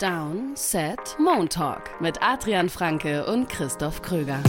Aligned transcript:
Down, 0.00 0.56
Set, 0.56 1.16
Moon 1.20 1.48
Talk 1.48 2.00
mit 2.00 2.20
Adrian 2.20 2.68
Franke 2.68 3.24
und 3.26 3.48
Christoph 3.48 4.02
Kröger. 4.02 4.40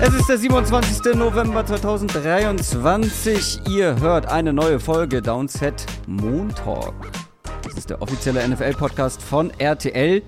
Es 0.00 0.14
ist 0.14 0.28
der 0.28 0.38
27. 0.38 1.16
November 1.16 1.66
2023. 1.66 3.68
Ihr 3.68 3.98
hört 3.98 4.26
eine 4.26 4.52
neue 4.52 4.78
Folge 4.78 5.22
Downset 5.22 5.86
Moon 6.06 6.54
Talk. 6.54 6.94
Das 7.64 7.74
ist 7.74 7.90
der 7.90 8.00
offizielle 8.00 8.48
NFL-Podcast 8.48 9.22
von 9.22 9.50
RTL. 9.58 10.22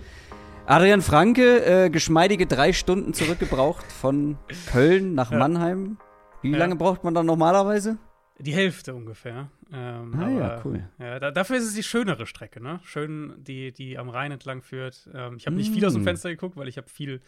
Adrian 0.67 1.03
Franke, 1.03 1.65
äh, 1.65 1.91
geschmeidige 1.91 2.47
drei 2.47 2.73
Stunden 2.73 3.15
zurückgebraucht 3.15 3.91
von 3.91 4.39
Köln 4.71 5.15
nach 5.15 5.31
Ja. 5.33 5.39
Mannheim. 5.39 5.99
Wie 6.41 6.51
Ja. 6.53 6.59
lange 6.59 6.77
braucht 6.77 7.05
man 7.05 7.15
dann 7.15 7.27
normalerweise? 7.27 7.99
Die 8.39 8.53
Hälfte 8.55 8.95
ungefähr. 8.95 9.51
Ähm, 9.73 10.15
Ah 10.19 10.29
ja, 10.29 10.63
cool. 10.65 10.89
Ja, 10.99 11.19
da, 11.21 11.31
dafür 11.31 11.57
ist 11.57 11.65
es 11.67 11.75
die 11.75 11.83
schönere 11.83 12.27
Strecke, 12.27 12.61
ne? 12.63 12.81
Schön, 12.85 13.35
die, 13.39 13.73
die 13.73 13.99
am 13.99 14.09
Rhein 14.09 14.33
entlang 14.33 14.63
führt. 14.63 15.09
Ähm, 15.15 15.37
ich 15.37 15.47
habe 15.47 15.57
nicht 15.57 15.73
viel 15.73 15.85
aus 15.85 15.93
dem 15.95 16.03
Mm. 16.03 16.07
Fenster 16.07 16.31
geguckt, 16.31 16.57
weil 16.57 16.69
ich 16.69 16.77
habe 16.77 16.89
viel 16.89 17.21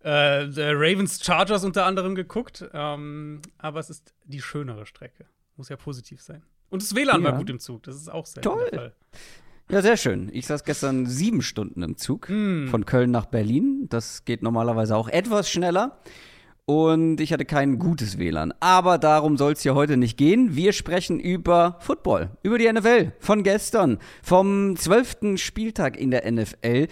äh, 0.00 0.10
Ravens 0.10 1.24
Chargers 1.24 1.64
unter 1.64 1.84
anderem 1.84 2.14
geguckt. 2.14 2.64
Ähm, 2.72 3.42
aber 3.58 3.80
es 3.80 3.90
ist 3.90 4.14
die 4.24 4.40
schönere 4.40 4.86
Strecke. 4.86 5.26
Muss 5.56 5.68
ja 5.68 5.76
positiv 5.76 6.22
sein. 6.22 6.42
Und 6.70 6.82
das 6.82 6.94
WLAN 6.94 7.22
war 7.24 7.32
Ja. 7.32 7.38
gut 7.38 7.50
im 7.50 7.58
Zug. 7.58 7.82
Das 7.84 7.96
ist 7.96 8.08
auch 8.08 8.26
selten 8.26 8.48
Toll. 8.48 8.92
Ja, 9.70 9.82
sehr 9.82 9.96
schön. 9.98 10.30
Ich 10.32 10.46
saß 10.46 10.64
gestern 10.64 11.04
sieben 11.06 11.42
Stunden 11.42 11.82
im 11.82 11.96
Zug 11.96 12.28
Mm. 12.30 12.68
von 12.68 12.86
Köln 12.86 13.10
nach 13.10 13.26
Berlin. 13.26 13.86
Das 13.90 14.24
geht 14.24 14.42
normalerweise 14.42 14.96
auch 14.96 15.08
etwas 15.08 15.50
schneller. 15.50 15.98
Und 16.64 17.20
ich 17.20 17.32
hatte 17.32 17.44
kein 17.46 17.78
gutes 17.78 18.18
WLAN. 18.18 18.52
Aber 18.60 18.98
darum 18.98 19.36
soll 19.38 19.52
es 19.52 19.62
hier 19.62 19.74
heute 19.74 19.96
nicht 19.96 20.16
gehen. 20.18 20.54
Wir 20.56 20.72
sprechen 20.72 21.18
über 21.18 21.76
Football, 21.80 22.30
über 22.42 22.58
die 22.58 22.70
NFL 22.70 23.12
von 23.20 23.42
gestern, 23.42 23.98
vom 24.22 24.76
zwölften 24.76 25.38
Spieltag 25.38 25.96
in 25.98 26.10
der 26.10 26.30
NFL. 26.30 26.88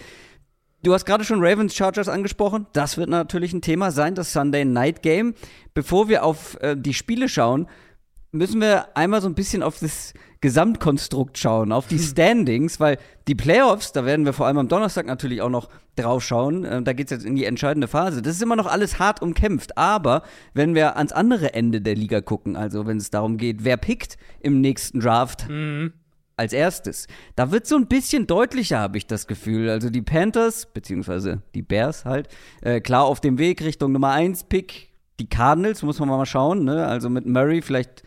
Du 0.83 0.93
hast 0.93 1.05
gerade 1.05 1.23
schon 1.23 1.43
Ravens 1.43 1.75
Chargers 1.75 2.07
angesprochen. 2.09 2.65
Das 2.73 2.97
wird 2.97 3.09
natürlich 3.09 3.53
ein 3.53 3.61
Thema 3.61 3.91
sein, 3.91 4.15
das 4.15 4.33
Sunday 4.33 4.65
Night 4.65 5.01
Game. 5.03 5.33
Bevor 5.73 6.09
wir 6.09 6.23
auf 6.23 6.57
äh, 6.61 6.75
die 6.75 6.93
Spiele 6.93 7.27
schauen, 7.29 7.67
müssen 8.31 8.61
wir 8.61 8.95
einmal 8.97 9.21
so 9.21 9.27
ein 9.27 9.35
bisschen 9.35 9.61
auf 9.63 9.79
das 9.79 10.13
Gesamtkonstrukt 10.41 11.37
schauen, 11.37 11.71
auf 11.71 11.87
die 11.87 11.99
Standings, 11.99 12.79
weil 12.79 12.97
die 13.27 13.35
Playoffs, 13.35 13.91
da 13.91 14.05
werden 14.05 14.25
wir 14.25 14.33
vor 14.33 14.45
allem 14.47 14.57
am 14.57 14.67
Donnerstag 14.67 15.05
natürlich 15.05 15.41
auch 15.41 15.49
noch 15.49 15.69
drauf 15.95 16.23
schauen. 16.23 16.63
Äh, 16.65 16.81
da 16.83 16.93
geht 16.93 17.07
es 17.07 17.11
jetzt 17.11 17.25
in 17.25 17.35
die 17.35 17.45
entscheidende 17.45 17.87
Phase. 17.87 18.21
Das 18.21 18.35
ist 18.35 18.41
immer 18.41 18.55
noch 18.55 18.67
alles 18.67 18.99
hart 18.99 19.21
umkämpft. 19.21 19.77
Aber 19.77 20.23
wenn 20.53 20.75
wir 20.75 20.97
ans 20.97 21.11
andere 21.11 21.53
Ende 21.53 21.81
der 21.81 21.95
Liga 21.95 22.21
gucken, 22.21 22.55
also 22.55 22.85
wenn 22.85 22.97
es 22.97 23.09
darum 23.09 23.37
geht, 23.37 23.63
wer 23.63 23.77
pickt 23.77 24.17
im 24.39 24.61
nächsten 24.61 24.99
Draft, 24.99 25.47
Mhm. 25.49 25.93
als 26.35 26.53
erstes. 26.53 27.07
Da 27.35 27.51
wird 27.51 27.65
so 27.65 27.75
ein 27.75 27.87
bisschen 27.87 28.27
deutlicher, 28.27 28.77
habe 28.79 28.97
ich 28.99 29.07
das 29.07 29.25
Gefühl. 29.25 29.69
Also 29.71 29.89
die 29.89 30.03
Panthers, 30.03 30.67
beziehungsweise 30.71 31.41
die 31.55 31.63
Bears 31.63 32.05
halt, 32.05 32.27
äh, 32.61 32.79
klar 32.79 33.05
auf 33.05 33.19
dem 33.21 33.39
Weg 33.39 33.63
Richtung 33.63 33.91
Nummer 33.91 34.11
1 34.11 34.43
Pick. 34.43 34.89
Die 35.19 35.27
Cardinals, 35.27 35.81
muss 35.81 35.97
man 35.99 36.09
mal 36.09 36.27
schauen, 36.27 36.63
ne? 36.63 36.85
Also 36.85 37.09
mit 37.09 37.25
Murray 37.25 37.63
vielleicht 37.63 38.03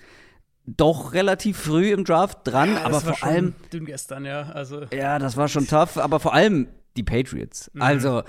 doch 0.66 1.12
relativ 1.14 1.56
früh 1.58 1.92
im 1.92 2.05
Draft 2.05 2.39
dran, 2.44 2.75
Ja, 2.75 2.84
aber 2.84 3.00
vor 3.00 3.22
allem, 3.25 3.55
dünn 3.72 3.86
gestern, 3.86 4.25
ja. 4.25 4.42
Also, 4.42 4.83
ja, 4.92 5.19
das 5.19 5.36
war 5.36 5.48
schon 5.48 5.66
tough, 5.66 5.97
aber 5.97 6.20
vor 6.20 6.34
allem 6.34 6.69
die 6.97 7.03
Patriots. 7.03 7.70
Mhm. 7.75 7.83
Also, 7.83 8.22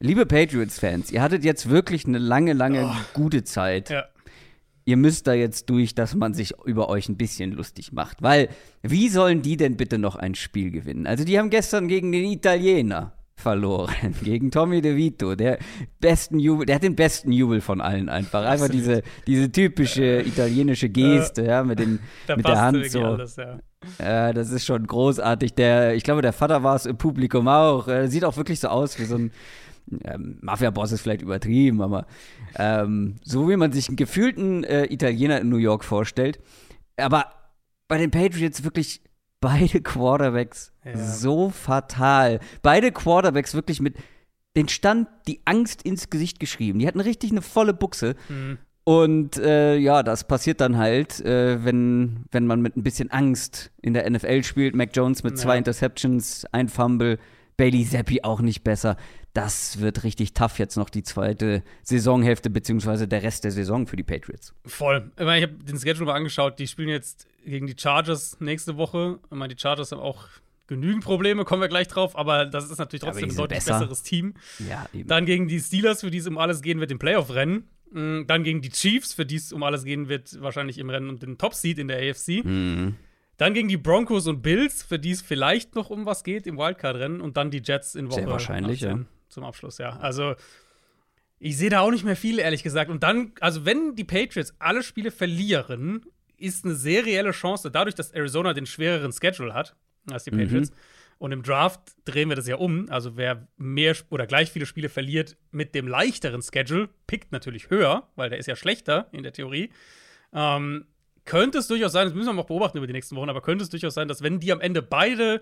liebe 0.00 0.26
Patriots-Fans, 0.26 1.10
ihr 1.10 1.22
hattet 1.22 1.44
jetzt 1.44 1.68
wirklich 1.70 2.06
eine 2.06 2.18
lange, 2.18 2.52
lange 2.52 2.84
Oh. 2.86 2.96
gute 3.14 3.42
Zeit 3.44 3.90
ja. 3.90 4.04
ihr 4.84 4.96
müsst 4.96 5.26
da 5.26 5.32
jetzt 5.32 5.70
durch, 5.70 5.94
dass 5.94 6.14
man 6.14 6.34
sich 6.34 6.54
über 6.64 6.88
euch 6.88 7.08
ein 7.08 7.16
bisschen 7.16 7.52
lustig 7.52 7.92
macht. 7.92 8.20
Weil, 8.22 8.48
wie 8.82 9.08
sollen 9.08 9.42
die 9.42 9.56
denn 9.56 9.76
bitte 9.76 9.98
noch 9.98 10.16
ein 10.16 10.34
Spiel 10.34 10.70
gewinnen? 10.70 11.06
Also, 11.06 11.24
die 11.24 11.38
haben 11.38 11.50
gestern 11.50 11.88
gegen 11.88 12.12
den 12.12 12.24
Italiener 12.30 13.12
verloren, 13.34 14.14
gegen 14.22 14.50
Tommy 14.50 14.80
DeVito, 14.80 15.34
der 15.34 15.58
besten 16.00 16.38
Jubel, 16.38 16.66
der 16.66 16.76
hat 16.76 16.82
den 16.82 16.96
besten 16.96 17.32
Jubel 17.32 17.60
von 17.60 17.80
allen 17.80 18.08
einfach. 18.08 18.44
Einfach 18.44 18.68
diese, 18.68 19.02
diese 19.26 19.50
typische 19.50 20.20
italienische 20.20 20.88
Geste, 20.88 21.44
ja, 21.44 21.64
mit, 21.64 21.78
den, 21.78 21.98
Da 22.26 22.36
mit 22.36 22.46
der 22.46 22.60
Hand 22.60 22.90
so. 22.90 23.02
alles, 23.02 23.36
ja. 23.36 23.58
Ja, 23.98 24.32
das 24.32 24.50
ist 24.50 24.64
schon 24.64 24.86
großartig. 24.86 25.54
Der, 25.54 25.94
ich 25.94 26.04
glaube, 26.04 26.22
der 26.22 26.32
Vater 26.32 26.62
war 26.62 26.76
es 26.76 26.86
im 26.86 26.96
Publikum 26.96 27.48
auch. 27.48 27.88
Er 27.88 28.08
sieht 28.08 28.24
auch 28.24 28.36
wirklich 28.36 28.60
so 28.60 28.68
aus 28.68 28.98
wie 29.00 29.04
so 29.04 29.16
ein 29.16 29.32
ähm, 30.04 30.38
Mafia-Boss 30.40 30.92
ist 30.92 31.00
vielleicht 31.00 31.22
übertrieben, 31.22 31.82
aber 31.82 32.06
ähm, 32.56 33.16
so 33.24 33.48
wie 33.48 33.56
man 33.56 33.72
sich 33.72 33.88
einen 33.88 33.96
gefühlten 33.96 34.64
äh, 34.64 34.84
Italiener 34.84 35.40
in 35.40 35.48
New 35.48 35.56
York 35.56 35.84
vorstellt. 35.84 36.38
Aber 36.96 37.26
bei 37.88 37.98
den 37.98 38.10
Patriots 38.10 38.64
wirklich 38.64 39.02
beide 39.42 39.82
Quarterbacks 39.82 40.72
Ja. 40.86 40.96
so 40.96 41.50
fatal. 41.50 42.40
Beide 42.62 42.90
Quarterbacks 42.92 43.52
wirklich 43.54 43.80
mit 43.80 43.96
den 44.56 44.68
stand 44.68 45.08
die 45.26 45.40
Angst 45.44 45.82
ins 45.82 46.08
Gesicht 46.08 46.40
geschrieben. 46.40 46.78
Die 46.78 46.86
hatten 46.86 47.00
richtig 47.00 47.30
eine 47.30 47.42
volle 47.42 47.74
Buchse. 47.74 48.14
Mhm. 48.30 48.56
Und 48.84 49.36
äh, 49.36 49.76
ja, 49.76 50.02
das 50.02 50.26
passiert 50.26 50.60
dann 50.60 50.76
halt, 50.76 51.20
äh, 51.20 51.64
wenn, 51.64 52.24
wenn 52.32 52.46
man 52.46 52.60
mit 52.60 52.76
ein 52.76 52.82
bisschen 52.82 53.10
Angst 53.12 53.70
in 53.80 53.94
der 53.94 54.10
NFL 54.10 54.42
spielt. 54.42 54.74
Mac 54.74 54.90
Jones 54.94 55.22
mit 55.22 55.38
zwei 55.38 55.52
Ja. 55.52 55.58
Interceptions, 55.58 56.46
ein 56.52 56.68
Fumble, 56.68 57.18
Bailey 57.56 57.84
Zappi 57.84 58.22
auch 58.22 58.40
nicht 58.40 58.64
besser. 58.64 58.96
Das 59.34 59.80
wird 59.80 60.04
richtig 60.04 60.34
tough 60.34 60.58
jetzt 60.58 60.76
noch 60.76 60.90
die 60.90 61.02
zweite 61.02 61.62
Saisonhälfte, 61.82 62.50
beziehungsweise 62.50 63.08
der 63.08 63.22
Rest 63.22 63.44
der 63.44 63.50
Saison 63.50 63.86
für 63.86 63.96
die 63.96 64.02
Patriots. 64.02 64.54
Voll. 64.66 65.10
Ich, 65.18 65.24
meine, 65.24 65.44
ich 65.44 65.50
habe 65.50 65.64
den 65.64 65.78
Schedule 65.78 66.06
mal 66.06 66.14
angeschaut. 66.14 66.58
Die 66.58 66.66
spielen 66.66 66.88
jetzt 66.88 67.26
gegen 67.44 67.66
die 67.66 67.74
Chargers 67.78 68.38
nächste 68.40 68.76
Woche. 68.76 69.18
Ich 69.30 69.36
meine, 69.36 69.54
die 69.54 69.60
Chargers 69.60 69.92
haben 69.92 70.00
auch 70.00 70.28
genügend 70.66 71.04
Probleme, 71.04 71.44
kommen 71.44 71.62
wir 71.62 71.68
gleich 71.68 71.88
drauf. 71.88 72.16
Aber 72.16 72.46
das 72.46 72.70
ist 72.70 72.78
natürlich 72.78 73.02
trotzdem 73.02 73.30
ein 73.30 73.36
deutlich 73.36 73.58
besser. 73.58 73.78
besseres 73.78 74.02
Team. 74.02 74.34
Ja. 74.68 74.86
Dann 75.06 75.26
gegen 75.26 75.48
die 75.48 75.60
Steelers, 75.60 76.00
für 76.00 76.10
die 76.10 76.18
es 76.18 76.26
um 76.26 76.38
alles 76.38 76.62
gehen 76.62 76.80
wird 76.80 76.90
im 76.90 76.98
Playoff-Rennen. 76.98 77.68
Mm, 77.90 78.22
Dann 78.26 78.42
gegen 78.42 78.62
die 78.62 78.70
Chiefs, 78.70 79.12
für 79.12 79.26
die 79.26 79.36
es 79.36 79.52
um 79.52 79.62
alles 79.62 79.84
gehen 79.84 80.08
wird, 80.08 80.40
wahrscheinlich 80.40 80.78
im 80.78 80.90
Rennen 80.90 81.08
um 81.10 81.18
den 81.18 81.38
Top-Seed 81.38 81.78
in 81.78 81.88
der 81.88 81.98
AFC. 81.98 82.44
Mhm. 82.44 82.96
Dann 83.42 83.54
gegen 83.54 83.66
die 83.66 83.76
Broncos 83.76 84.28
und 84.28 84.40
Bills, 84.40 84.84
für 84.84 85.00
die 85.00 85.10
es 85.10 85.20
vielleicht 85.20 85.74
noch 85.74 85.90
um 85.90 86.06
was 86.06 86.22
geht 86.22 86.46
im 86.46 86.58
Wildcard-Rennen. 86.58 87.20
Und 87.20 87.36
dann 87.36 87.50
die 87.50 87.60
Jets 87.60 87.96
in 87.96 88.06
Woche 88.06 88.20
Sehr 88.20 88.28
wahrscheinlich, 88.28 88.84
18 88.84 88.98
ja. 88.98 89.04
Zum 89.30 89.42
Abschluss, 89.42 89.78
ja. 89.78 89.96
Also, 89.96 90.36
ich 91.40 91.56
sehe 91.56 91.68
da 91.68 91.80
auch 91.80 91.90
nicht 91.90 92.04
mehr 92.04 92.14
viel, 92.14 92.38
ehrlich 92.38 92.62
gesagt. 92.62 92.88
Und 92.88 93.02
dann, 93.02 93.32
also, 93.40 93.64
wenn 93.64 93.96
die 93.96 94.04
Patriots 94.04 94.54
alle 94.60 94.84
Spiele 94.84 95.10
verlieren, 95.10 96.06
ist 96.36 96.64
eine 96.64 96.76
sehr 96.76 97.04
reelle 97.04 97.32
Chance, 97.32 97.72
dadurch, 97.72 97.96
dass 97.96 98.12
Arizona 98.12 98.52
den 98.52 98.64
schwereren 98.64 99.10
Schedule 99.10 99.52
hat 99.54 99.74
als 100.08 100.22
die 100.22 100.30
Mhm. 100.30 100.38
Patriots. 100.38 100.70
Und 101.18 101.32
im 101.32 101.42
Draft 101.42 101.80
drehen 102.04 102.28
wir 102.28 102.36
das 102.36 102.46
ja 102.46 102.54
um. 102.54 102.88
Also, 102.90 103.16
wer 103.16 103.48
mehr 103.56 103.96
oder 104.10 104.28
gleich 104.28 104.52
viele 104.52 104.66
Spiele 104.66 104.88
verliert 104.88 105.36
mit 105.50 105.74
dem 105.74 105.88
leichteren 105.88 106.42
Schedule, 106.42 106.90
pickt 107.08 107.32
natürlich 107.32 107.70
höher, 107.70 108.06
weil 108.14 108.30
der 108.30 108.38
ist 108.38 108.46
ja 108.46 108.54
schlechter 108.54 109.08
in 109.10 109.24
der 109.24 109.32
Theorie. 109.32 109.70
Ähm, 110.32 110.86
könnte 111.24 111.58
es 111.58 111.68
durchaus 111.68 111.92
sein, 111.92 112.06
das 112.06 112.14
müssen 112.14 112.28
wir 112.28 112.32
noch 112.34 112.46
beobachten 112.46 112.78
über 112.78 112.86
die 112.86 112.92
nächsten 112.92 113.16
Wochen, 113.16 113.28
aber 113.30 113.40
könnte 113.42 113.62
es 113.64 113.70
durchaus 113.70 113.94
sein, 113.94 114.08
dass 114.08 114.22
wenn 114.22 114.40
die 114.40 114.52
am 114.52 114.60
Ende 114.60 114.82
beide 114.82 115.40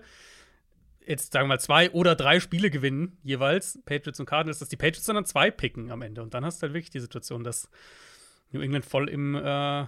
jetzt 1.05 1.33
sagen 1.33 1.45
wir 1.45 1.55
mal 1.55 1.59
zwei 1.59 1.89
oder 1.91 2.15
drei 2.15 2.39
Spiele 2.39 2.69
gewinnen, 2.69 3.17
jeweils, 3.23 3.79
Patriots 3.85 4.19
und 4.19 4.27
Cardinals, 4.27 4.59
dass 4.59 4.69
die 4.69 4.77
Patriots 4.77 5.05
dann, 5.05 5.15
dann 5.15 5.25
zwei 5.25 5.49
picken 5.51 5.91
am 5.91 6.01
Ende. 6.03 6.21
Und 6.21 6.33
dann 6.33 6.45
hast 6.45 6.59
du 6.61 6.67
halt 6.67 6.73
wirklich 6.73 6.91
die 6.91 6.99
Situation, 6.99 7.43
dass 7.43 7.69
New 8.51 8.61
England 8.61 8.85
voll 8.85 9.09
im, 9.09 9.33
äh, 9.35 9.85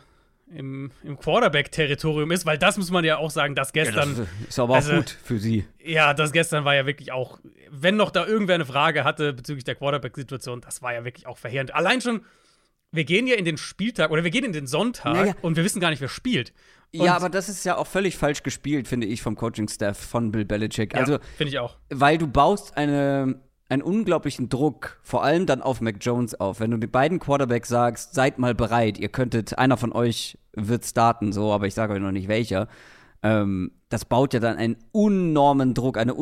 im, 0.49 0.91
im 1.03 1.17
Quarterback-Territorium 1.17 2.31
ist, 2.31 2.45
weil 2.45 2.57
das 2.57 2.77
muss 2.77 2.89
man 2.89 3.05
ja 3.05 3.17
auch 3.17 3.29
sagen, 3.29 3.53
dass 3.53 3.69
Ja, 3.75 3.83
gestern, 3.83 4.15
das 4.17 4.27
ist 4.49 4.59
aber 4.59 4.73
auch 4.73 4.77
also- 4.77 4.95
gut 4.95 5.09
für 5.23 5.37
sie. 5.37 5.65
ja, 5.79 6.13
das 6.15 6.31
gestern 6.31 6.65
war 6.65 6.73
ja 6.75 6.85
wirklich 6.87 7.11
auch, 7.11 7.39
wenn 7.69 7.95
noch 7.95 8.09
da 8.09 8.25
irgendwer 8.25 8.55
eine 8.55 8.65
Frage 8.65 9.03
hatte 9.03 9.33
bezüglich 9.33 9.63
der 9.63 9.75
Quarterback-Situation, 9.75 10.61
das 10.61 10.81
war 10.81 10.93
ja 10.93 11.05
wirklich 11.05 11.27
auch 11.27 11.37
verheerend. 11.37 11.75
Allein 11.75 12.01
schon, 12.01 12.25
wir 12.94 13.04
gehen 13.04 13.28
ja 13.28 13.36
in 13.36 13.44
den 13.44 13.57
Spieltag 13.57 14.12
oder 14.12 14.24
wir 14.24 14.31
gehen 14.31 14.45
in 14.45 14.54
den 14.54 14.68
Sonntag 14.68 15.13
Naja. 15.13 15.34
und 15.42 15.57
wir 15.57 15.63
wissen 15.66 15.80
gar 15.81 15.90
nicht, 15.90 16.00
wer 16.01 16.07
spielt. 16.07 16.54
Und- 16.94 17.04
Ja, 17.06 17.16
aber 17.16 17.30
das 17.30 17.50
ist 17.50 17.66
ja 17.66 17.75
auch 17.78 17.88
völlig 17.88 18.16
falsch 18.18 18.44
gespielt, 18.44 18.88
finde 18.88 19.07
ich, 19.07 19.22
vom 19.22 19.36
Coaching-Staff 19.36 19.98
von 19.98 20.31
Bill 20.31 20.45
Belichick. 20.45 20.94
Ja, 20.94 21.00
Also, 21.01 21.18
finde 21.38 21.50
ich 21.51 21.60
auch. 21.60 21.75
weil 21.90 22.18
du 22.19 22.28
baust 22.28 22.78
eine, 22.78 23.42
einen 23.68 23.81
unglaublichen 23.81 24.48
Druck, 24.48 25.00
vor 25.01 25.24
allem 25.24 25.45
dann 25.48 25.62
auf 25.63 25.81
Mac 25.81 25.95
Jones 26.01 26.36
auf. 26.40 26.60
Wenn 26.60 26.69
du 26.72 26.78
den 26.78 26.92
beiden 26.92 27.19
Quarterbacks 27.19 27.68
sagst, 27.69 28.13
seid 28.13 28.38
mal 28.38 28.54
bereit, 28.54 29.00
ihr 29.00 29.10
könntet, 29.10 29.57
einer 29.57 29.78
von 29.78 29.92
euch 29.92 30.38
wird 30.56 30.86
starten, 30.86 31.34
so, 31.34 31.51
aber 31.51 31.66
ich 31.66 31.74
sage 31.74 31.94
euch 31.94 32.00
noch 32.00 32.12
nicht 32.12 32.28
welcher. 32.28 32.68
Ähm, 33.24 33.72
das 33.90 34.06
baut 34.06 34.36
ja 34.36 34.40
dann 34.40 34.57
einen 34.57 34.75
enormen 34.94 35.74
Druck, 35.74 35.98
eine 35.98 36.13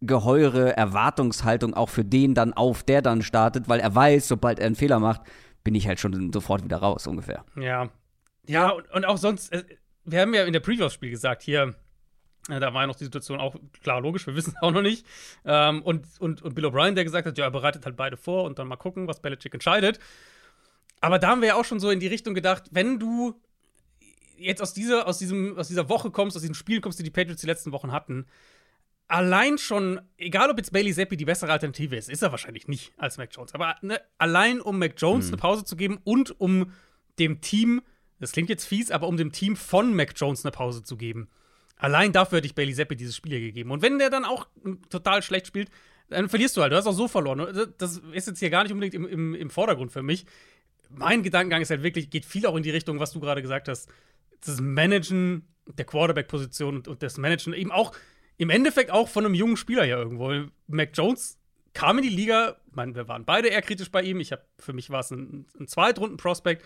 ungeheure 0.00 0.76
Erwartungshaltung 0.76 1.74
auch 1.74 1.88
für 1.88 2.04
den 2.04 2.34
dann 2.34 2.52
auf, 2.52 2.82
der 2.82 3.02
dann 3.02 3.22
startet, 3.22 3.68
weil 3.68 3.80
er 3.80 3.94
weiß, 3.94 4.28
sobald 4.28 4.58
er 4.58 4.66
einen 4.66 4.74
Fehler 4.76 4.98
macht, 4.98 5.22
bin 5.64 5.74
ich 5.74 5.86
halt 5.86 6.00
schon 6.00 6.32
sofort 6.32 6.64
wieder 6.64 6.78
raus, 6.78 7.06
ungefähr. 7.06 7.44
Ja. 7.56 7.90
Ja, 8.46 8.70
und, 8.70 8.90
und 8.90 9.04
auch 9.04 9.18
sonst, 9.18 9.52
äh, 9.52 9.64
wir 10.04 10.20
haben 10.20 10.32
ja 10.34 10.44
in 10.44 10.52
der 10.52 10.60
Preview-Spiel 10.60 11.10
gesagt, 11.10 11.42
hier, 11.42 11.74
Äh, 12.48 12.60
da 12.60 12.72
war 12.72 12.82
ja 12.82 12.86
noch 12.86 12.96
die 12.96 13.04
Situation 13.04 13.40
auch 13.40 13.56
klar 13.82 14.00
logisch, 14.00 14.26
wir 14.26 14.34
wissen 14.38 14.54
es 14.56 14.62
auch 14.62 14.72
noch 14.72 14.82
nicht. 14.82 15.04
Ähm, 15.44 15.82
und, 15.82 16.06
und, 16.18 16.40
und 16.42 16.54
Bill 16.54 16.66
O'Brien, 16.66 16.94
der 16.94 17.04
gesagt 17.04 17.26
hat, 17.26 17.36
ja, 17.36 17.44
er 17.44 17.50
bereitet 17.50 17.84
halt 17.84 17.96
beide 17.96 18.16
vor 18.16 18.44
und 18.44 18.58
dann 18.58 18.68
mal 18.68 18.76
gucken, 18.76 19.06
was 19.06 19.20
Belichick 19.20 19.52
entscheidet. 19.54 19.98
Aber 21.00 21.18
da 21.18 21.28
haben 21.28 21.42
wir 21.42 21.48
ja 21.48 21.54
auch 21.56 21.64
schon 21.64 21.78
so 21.80 21.90
in 21.90 22.00
die 22.00 22.06
Richtung 22.06 22.34
gedacht, 22.34 22.64
wenn 22.70 22.98
du 22.98 23.34
jetzt 24.36 24.62
aus 24.62 24.72
dieser, 24.72 25.06
aus, 25.06 25.18
diesem, 25.18 25.58
aus 25.58 25.68
dieser 25.68 25.88
Woche 25.88 26.10
kommst, 26.10 26.36
aus 26.36 26.42
diesem 26.42 26.54
Spiel 26.54 26.80
kommst, 26.80 26.98
die 26.98 27.02
die 27.02 27.10
Patriots 27.10 27.40
die 27.42 27.46
letzten 27.46 27.72
Wochen 27.72 27.92
hatten, 27.92 28.26
allein 29.08 29.58
schon, 29.58 30.00
egal 30.16 30.50
ob 30.50 30.58
jetzt 30.58 30.72
Bailey 30.72 30.92
Zappi 30.92 31.16
die 31.16 31.24
bessere 31.24 31.50
Alternative 31.50 31.96
ist, 31.96 32.08
ist 32.08 32.22
er 32.22 32.30
wahrscheinlich 32.30 32.68
nicht 32.68 32.92
als 32.96 33.16
Mac 33.16 33.30
Jones, 33.32 33.54
aber 33.54 33.76
ne, 33.82 34.00
allein 34.18 34.60
um 34.60 34.78
Mac 34.78 34.94
Jones 34.96 35.26
mhm. 35.26 35.32
eine 35.32 35.40
Pause 35.40 35.64
zu 35.64 35.76
geben 35.76 35.98
und 36.04 36.38
um 36.40 36.72
dem 37.18 37.40
Team, 37.40 37.82
das 38.20 38.32
klingt 38.32 38.50
jetzt 38.50 38.66
fies, 38.66 38.90
aber 38.90 39.08
um 39.08 39.16
dem 39.16 39.32
Team 39.32 39.56
von 39.56 39.94
Mac 39.94 40.12
Jones 40.14 40.44
eine 40.44 40.52
Pause 40.52 40.84
zu 40.84 40.96
geben. 40.96 41.28
Allein 41.76 42.12
dafür 42.12 42.38
hätte 42.38 42.46
ich 42.46 42.54
Bailey 42.54 42.74
Zappi 42.74 42.96
dieses 42.96 43.16
Spiel 43.16 43.32
hier 43.32 43.40
gegeben. 43.40 43.70
Und 43.70 43.82
wenn 43.82 43.98
der 43.98 44.10
dann 44.10 44.24
auch 44.24 44.48
total 44.90 45.22
schlecht 45.22 45.46
spielt, 45.46 45.70
dann 46.10 46.28
verlierst 46.28 46.56
du 46.56 46.62
halt. 46.62 46.72
Du 46.72 46.76
hast 46.76 46.86
auch 46.86 46.92
so 46.92 47.06
verloren. 47.06 47.70
Das 47.78 47.98
ist 48.12 48.26
jetzt 48.26 48.40
hier 48.40 48.50
gar 48.50 48.64
nicht 48.64 48.72
unbedingt 48.72 48.94
im, 48.94 49.06
im, 49.06 49.34
im 49.34 49.50
Vordergrund 49.50 49.92
für 49.92 50.02
mich. 50.02 50.26
Mein 50.90 51.22
Gedankengang 51.22 51.62
ist 51.62 51.70
halt 51.70 51.82
wirklich, 51.82 52.10
geht 52.10 52.24
viel 52.24 52.46
auch 52.46 52.56
in 52.56 52.62
die 52.62 52.70
Richtung, 52.70 52.98
was 52.98 53.12
du 53.12 53.20
gerade 53.20 53.42
gesagt 53.42 53.68
hast. 53.68 53.88
Das 54.44 54.60
Managen 54.60 55.46
der 55.66 55.84
Quarterback-Position 55.84 56.76
und, 56.76 56.88
und 56.88 57.02
das 57.02 57.18
Managen 57.18 57.52
eben 57.52 57.70
auch 57.70 57.92
im 58.38 58.50
Endeffekt 58.50 58.90
auch 58.90 59.08
von 59.08 59.26
einem 59.26 59.34
jungen 59.34 59.56
Spieler 59.56 59.84
hier 59.84 59.98
irgendwo. 59.98 60.32
Mac 60.68 60.90
Jones 60.94 61.38
kam 61.74 61.98
in 61.98 62.04
die 62.04 62.10
Liga, 62.10 62.56
ich 62.68 62.76
meine, 62.76 62.94
wir 62.94 63.08
waren 63.08 63.24
beide 63.24 63.48
eher 63.48 63.62
kritisch 63.62 63.90
bei 63.90 64.02
ihm. 64.02 64.20
Ich 64.20 64.32
habe 64.32 64.42
für 64.58 64.72
mich 64.72 64.90
war 64.90 65.00
es 65.00 65.10
ein, 65.10 65.46
ein 65.60 65.66
Zweitrunden-Prospect, 65.66 66.64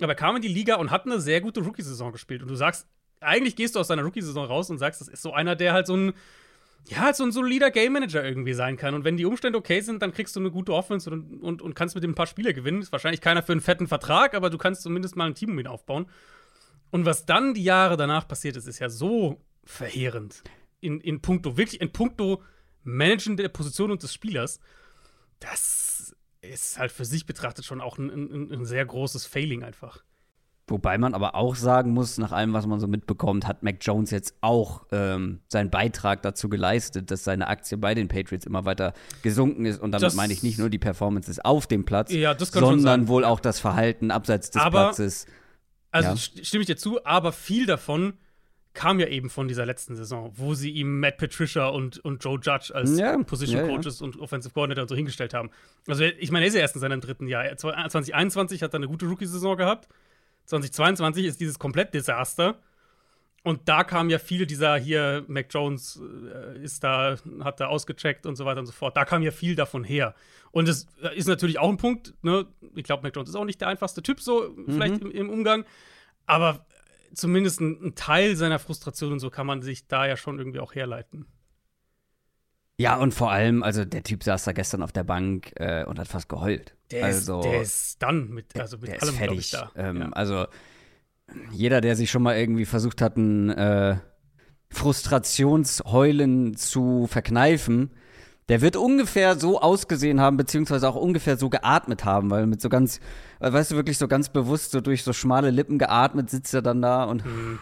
aber 0.00 0.12
er 0.12 0.16
kam 0.16 0.36
in 0.36 0.42
die 0.42 0.48
Liga 0.48 0.76
und 0.76 0.90
hat 0.90 1.06
eine 1.06 1.20
sehr 1.20 1.40
gute 1.40 1.60
Rookie-Saison 1.60 2.12
gespielt. 2.12 2.42
Und 2.42 2.48
du 2.48 2.54
sagst, 2.54 2.86
eigentlich 3.20 3.56
gehst 3.56 3.74
du 3.74 3.80
aus 3.80 3.88
deiner 3.88 4.04
Rookie-Saison 4.04 4.46
raus 4.46 4.70
und 4.70 4.78
sagst, 4.78 5.00
das 5.00 5.08
ist 5.08 5.22
so 5.22 5.32
einer, 5.32 5.56
der 5.56 5.72
halt 5.72 5.86
so 5.86 5.96
ein 5.96 6.12
ja, 6.86 6.98
halt 6.98 7.16
so 7.16 7.24
ein 7.24 7.32
solider 7.32 7.70
Game 7.70 7.92
Manager 7.92 8.24
irgendwie 8.24 8.54
sein 8.54 8.76
kann. 8.76 8.94
Und 8.94 9.04
wenn 9.04 9.16
die 9.16 9.26
Umstände 9.26 9.58
okay 9.58 9.80
sind, 9.80 10.00
dann 10.00 10.12
kriegst 10.12 10.34
du 10.36 10.40
eine 10.40 10.50
gute 10.50 10.72
Offense 10.72 11.10
und, 11.10 11.42
und, 11.42 11.60
und 11.60 11.74
kannst 11.74 11.94
mit 11.96 12.04
dem 12.04 12.12
ein 12.12 12.14
paar 12.14 12.26
Spiele 12.26 12.54
gewinnen. 12.54 12.80
Ist 12.80 12.92
wahrscheinlich 12.92 13.20
keiner 13.20 13.42
für 13.42 13.52
einen 13.52 13.60
fetten 13.60 13.88
Vertrag, 13.88 14.34
aber 14.34 14.48
du 14.48 14.56
kannst 14.56 14.82
zumindest 14.82 15.16
mal 15.16 15.26
ein 15.26 15.34
Team 15.34 15.50
um 15.50 15.58
ihn 15.58 15.66
aufbauen. 15.66 16.06
Und 16.90 17.04
was 17.04 17.26
dann 17.26 17.52
die 17.52 17.64
Jahre 17.64 17.96
danach 17.96 18.26
passiert 18.26 18.56
ist, 18.56 18.66
ist 18.66 18.78
ja 18.78 18.88
so 18.88 19.38
verheerend 19.64 20.42
in, 20.80 21.00
in 21.00 21.20
puncto, 21.20 21.56
wirklich 21.56 21.80
in 21.80 21.92
puncto 21.92 22.42
Managen 22.82 23.36
der 23.36 23.48
Position 23.48 23.90
und 23.90 24.02
des 24.02 24.12
Spielers, 24.12 24.60
das 25.40 26.14
ist 26.40 26.78
halt 26.78 26.92
für 26.92 27.04
sich 27.04 27.26
betrachtet 27.26 27.64
schon 27.64 27.80
auch 27.80 27.98
ein, 27.98 28.10
ein, 28.10 28.52
ein 28.52 28.64
sehr 28.64 28.84
großes 28.84 29.26
Failing 29.26 29.62
einfach. 29.62 30.02
Wobei 30.70 30.98
man 30.98 31.14
aber 31.14 31.34
auch 31.34 31.54
sagen 31.54 31.92
muss, 31.92 32.18
nach 32.18 32.30
allem, 32.30 32.52
was 32.52 32.66
man 32.66 32.78
so 32.78 32.86
mitbekommt, 32.86 33.46
hat 33.46 33.62
Mac 33.62 33.76
Jones 33.80 34.10
jetzt 34.10 34.36
auch 34.42 34.84
ähm, 34.92 35.40
seinen 35.48 35.70
Beitrag 35.70 36.20
dazu 36.20 36.50
geleistet, 36.50 37.10
dass 37.10 37.24
seine 37.24 37.48
Aktie 37.48 37.78
bei 37.78 37.94
den 37.94 38.08
Patriots 38.08 38.44
immer 38.44 38.66
weiter 38.66 38.92
gesunken 39.22 39.64
ist. 39.64 39.80
Und 39.80 39.92
damit 39.92 40.04
das, 40.04 40.14
meine 40.14 40.32
ich 40.32 40.42
nicht 40.42 40.58
nur 40.58 40.68
die 40.68 40.78
Performances 40.78 41.42
auf 41.42 41.66
dem 41.66 41.86
Platz, 41.86 42.12
ja, 42.12 42.36
sondern 42.38 43.08
wohl 43.08 43.24
auch 43.24 43.40
das 43.40 43.60
Verhalten 43.60 44.10
abseits 44.10 44.50
des 44.50 44.60
aber, 44.60 44.84
Platzes. 44.84 45.26
Also 45.90 46.10
ja. 46.10 46.44
stimme 46.44 46.60
ich 46.60 46.66
dir 46.66 46.76
zu, 46.76 47.02
aber 47.04 47.32
viel 47.32 47.64
davon 47.64 48.18
kam 48.78 49.00
ja 49.00 49.08
eben 49.08 49.28
von 49.28 49.48
dieser 49.48 49.66
letzten 49.66 49.96
Saison, 49.96 50.30
wo 50.36 50.54
sie 50.54 50.70
ihm 50.70 51.00
Matt 51.00 51.16
Patricia 51.16 51.66
und, 51.66 51.98
und 52.04 52.22
Joe 52.22 52.38
Judge 52.40 52.72
als 52.72 52.96
ja, 52.96 53.20
Position 53.24 53.66
ja, 53.66 53.66
Coaches 53.66 53.98
ja. 53.98 54.06
und 54.06 54.20
Offensive 54.20 54.54
Coordinator 54.54 54.82
und 54.82 54.88
so 54.88 54.94
hingestellt 54.94 55.34
haben. 55.34 55.50
Also, 55.88 56.04
ich 56.04 56.30
meine, 56.30 56.44
er 56.44 56.48
ist 56.48 56.54
ja 56.54 56.60
erst 56.60 56.76
in 56.76 56.80
seinem 56.80 57.00
dritten 57.00 57.26
Jahr. 57.26 57.56
2021 57.56 58.62
hat 58.62 58.72
er 58.72 58.76
eine 58.76 58.86
gute 58.86 59.06
Rookie-Saison 59.06 59.56
gehabt. 59.56 59.88
2022 60.44 61.24
ist 61.26 61.40
dieses 61.40 61.58
Komplett-Desaster. 61.58 62.60
Und 63.42 63.68
da 63.68 63.82
kam 63.82 64.10
ja 64.10 64.20
viel 64.20 64.46
dieser 64.46 64.76
hier, 64.76 65.24
Mac 65.26 65.46
Jones 65.50 66.00
äh, 66.32 66.62
ist 66.62 66.84
da, 66.84 67.16
hat 67.42 67.58
da 67.58 67.66
ausgecheckt 67.66 68.26
und 68.26 68.36
so 68.36 68.44
weiter 68.44 68.60
und 68.60 68.66
so 68.66 68.72
fort. 68.72 68.96
Da 68.96 69.04
kam 69.04 69.22
ja 69.22 69.32
viel 69.32 69.56
davon 69.56 69.82
her. 69.82 70.14
Und 70.52 70.68
es 70.68 70.86
ist 71.16 71.26
natürlich 71.26 71.58
auch 71.58 71.68
ein 71.68 71.78
Punkt, 71.78 72.14
ne? 72.22 72.46
Ich 72.76 72.84
glaube, 72.84 73.02
Mac 73.02 73.16
Jones 73.16 73.30
ist 73.30 73.34
auch 73.34 73.44
nicht 73.44 73.60
der 73.60 73.66
einfachste 73.68 74.04
Typ, 74.04 74.20
so 74.20 74.54
mhm. 74.54 74.72
vielleicht 74.72 74.98
im, 74.98 75.10
im 75.10 75.30
Umgang. 75.30 75.64
Aber 76.26 76.64
zumindest 77.14 77.60
ein, 77.60 77.94
Teil 77.94 78.36
seiner 78.36 78.58
Frustration 78.58 79.12
und 79.12 79.20
so 79.20 79.30
kann 79.30 79.46
man 79.46 79.62
sich 79.62 79.86
da 79.86 80.06
ja 80.06 80.16
schon 80.16 80.38
irgendwie 80.38 80.60
auch 80.60 80.74
herleiten. 80.74 81.26
Ja, 82.80 82.96
und 82.96 83.12
vor 83.12 83.32
allem, 83.32 83.64
also 83.64 83.84
der 83.84 84.04
Typ 84.04 84.22
saß 84.22 84.44
da 84.44 84.52
gestern 84.52 84.82
auf 84.82 84.92
der 84.92 85.02
Bank 85.02 85.52
äh, 85.56 85.84
und 85.84 85.98
hat 85.98 86.06
fast 86.06 86.28
geheult. 86.28 86.76
Der, 86.92 87.06
also, 87.06 87.40
ist, 87.40 87.44
der 87.44 87.60
ist 87.60 88.02
dann 88.02 88.28
mit, 88.30 88.58
also 88.58 88.78
mit 88.78 88.88
der 88.88 89.02
allem, 89.02 89.10
ist 89.10 89.18
fertig. 89.18 89.50
da. 89.50 89.72
Ähm, 89.74 90.00
ja. 90.00 90.08
Also 90.10 90.46
jeder, 91.50 91.80
der 91.80 91.96
sich 91.96 92.10
schon 92.10 92.22
mal 92.22 92.36
irgendwie 92.36 92.64
versucht 92.64 93.02
hat, 93.02 93.16
ein 93.16 93.50
äh, 93.50 93.96
Frustrationsheulen 94.70 96.56
zu 96.56 97.06
verkneifen, 97.06 97.90
der 98.48 98.60
wird 98.60 98.76
ungefähr 98.76 99.38
so 99.38 99.60
ausgesehen 99.60 100.20
haben, 100.20 100.36
beziehungsweise 100.36 100.88
auch 100.88 100.96
ungefähr 100.96 101.36
so 101.36 101.50
geatmet 101.50 102.04
haben, 102.04 102.30
weil 102.30 102.46
mit 102.46 102.60
so 102.60 102.68
ganz, 102.68 103.00
weißt 103.40 103.72
du, 103.72 103.76
wirklich 103.76 103.98
so 103.98 104.08
ganz 104.08 104.30
bewusst 104.30 104.70
so 104.70 104.80
durch 104.80 105.02
so 105.02 105.12
schmale 105.12 105.50
Lippen 105.50 105.78
geatmet 105.78 106.30
sitzt 106.30 106.54
er 106.54 106.62
dann 106.62 106.80
da 106.80 107.04
und 107.04 107.24
mhm. 107.26 107.58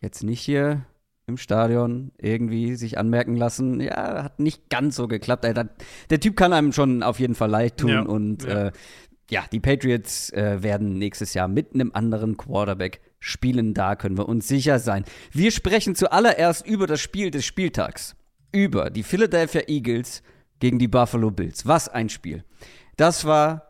jetzt 0.00 0.22
nicht 0.22 0.40
hier 0.40 0.86
im 1.26 1.36
Stadion 1.36 2.12
irgendwie 2.18 2.76
sich 2.76 2.98
anmerken 2.98 3.36
lassen, 3.36 3.80
ja, 3.80 4.22
hat 4.22 4.38
nicht 4.38 4.70
ganz 4.70 4.96
so 4.96 5.08
geklappt. 5.08 5.44
Der, 5.44 5.68
der 6.08 6.20
Typ 6.20 6.36
kann 6.36 6.52
einem 6.52 6.72
schon 6.72 7.02
auf 7.02 7.18
jeden 7.18 7.34
Fall 7.34 7.50
leid 7.50 7.78
tun 7.78 7.90
ja, 7.90 8.00
und 8.02 8.44
ja. 8.44 8.66
Äh, 8.68 8.72
ja, 9.28 9.44
die 9.50 9.58
Patriots 9.58 10.30
äh, 10.30 10.62
werden 10.62 10.98
nächstes 10.98 11.34
Jahr 11.34 11.48
mit 11.48 11.74
einem 11.74 11.90
anderen 11.92 12.36
Quarterback 12.36 13.00
spielen. 13.18 13.74
Da 13.74 13.96
können 13.96 14.16
wir 14.16 14.28
uns 14.28 14.46
sicher 14.46 14.78
sein. 14.78 15.04
Wir 15.32 15.50
sprechen 15.50 15.96
zuallererst 15.96 16.64
über 16.64 16.86
das 16.86 17.00
Spiel 17.00 17.32
des 17.32 17.44
Spieltags 17.44 18.14
über 18.52 18.90
die 18.90 19.02
Philadelphia 19.02 19.62
Eagles 19.66 20.22
gegen 20.60 20.78
die 20.78 20.88
Buffalo 20.88 21.30
Bills. 21.30 21.66
Was 21.66 21.88
ein 21.88 22.08
Spiel. 22.08 22.44
Das 22.96 23.24
war 23.24 23.66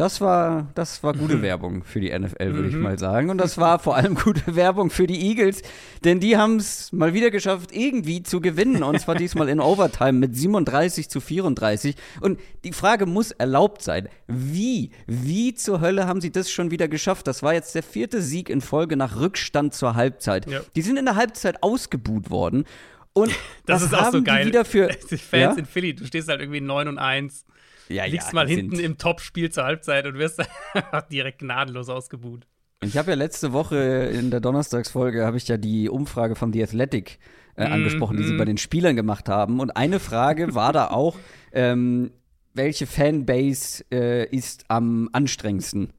das 0.00 0.22
war, 0.22 0.68
das 0.74 1.02
war 1.02 1.12
gute 1.12 1.42
Werbung 1.42 1.84
für 1.84 2.00
die 2.00 2.18
NFL, 2.18 2.54
würde 2.54 2.68
ich 2.68 2.74
mhm. 2.74 2.80
mal 2.80 2.98
sagen. 2.98 3.28
Und 3.28 3.36
das 3.36 3.58
war 3.58 3.78
vor 3.78 3.96
allem 3.96 4.14
gute 4.14 4.56
Werbung 4.56 4.88
für 4.88 5.06
die 5.06 5.28
Eagles, 5.28 5.60
denn 6.04 6.20
die 6.20 6.38
haben 6.38 6.56
es 6.56 6.90
mal 6.90 7.12
wieder 7.12 7.30
geschafft, 7.30 7.70
irgendwie 7.70 8.22
zu 8.22 8.40
gewinnen. 8.40 8.82
Und 8.82 8.98
zwar 8.98 9.14
diesmal 9.14 9.50
in 9.50 9.60
Overtime 9.60 10.14
mit 10.14 10.34
37 10.34 11.10
zu 11.10 11.20
34. 11.20 11.96
Und 12.22 12.40
die 12.64 12.72
Frage 12.72 13.04
muss 13.04 13.30
erlaubt 13.30 13.82
sein. 13.82 14.08
Wie, 14.26 14.90
wie 15.06 15.52
zur 15.52 15.82
Hölle 15.82 16.06
haben 16.06 16.22
sie 16.22 16.32
das 16.32 16.50
schon 16.50 16.70
wieder 16.70 16.88
geschafft? 16.88 17.26
Das 17.26 17.42
war 17.42 17.52
jetzt 17.52 17.74
der 17.74 17.82
vierte 17.82 18.22
Sieg 18.22 18.48
in 18.48 18.62
Folge 18.62 18.96
nach 18.96 19.20
Rückstand 19.20 19.74
zur 19.74 19.96
Halbzeit. 19.96 20.50
Ja. 20.50 20.60
Die 20.76 20.82
sind 20.82 20.96
in 20.96 21.04
der 21.04 21.16
Halbzeit 21.16 21.62
ausgebuht 21.62 22.30
worden. 22.30 22.64
Und 23.12 23.32
das 23.66 23.82
ist 23.82 23.94
auch 23.94 24.12
so 24.12 24.22
geil. 24.22 24.46
Wieder 24.46 24.64
für, 24.64 24.88
die 25.10 25.16
Fans 25.16 25.54
ja? 25.56 25.58
in 25.58 25.66
Philly, 25.66 25.94
du 25.94 26.06
stehst 26.06 26.28
halt 26.28 26.40
irgendwie 26.40 26.60
9 26.60 26.88
und 26.88 26.98
1. 26.98 27.44
Ja, 27.88 28.04
liegst 28.04 28.28
ja, 28.28 28.34
mal 28.34 28.48
hinten 28.48 28.78
im 28.78 28.98
Top-Spiel 28.98 29.50
zur 29.50 29.64
Halbzeit 29.64 30.06
und 30.06 30.14
wirst 30.14 30.40
direkt 31.10 31.40
gnadenlos 31.40 31.88
ausgebuht. 31.88 32.46
Ich 32.82 32.96
habe 32.96 33.10
ja 33.10 33.16
letzte 33.16 33.52
Woche 33.52 33.76
in 33.76 34.30
der 34.30 34.40
Donnerstagsfolge 34.40 35.26
habe 35.26 35.36
ich 35.36 35.46
ja 35.48 35.56
die 35.56 35.90
Umfrage 35.90 36.34
von 36.34 36.52
The 36.52 36.62
Athletic 36.62 37.18
äh, 37.56 37.68
mm, 37.68 37.72
angesprochen, 37.72 38.16
die 38.16 38.22
mm. 38.22 38.26
sie 38.26 38.36
bei 38.36 38.44
den 38.44 38.58
Spielern 38.58 38.96
gemacht 38.96 39.28
haben. 39.28 39.60
Und 39.60 39.72
eine 39.72 40.00
Frage 40.00 40.54
war 40.54 40.72
da 40.72 40.88
auch, 40.90 41.18
ähm, 41.52 42.12
welche 42.54 42.86
Fanbase 42.86 43.84
äh, 43.92 44.24
ist 44.24 44.64
am 44.68 45.08
anstrengendsten? 45.12 45.92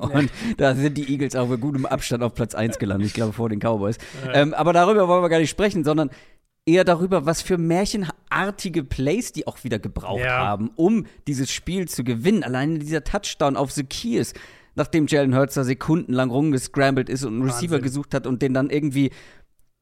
und 0.00 0.12
ja. 0.12 0.54
da 0.56 0.74
sind 0.74 0.96
die 0.96 1.12
Eagles 1.12 1.36
auch 1.36 1.48
mit 1.48 1.60
gutem 1.60 1.86
Abstand 1.86 2.22
auf 2.22 2.34
Platz 2.34 2.54
1 2.54 2.78
gelandet, 2.78 3.08
ich 3.08 3.14
glaube 3.14 3.32
vor 3.32 3.48
den 3.48 3.60
Cowboys. 3.60 3.98
Ja. 4.24 4.34
Ähm, 4.34 4.54
aber 4.54 4.72
darüber 4.72 5.08
wollen 5.08 5.22
wir 5.22 5.28
gar 5.28 5.38
nicht 5.38 5.50
sprechen, 5.50 5.84
sondern 5.84 6.10
eher 6.66 6.84
darüber, 6.84 7.26
was 7.26 7.42
für 7.42 7.58
märchenartige 7.58 8.84
Plays 8.84 9.32
die 9.32 9.46
auch 9.46 9.64
wieder 9.64 9.78
gebraucht 9.78 10.24
ja. 10.24 10.38
haben, 10.38 10.70
um 10.76 11.06
dieses 11.26 11.50
Spiel 11.50 11.88
zu 11.88 12.04
gewinnen. 12.04 12.44
Alleine 12.44 12.78
dieser 12.78 13.04
Touchdown 13.04 13.56
auf 13.56 13.72
The 13.72 13.84
Keys, 13.84 14.32
nachdem 14.74 15.06
Jalen 15.06 15.34
Hurts 15.34 15.54
da 15.54 15.64
sekundenlang 15.64 16.30
rumgescrambled 16.30 17.08
ist 17.08 17.24
und 17.24 17.34
einen 17.34 17.42
Wahnsinn. 17.42 17.54
Receiver 17.56 17.80
gesucht 17.80 18.14
hat 18.14 18.26
und 18.26 18.42
den 18.42 18.54
dann 18.54 18.70
irgendwie 18.70 19.10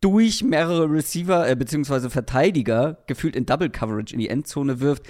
durch 0.01 0.43
mehrere 0.43 0.91
Receiver 0.91 1.49
äh, 1.49 1.55
bzw. 1.55 2.09
Verteidiger 2.09 2.99
gefühlt 3.07 3.37
in 3.37 3.45
Double 3.45 3.69
Coverage 3.69 4.15
in 4.15 4.21
die 4.21 4.29
Endzone 4.29 4.81
wirft, 4.81 5.03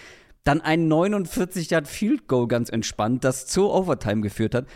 dann 0.42 0.60
ein 0.60 0.88
49 0.88 1.70
Yard 1.70 1.86
Field 1.86 2.26
Goal 2.26 2.48
ganz 2.48 2.70
entspannt, 2.70 3.24
das 3.24 3.46
zur 3.46 3.72
Overtime 3.72 4.22
geführt 4.22 4.54
hat. 4.54 4.66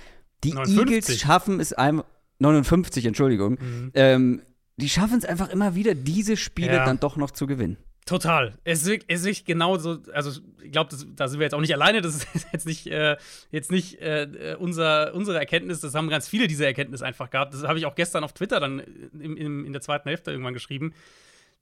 Die 0.45 0.53
59. 0.53 0.79
Eagles 0.79 1.21
schaffen 1.21 1.59
es 1.59 1.73
einem 1.73 2.05
59, 2.39 3.07
Entschuldigung. 3.07 3.53
Mhm. 3.53 3.91
Ähm, 3.95 4.43
die 4.77 4.89
schaffen 4.89 5.19
es 5.19 5.25
einfach 5.25 5.51
immer 5.51 5.75
wieder, 5.75 5.95
diese 5.95 6.37
Spiele 6.37 6.75
ja. 6.75 6.85
dann 6.85 7.01
doch 7.01 7.17
noch 7.17 7.31
zu 7.31 7.47
gewinnen. 7.47 7.77
Total. 8.07 8.59
Es 8.65 8.87
ist, 8.87 9.05
es 9.07 9.21
ist 9.21 9.25
wirklich 9.25 9.45
genauso, 9.47 10.03
also 10.13 10.43
ich 10.63 10.73
glaube, 10.73 10.95
da 11.17 11.27
sind 11.27 11.41
wir 11.41 11.45
jetzt 11.45 11.55
auch 11.55 11.61
nicht 11.61 11.73
alleine, 11.73 12.03
das 12.03 12.17
ist 12.17 12.27
jetzt 12.53 12.67
nicht, 12.67 12.87
äh, 12.87 13.17
jetzt 13.51 13.71
nicht 13.71 14.01
äh, 14.03 14.57
unser, 14.59 15.15
unsere 15.15 15.39
Erkenntnis, 15.39 15.81
das 15.81 15.95
haben 15.95 16.09
ganz 16.09 16.29
viele 16.29 16.47
diese 16.47 16.67
Erkenntnis 16.67 17.01
einfach 17.01 17.31
gehabt. 17.31 17.55
Das 17.55 17.63
habe 17.63 17.79
ich 17.79 17.87
auch 17.87 17.95
gestern 17.95 18.23
auf 18.23 18.35
Twitter 18.35 18.61
dann 18.61 18.81
im, 19.19 19.37
im, 19.37 19.65
in 19.65 19.73
der 19.73 19.81
zweiten 19.81 20.09
Hälfte 20.09 20.33
irgendwann 20.33 20.53
geschrieben. 20.53 20.93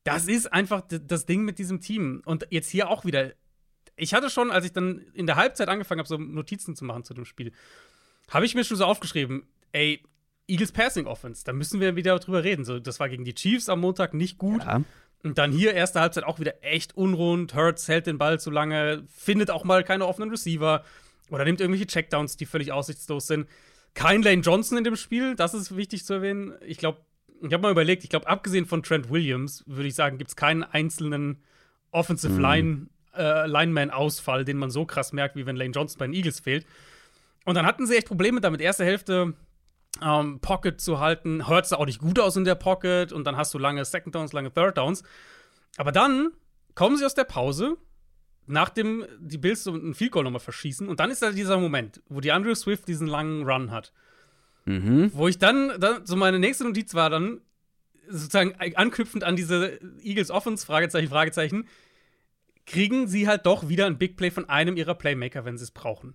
Das 0.02 0.26
ist 0.26 0.52
einfach 0.52 0.82
das 0.88 1.26
Ding 1.26 1.44
mit 1.44 1.60
diesem 1.60 1.80
Team. 1.80 2.22
Und 2.24 2.46
jetzt 2.50 2.68
hier 2.68 2.90
auch 2.90 3.04
wieder. 3.04 3.32
Ich 3.94 4.12
hatte 4.14 4.28
schon, 4.28 4.50
als 4.50 4.64
ich 4.64 4.72
dann 4.72 4.98
in 5.14 5.26
der 5.26 5.36
Halbzeit 5.36 5.68
angefangen 5.68 6.00
habe, 6.00 6.08
so 6.08 6.18
Notizen 6.18 6.74
zu 6.74 6.84
machen 6.84 7.04
zu 7.04 7.14
dem 7.14 7.24
Spiel, 7.24 7.52
habe 8.30 8.46
ich 8.46 8.56
mir 8.56 8.64
schon 8.64 8.76
so 8.76 8.84
aufgeschrieben, 8.84 9.46
ey, 9.70 10.02
Eagles 10.48 10.72
Passing 10.72 11.06
Offense, 11.06 11.44
da 11.44 11.52
müssen 11.52 11.80
wir 11.80 11.96
wieder 11.96 12.18
drüber 12.18 12.44
reden. 12.44 12.64
So, 12.64 12.78
das 12.78 13.00
war 13.00 13.08
gegen 13.08 13.24
die 13.24 13.34
Chiefs 13.34 13.68
am 13.68 13.80
Montag 13.80 14.14
nicht 14.14 14.38
gut. 14.38 14.64
Ja. 14.64 14.82
Und 15.22 15.38
dann 15.38 15.52
hier 15.52 15.72
erste 15.72 16.00
Halbzeit 16.00 16.24
auch 16.24 16.40
wieder 16.40 16.64
echt 16.64 16.96
unrund. 16.96 17.54
Hurts 17.54 17.86
hält 17.88 18.06
den 18.06 18.18
Ball 18.18 18.40
zu 18.40 18.50
lange, 18.50 19.04
findet 19.08 19.50
auch 19.50 19.64
mal 19.64 19.84
keine 19.84 20.06
offenen 20.06 20.30
Receiver 20.30 20.84
oder 21.30 21.44
nimmt 21.44 21.60
irgendwelche 21.60 21.86
Checkdowns, 21.86 22.36
die 22.36 22.46
völlig 22.46 22.72
aussichtslos 22.72 23.28
sind. 23.28 23.48
Kein 23.94 24.22
Lane 24.22 24.42
Johnson 24.42 24.78
in 24.78 24.84
dem 24.84 24.96
Spiel, 24.96 25.36
das 25.36 25.54
ist 25.54 25.76
wichtig 25.76 26.04
zu 26.04 26.14
erwähnen. 26.14 26.54
Ich 26.66 26.78
glaube, 26.78 27.02
ich 27.40 27.52
habe 27.52 27.62
mal 27.62 27.70
überlegt, 27.70 28.04
ich 28.04 28.10
glaube, 28.10 28.26
abgesehen 28.26 28.66
von 28.66 28.82
Trent 28.82 29.10
Williams, 29.10 29.64
würde 29.66 29.88
ich 29.88 29.94
sagen, 29.94 30.18
gibt 30.18 30.30
es 30.30 30.36
keinen 30.36 30.62
einzelnen 30.64 31.42
Offensive 31.90 32.40
Line, 32.40 32.86
äh, 33.16 33.46
Lineman-Ausfall, 33.46 34.44
den 34.44 34.56
man 34.56 34.70
so 34.70 34.86
krass 34.86 35.12
merkt, 35.12 35.36
wie 35.36 35.46
wenn 35.46 35.56
Lane 35.56 35.72
Johnson 35.72 35.98
bei 35.98 36.06
den 36.06 36.14
Eagles 36.14 36.40
fehlt. 36.40 36.66
Und 37.44 37.54
dann 37.54 37.66
hatten 37.66 37.86
sie 37.86 37.96
echt 37.96 38.06
Probleme 38.06 38.40
damit. 38.40 38.60
Erste 38.60 38.84
Hälfte 38.84 39.34
ähm, 40.00 40.40
Pocket 40.40 40.80
zu 40.80 41.00
halten. 41.00 41.48
Hört 41.48 41.66
es 41.66 41.72
auch 41.72 41.86
nicht 41.86 41.98
gut 41.98 42.18
aus 42.18 42.36
in 42.36 42.44
der 42.44 42.54
Pocket 42.54 43.12
und 43.12 43.24
dann 43.24 43.36
hast 43.36 43.52
du 43.54 43.58
lange 43.58 43.84
Second 43.84 44.14
Downs, 44.14 44.32
lange 44.32 44.52
Third 44.52 44.78
Downs. 44.78 45.02
Aber 45.76 45.92
dann 45.92 46.32
kommen 46.74 46.96
sie 46.96 47.04
aus 47.04 47.14
der 47.14 47.24
Pause, 47.24 47.76
nachdem 48.46 49.04
die 49.18 49.38
Bills 49.38 49.64
so 49.64 49.72
einen 49.72 49.94
Field 49.94 50.12
Goal 50.12 50.24
nochmal 50.24 50.40
verschießen 50.40 50.88
und 50.88 51.00
dann 51.00 51.10
ist 51.10 51.22
da 51.22 51.30
dieser 51.30 51.58
Moment, 51.58 52.02
wo 52.08 52.20
die 52.20 52.32
Andrew 52.32 52.54
Swift 52.54 52.88
diesen 52.88 53.06
langen 53.06 53.44
Run 53.44 53.70
hat. 53.70 53.92
Mhm. 54.64 55.10
Wo 55.12 55.28
ich 55.28 55.38
dann, 55.38 55.80
dann, 55.80 56.06
so 56.06 56.16
meine 56.16 56.38
nächste 56.38 56.64
Notiz 56.64 56.94
war 56.94 57.10
dann, 57.10 57.40
sozusagen 58.08 58.54
anknüpfend 58.76 59.24
an 59.24 59.36
diese 59.36 59.78
Eagles 60.02 60.30
Offense, 60.30 60.66
Fragezeichen, 60.66 61.08
Fragezeichen, 61.08 61.68
kriegen 62.66 63.08
sie 63.08 63.26
halt 63.26 63.46
doch 63.46 63.68
wieder 63.68 63.86
ein 63.86 63.98
Big 63.98 64.16
Play 64.16 64.30
von 64.30 64.48
einem 64.48 64.76
ihrer 64.76 64.94
Playmaker, 64.94 65.44
wenn 65.44 65.58
sie 65.58 65.64
es 65.64 65.70
brauchen. 65.70 66.14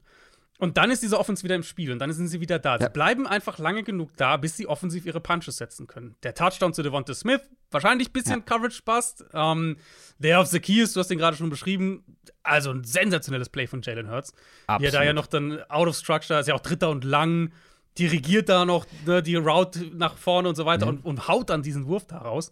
Und 0.59 0.77
dann 0.77 0.89
ist 0.89 1.03
diese 1.03 1.19
Offense 1.19 1.43
wieder 1.43 1.53
im 1.53 1.61
Spiel 1.61 1.91
und 1.91 1.99
dann 1.99 2.11
sind 2.11 2.29
sie 2.29 2.41
wieder 2.41 2.57
da. 2.57 2.77
Sie 2.79 2.83
Ja. 2.85 2.89
bleiben 2.89 3.27
einfach 3.27 3.59
lange 3.59 3.83
genug 3.83 4.09
da, 4.17 4.37
bis 4.37 4.57
sie 4.57 4.65
offensiv 4.65 5.05
ihre 5.05 5.19
Punches 5.21 5.57
setzen 5.57 5.85
können. 5.85 6.15
Der 6.23 6.33
Touchdown 6.33 6.73
zu 6.73 6.81
Devonta 6.81 7.13
Smith, 7.13 7.41
wahrscheinlich 7.69 8.09
ein 8.09 8.13
bisschen 8.13 8.43
Coverage 8.43 8.81
passt. 8.83 9.23
Ähm, 9.33 9.77
der 10.17 10.39
auf 10.39 10.47
Zacchaeus, 10.49 10.93
du 10.93 10.99
hast 10.99 11.09
den 11.09 11.19
gerade 11.19 11.37
schon 11.37 11.51
beschrieben. 11.51 12.03
Also 12.41 12.71
ein 12.71 12.83
sensationelles 12.83 13.49
Play 13.49 13.67
von 13.67 13.83
Jalen 13.83 14.09
Hurts. 14.09 14.31
Wie 14.33 14.37
er 14.71 14.77
da 14.79 14.85
Absolut. 14.85 15.05
ja 15.05 15.13
noch 15.13 15.27
dann 15.27 15.61
out 15.69 15.87
of 15.89 15.95
structure, 15.95 16.39
ist 16.39 16.47
ja 16.47 16.55
auch 16.55 16.59
dritter 16.61 16.89
und 16.89 17.03
lang, 17.03 17.51
dirigiert 17.99 18.49
da 18.49 18.65
noch 18.65 18.85
ne, 19.05 19.21
die 19.21 19.35
Route 19.35 19.91
nach 19.95 20.17
vorne 20.17 20.49
und 20.49 20.55
so 20.55 20.65
weiter 20.65 20.87
und, 20.87 21.05
und 21.05 21.27
haut 21.27 21.49
dann 21.51 21.61
diesen 21.61 21.85
Wurf 21.85 22.05
da 22.07 22.17
raus. 22.17 22.51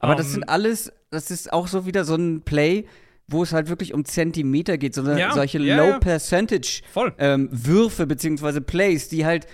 Aber 0.00 0.14
das 0.16 0.26
Ähm, 0.26 0.32
sind 0.32 0.48
alles, 0.48 0.92
das 1.10 1.30
ist 1.30 1.52
auch 1.52 1.68
so 1.68 1.86
wieder 1.86 2.04
so 2.04 2.14
ein 2.16 2.42
Play, 2.42 2.86
wo 3.28 3.42
es 3.42 3.52
halt 3.52 3.68
wirklich 3.68 3.92
um 3.94 4.04
Zentimeter 4.04 4.78
geht, 4.78 4.94
so 4.94 5.02
eine, 5.02 5.18
Ja, 5.20 5.32
solche 5.34 5.58
ja. 5.58 5.76
Low-Percentage-Würfe 5.76 8.06
beziehungsweise 8.06 8.60
Plays, 8.60 9.08
die 9.08 9.24
halt 9.26 9.46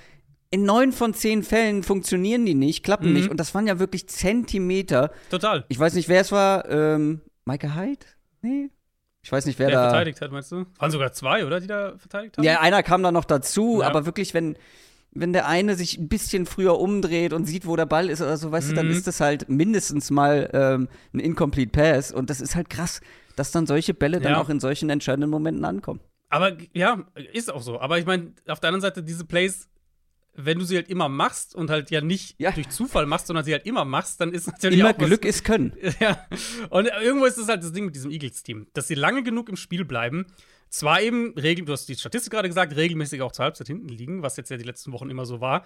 in 0.50 0.64
neun 0.64 0.93
von 0.93 1.14
zehn 1.14 1.43
Fällen 1.43 1.83
funktionieren 1.83 2.47
die 2.47 2.54
nicht, 2.54 2.85
klappen 2.85 3.09
Mhm. 3.09 3.12
nicht. 3.14 3.31
Und 3.31 3.40
das 3.40 3.54
waren 3.54 3.66
ja 3.66 3.78
wirklich 3.81 4.09
Zentimeter. 4.09 5.11
Total. 5.31 5.64
Ich 5.69 5.78
weiß 5.78 5.95
nicht, 5.95 6.09
wer 6.09 6.21
es 6.21 6.31
war. 6.31 6.69
Ähm, 6.71 7.21
Micah 7.45 7.75
Hyde? 7.75 8.07
Nee. 8.43 8.71
Ich 9.23 9.33
weiß 9.33 9.47
nicht, 9.47 9.59
wer 9.59 9.69
Der 9.69 9.76
da. 9.81 9.88
verteidigt 9.90 10.21
hat, 10.21 10.31
meinst 10.31 10.52
du? 10.52 10.66
Waren 10.78 10.90
sogar 10.90 11.12
zwei, 11.12 11.45
oder, 11.47 11.59
die 11.59 11.66
da 11.66 11.95
verteidigt 11.97 12.37
haben? 12.38 12.45
Ja, 12.45 12.61
einer 12.61 12.83
kam 12.83 13.02
da 13.02 13.11
noch 13.11 13.25
dazu, 13.25 13.78
Ja. 13.81 13.88
aber 13.88 14.07
wirklich, 14.07 14.35
wenn, 14.35 14.57
wenn 15.12 15.33
der 15.33 15.49
eine 15.49 15.75
sich 15.76 15.99
ein 15.99 16.09
bisschen 16.09 16.47
früher 16.47 16.78
umdreht 16.78 17.33
und 17.33 17.47
sieht, 17.47 17.66
wo 17.66 17.75
der 17.75 17.87
Ball 17.87 18.11
ist 18.11 18.21
oder 18.21 18.37
so, 18.37 18.52
weißt 18.52 18.71
du, 18.71 18.75
dann 18.75 18.87
Mhm. 18.87 18.93
ist 18.93 19.07
das 19.09 19.21
halt 19.21 19.49
mindestens 19.49 20.11
mal 20.11 20.50
ähm, 20.52 20.88
ein 21.14 21.21
Incomplete 21.21 21.71
Pass. 21.73 22.12
Und 22.12 22.31
das 22.31 22.40
ist 22.40 22.54
halt 22.54 22.69
krass, 22.71 23.00
dass 23.36 23.50
dann 23.52 23.66
solche 23.66 23.94
Bälle 23.94 24.20
dann 24.20 24.32
Ja. 24.32 24.40
auch 24.40 24.48
in 24.48 24.60
solchen 24.60 24.90
entscheidenden 24.90 25.30
Momenten 25.30 25.64
ankommen. 25.64 26.00
Aber 26.28 26.56
ja, 26.72 27.04
ist 27.32 27.52
auch 27.52 27.62
so. 27.62 27.80
Aber 27.80 27.98
ich 27.98 28.06
meine, 28.06 28.32
auf 28.48 28.60
der 28.60 28.68
anderen 28.68 28.80
Seite, 28.80 29.02
diese 29.02 29.24
Plays, 29.24 29.68
wenn 30.36 30.58
du 30.58 30.64
sie 30.64 30.74
halt 30.74 30.88
immer 30.88 31.08
machst 31.08 31.54
und 31.54 31.70
halt 31.70 31.90
ja 31.92 32.00
nicht 32.00 32.34
Ja. 32.38 32.50
durch 32.50 32.68
Zufall 32.70 33.06
machst, 33.06 33.28
sondern 33.28 33.44
sie 33.44 33.52
halt 33.52 33.66
immer 33.66 33.84
machst, 33.84 34.20
dann 34.20 34.32
ist 34.32 34.46
natürlich 34.48 34.80
Immer 34.80 34.90
auch 34.90 34.98
was- 34.98 35.06
Glück 35.06 35.24
ist 35.24 35.44
Können. 35.44 35.74
Ja. 36.00 36.18
Und 36.70 36.86
irgendwo 36.86 37.24
ist 37.26 37.38
das 37.38 37.48
halt 37.48 37.62
das 37.62 37.70
Ding 37.72 37.84
mit 37.84 37.94
diesem 37.94 38.10
Eagles-Team, 38.10 38.66
dass 38.72 38.88
sie 38.88 38.94
lange 38.96 39.22
genug 39.22 39.48
im 39.48 39.56
Spiel 39.56 39.84
bleiben. 39.84 40.26
Zwar 40.70 41.00
eben, 41.02 41.34
regel, 41.38 41.64
du 41.64 41.72
hast 41.72 41.88
die 41.88 41.94
Statistik 41.94 42.32
gerade 42.32 42.48
gesagt, 42.48 42.74
regelmäßig 42.74 43.22
auch 43.22 43.30
zur 43.30 43.44
Halbzeit 43.44 43.68
hinten 43.68 43.86
liegen, 43.88 44.22
was 44.22 44.36
jetzt 44.36 44.50
ja 44.50 44.56
die 44.56 44.64
letzten 44.64 44.90
Wochen 44.90 45.08
immer 45.08 45.24
so 45.24 45.40
war. 45.40 45.64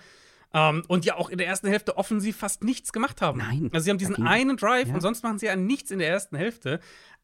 Ähm, 0.53 0.83
und 0.89 1.07
ja 1.07 1.17
auch 1.17 1.31
in 1.31 1.39
der 1.39 1.47
ersten 1.47 1.69
Hälfte 1.69 1.97
offensiv 1.97 2.37
fast 2.37 2.63
nichts 2.63 2.93
gemacht 2.93 3.23
haben. 3.23 3.39
Nein, 3.39 3.71
Also 3.73 3.85
sie 3.85 3.91
haben 3.91 3.99
diesen 3.99 4.27
einen 4.27 4.59
Drive 4.59 4.89
ja. 4.89 4.95
und 4.95 5.01
sonst 5.01 5.23
machen 5.23 5.39
sie 5.39 5.47
ja 5.47 5.57
nichts 5.57 5.91
in 5.91 5.99
der 5.99 6.09
ersten 6.11 6.37
Hälfte. 6.37 6.81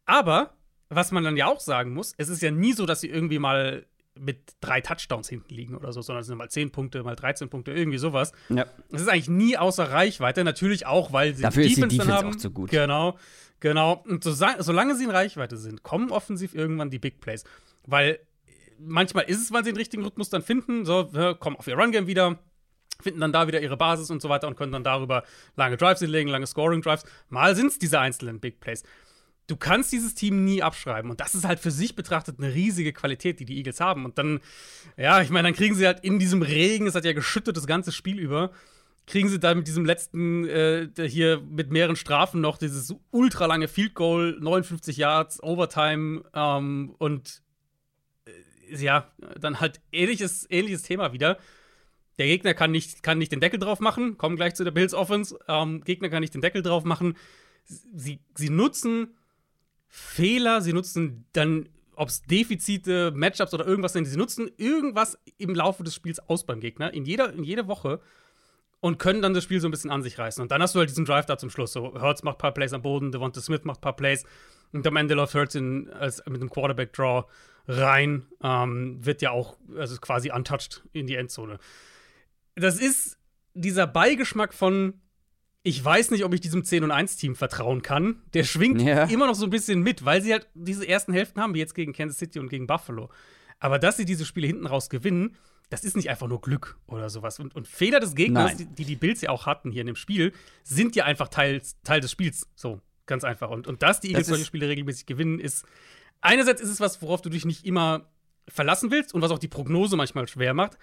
Aber, 0.06 0.54
was 0.88 1.12
man 1.12 1.25
dann 1.25 1.37
ja 1.37 1.46
auch 1.46 1.61
sagen 1.61 1.92
muss, 1.92 2.14
es 2.16 2.28
ist 2.28 2.42
ja 2.42 2.50
nie 2.50 2.73
so, 2.73 2.87
dass 2.87 3.00
sie 3.00 3.08
irgendwie 3.08 3.38
mal 3.38 3.87
mit 4.16 4.54
drei 4.61 4.80
Touchdowns 4.80 5.28
hinten 5.28 5.52
liegen 5.52 5.75
oder 5.75 5.92
so, 5.92 6.00
sondern 6.00 6.20
es 6.20 6.28
sind 6.28 6.38
mal 6.38 6.49
10 6.49 6.70
Punkte, 6.70 7.02
mal 7.02 7.16
13 7.16 7.49
Punkte, 7.49 7.73
irgendwie 7.73 7.99
sowas. 7.99 8.32
Ja. 8.49 8.66
Es 8.92 9.02
ist 9.02 9.08
eigentlich 9.08 9.28
nie 9.28 9.56
außer 9.56 9.90
Reichweite, 9.90 10.44
natürlich 10.44 10.87
auch, 10.87 11.12
weil 11.12 11.34
sie 11.34 11.42
Dafür 11.42 11.64
ist 11.64 11.76
die 11.76 11.80
dann 11.80 11.88
Defense 11.88 12.12
haben. 12.12 12.28
auch 12.28 12.37
zu 12.37 12.50
gut. 12.52 12.70
Genau, 12.70 13.18
genau. 13.58 14.04
Und 14.06 14.23
so, 14.23 14.32
solange 14.32 14.94
sie 14.94 15.04
in 15.04 15.11
Reichweite 15.11 15.56
sind, 15.56 15.82
kommen 15.82 16.12
offensiv 16.12 16.54
irgendwann 16.54 16.90
die 16.90 17.00
Big 17.00 17.20
Plays. 17.20 17.42
Weil 17.87 18.20
manchmal 18.78 19.25
ist 19.25 19.40
es, 19.40 19.52
weil 19.52 19.64
sie 19.64 19.73
den 19.73 19.78
richtigen 19.78 20.04
Rhythmus 20.04 20.30
dann 20.30 20.42
finden, 20.42 20.84
so, 20.84 21.11
kommen 21.40 21.56
auf 21.56 21.66
ihr 21.66 21.76
Run-Game 21.76 22.06
wieder, 22.06 22.38
finden 23.00 23.20
dann 23.20 23.32
da 23.32 23.49
wieder 23.49 23.61
ihre 23.61 23.76
Basis 23.76 24.11
und 24.11 24.23
so 24.23 24.28
weiter 24.28 24.46
und 24.46 24.56
können 24.56 24.70
dann 24.70 24.84
darüber 24.84 25.25
lange 25.56 25.76
Drives 25.76 25.99
hinlegen, 25.99 26.30
lange 26.30 26.46
Scoring-Drives. 26.46 27.04
Mal 27.30 27.56
sind 27.56 27.66
es 27.66 27.78
diese 27.80 27.99
einzelnen 27.99 28.38
Big 28.38 28.61
Plays. 28.61 28.84
Du 29.46 29.56
kannst 29.56 29.92
dieses 29.92 30.14
Team 30.14 30.44
nie 30.44 30.62
abschreiben. 30.62 31.10
Und 31.10 31.20
das 31.20 31.34
ist 31.34 31.44
halt 31.44 31.60
für 31.60 31.70
sich 31.70 31.94
betrachtet 31.94 32.38
eine 32.38 32.54
riesige 32.54 32.92
Qualität, 32.92 33.40
die 33.40 33.44
die 33.44 33.58
Eagles 33.58 33.80
haben. 33.80 34.04
Und 34.04 34.16
dann, 34.16 34.40
ja, 34.96 35.20
ich 35.20 35.30
meine, 35.30 35.48
dann 35.48 35.56
kriegen 35.56 35.74
sie 35.74 35.86
halt 35.86 36.00
in 36.00 36.18
diesem 36.18 36.42
Regen, 36.42 36.86
es 36.86 36.94
hat 36.94 37.04
ja 37.04 37.12
geschüttet 37.12 37.56
das 37.56 37.66
ganze 37.66 37.92
Spiel 37.92 38.18
über, 38.18 38.52
kriegen 39.06 39.28
sie 39.28 39.38
dann 39.38 39.58
mit 39.58 39.66
diesem 39.66 39.84
letzten, 39.84 40.48
äh, 40.48 40.88
hier 41.06 41.42
mit 41.46 41.70
mehreren 41.70 41.96
Strafen 41.96 42.40
noch 42.40 42.56
dieses 42.56 42.94
ultra 43.10 43.44
lange 43.46 43.68
Field 43.68 43.94
Goal, 43.94 44.38
59 44.40 44.96
Yards, 44.96 45.42
Overtime 45.42 46.24
ähm, 46.32 46.94
und 46.98 47.42
äh, 48.26 48.76
ja, 48.76 49.12
dann 49.38 49.60
halt 49.60 49.82
ähnliches, 49.92 50.46
ähnliches 50.48 50.82
Thema 50.82 51.12
wieder. 51.12 51.38
Der 52.18 52.26
Gegner 52.26 52.54
kann 52.54 52.70
nicht, 52.70 53.02
kann 53.02 53.18
nicht 53.18 53.32
den 53.32 53.40
Deckel 53.40 53.58
drauf 53.58 53.80
machen, 53.80 54.16
kommen 54.16 54.36
gleich 54.36 54.54
zu 54.54 54.64
der 54.64 54.70
Bills 54.70 54.94
Offense. 54.94 55.38
Ähm, 55.48 55.82
Gegner 55.84 56.08
kann 56.08 56.20
nicht 56.20 56.34
den 56.34 56.40
Deckel 56.40 56.62
drauf 56.62 56.84
machen. 56.84 57.16
Sie, 57.64 58.20
sie 58.34 58.50
nutzen 58.50 59.14
Fehler, 59.96 60.60
sie 60.60 60.72
nutzen 60.72 61.24
dann, 61.34 61.68
ob 61.94 62.08
es 62.08 62.22
Defizite, 62.22 63.12
Matchups 63.14 63.54
oder 63.54 63.64
irgendwas 63.64 63.92
sind, 63.92 64.06
sie 64.06 64.16
nutzen 64.16 64.50
irgendwas 64.56 65.16
im 65.38 65.54
Laufe 65.54 65.84
des 65.84 65.94
Spiels 65.94 66.18
aus 66.18 66.44
beim 66.44 66.58
Gegner, 66.58 66.92
in 66.92 67.04
jeder, 67.04 67.32
in 67.32 67.44
jeder 67.44 67.68
Woche 67.68 68.00
und 68.80 68.98
können 68.98 69.22
dann 69.22 69.34
das 69.34 69.44
Spiel 69.44 69.60
so 69.60 69.68
ein 69.68 69.70
bisschen 69.70 69.92
an 69.92 70.02
sich 70.02 70.18
reißen. 70.18 70.42
Und 70.42 70.50
dann 70.50 70.60
hast 70.60 70.74
du 70.74 70.80
halt 70.80 70.90
diesen 70.90 71.04
Drive 71.04 71.26
da 71.26 71.38
zum 71.38 71.48
Schluss. 71.48 71.72
So, 71.72 71.94
Hurts 71.94 72.24
macht 72.24 72.38
ein 72.38 72.38
paar 72.38 72.52
Plays 72.52 72.72
am 72.72 72.82
Boden, 72.82 73.12
Devonta 73.12 73.40
Smith 73.40 73.60
macht 73.62 73.78
ein 73.78 73.82
paar 73.82 73.94
Plays 73.94 74.24
und 74.72 74.84
am 74.84 74.96
Ende 74.96 75.14
läuft 75.14 75.34
Hurts 75.34 75.54
in, 75.54 75.88
als, 75.92 76.20
mit 76.26 76.40
einem 76.40 76.50
Quarterback-Draw 76.50 77.26
rein. 77.68 78.26
Ähm, 78.42 78.98
wird 79.06 79.22
ja 79.22 79.30
auch 79.30 79.56
also 79.76 79.96
quasi 79.98 80.32
untouched 80.32 80.82
in 80.92 81.06
die 81.06 81.14
Endzone. 81.14 81.60
Das 82.56 82.80
ist 82.80 83.16
dieser 83.54 83.86
Beigeschmack 83.86 84.52
von 84.54 85.00
ich 85.66 85.83
weiß 85.83 86.11
nicht, 86.11 86.25
ob 86.25 86.33
ich 86.35 86.40
diesem 86.42 86.62
10 86.62 86.85
und 86.85 86.90
1 86.90 87.16
Team 87.16 87.35
vertrauen 87.35 87.80
kann. 87.83 88.23
Der 88.35 88.44
schwingt 88.44 88.83
Ja. 88.83 89.04
immer 89.04 89.26
noch 89.26 89.35
so 89.35 89.44
ein 89.47 89.50
bisschen 89.50 89.80
mit, 89.80 90.04
weil 90.04 90.23
sie 90.23 90.33
halt 90.33 90.47
diese 90.54 90.87
ersten 90.87 91.12
Hälften 91.14 91.40
haben, 91.40 91.54
wie 91.54 91.59
jetzt 91.59 91.75
gegen 91.75 91.92
Kansas 91.94 92.18
City 92.18 92.38
und 92.38 92.50
gegen 92.50 92.66
Buffalo. 92.66 93.09
Aber 93.59 93.78
dass 93.78 93.97
sie 93.97 94.04
diese 94.04 94.26
Spiele 94.26 94.47
hinten 94.47 94.66
raus 94.66 94.90
gewinnen, 94.90 95.37
das 95.71 95.83
ist 95.83 95.97
nicht 95.97 96.11
einfach 96.11 96.28
nur 96.28 96.42
Glück 96.42 96.76
oder 96.87 97.09
sowas. 97.09 97.38
Und, 97.40 97.56
und 97.56 97.66
Fehler 97.66 97.99
des 97.99 98.14
Gegners, 98.14 98.56
die, 98.56 98.66
die 98.66 98.85
die 98.85 98.97
Bills 98.97 99.23
ja 99.23 99.30
auch 99.30 99.47
hatten 99.47 99.71
hier 99.71 99.80
in 99.80 99.87
dem 99.87 99.97
Spiel, 99.97 100.35
sind 100.62 100.94
ja 100.97 101.04
einfach 101.06 101.28
Teil, 101.28 101.62
Teil 101.83 102.00
des 102.00 102.11
Spiels. 102.11 102.47
So, 102.54 102.80
ganz 103.06 103.25
einfach. 103.25 103.49
Und, 103.49 103.66
und 103.66 103.83
dass 103.83 104.00
die 104.00 104.09
Eagles 104.09 104.26
solche 104.26 104.44
Spiele 104.44 104.68
regelmäßig 104.68 105.06
gewinnen, 105.06 105.40
ist 105.40 105.64
einerseits 106.21 106.61
ist 106.61 106.68
es 106.68 106.80
was, 106.80 107.00
worauf 107.00 107.23
du 107.23 107.30
dich 107.30 107.47
nicht 107.47 107.64
immer 107.64 108.06
verlassen 108.47 108.90
willst 108.90 109.14
und 109.14 109.23
was 109.23 109.30
auch 109.30 109.38
die 109.38 109.49
Prognose 109.49 109.97
manchmal 109.97 110.28
schwer 110.28 110.52
macht. 110.52 110.76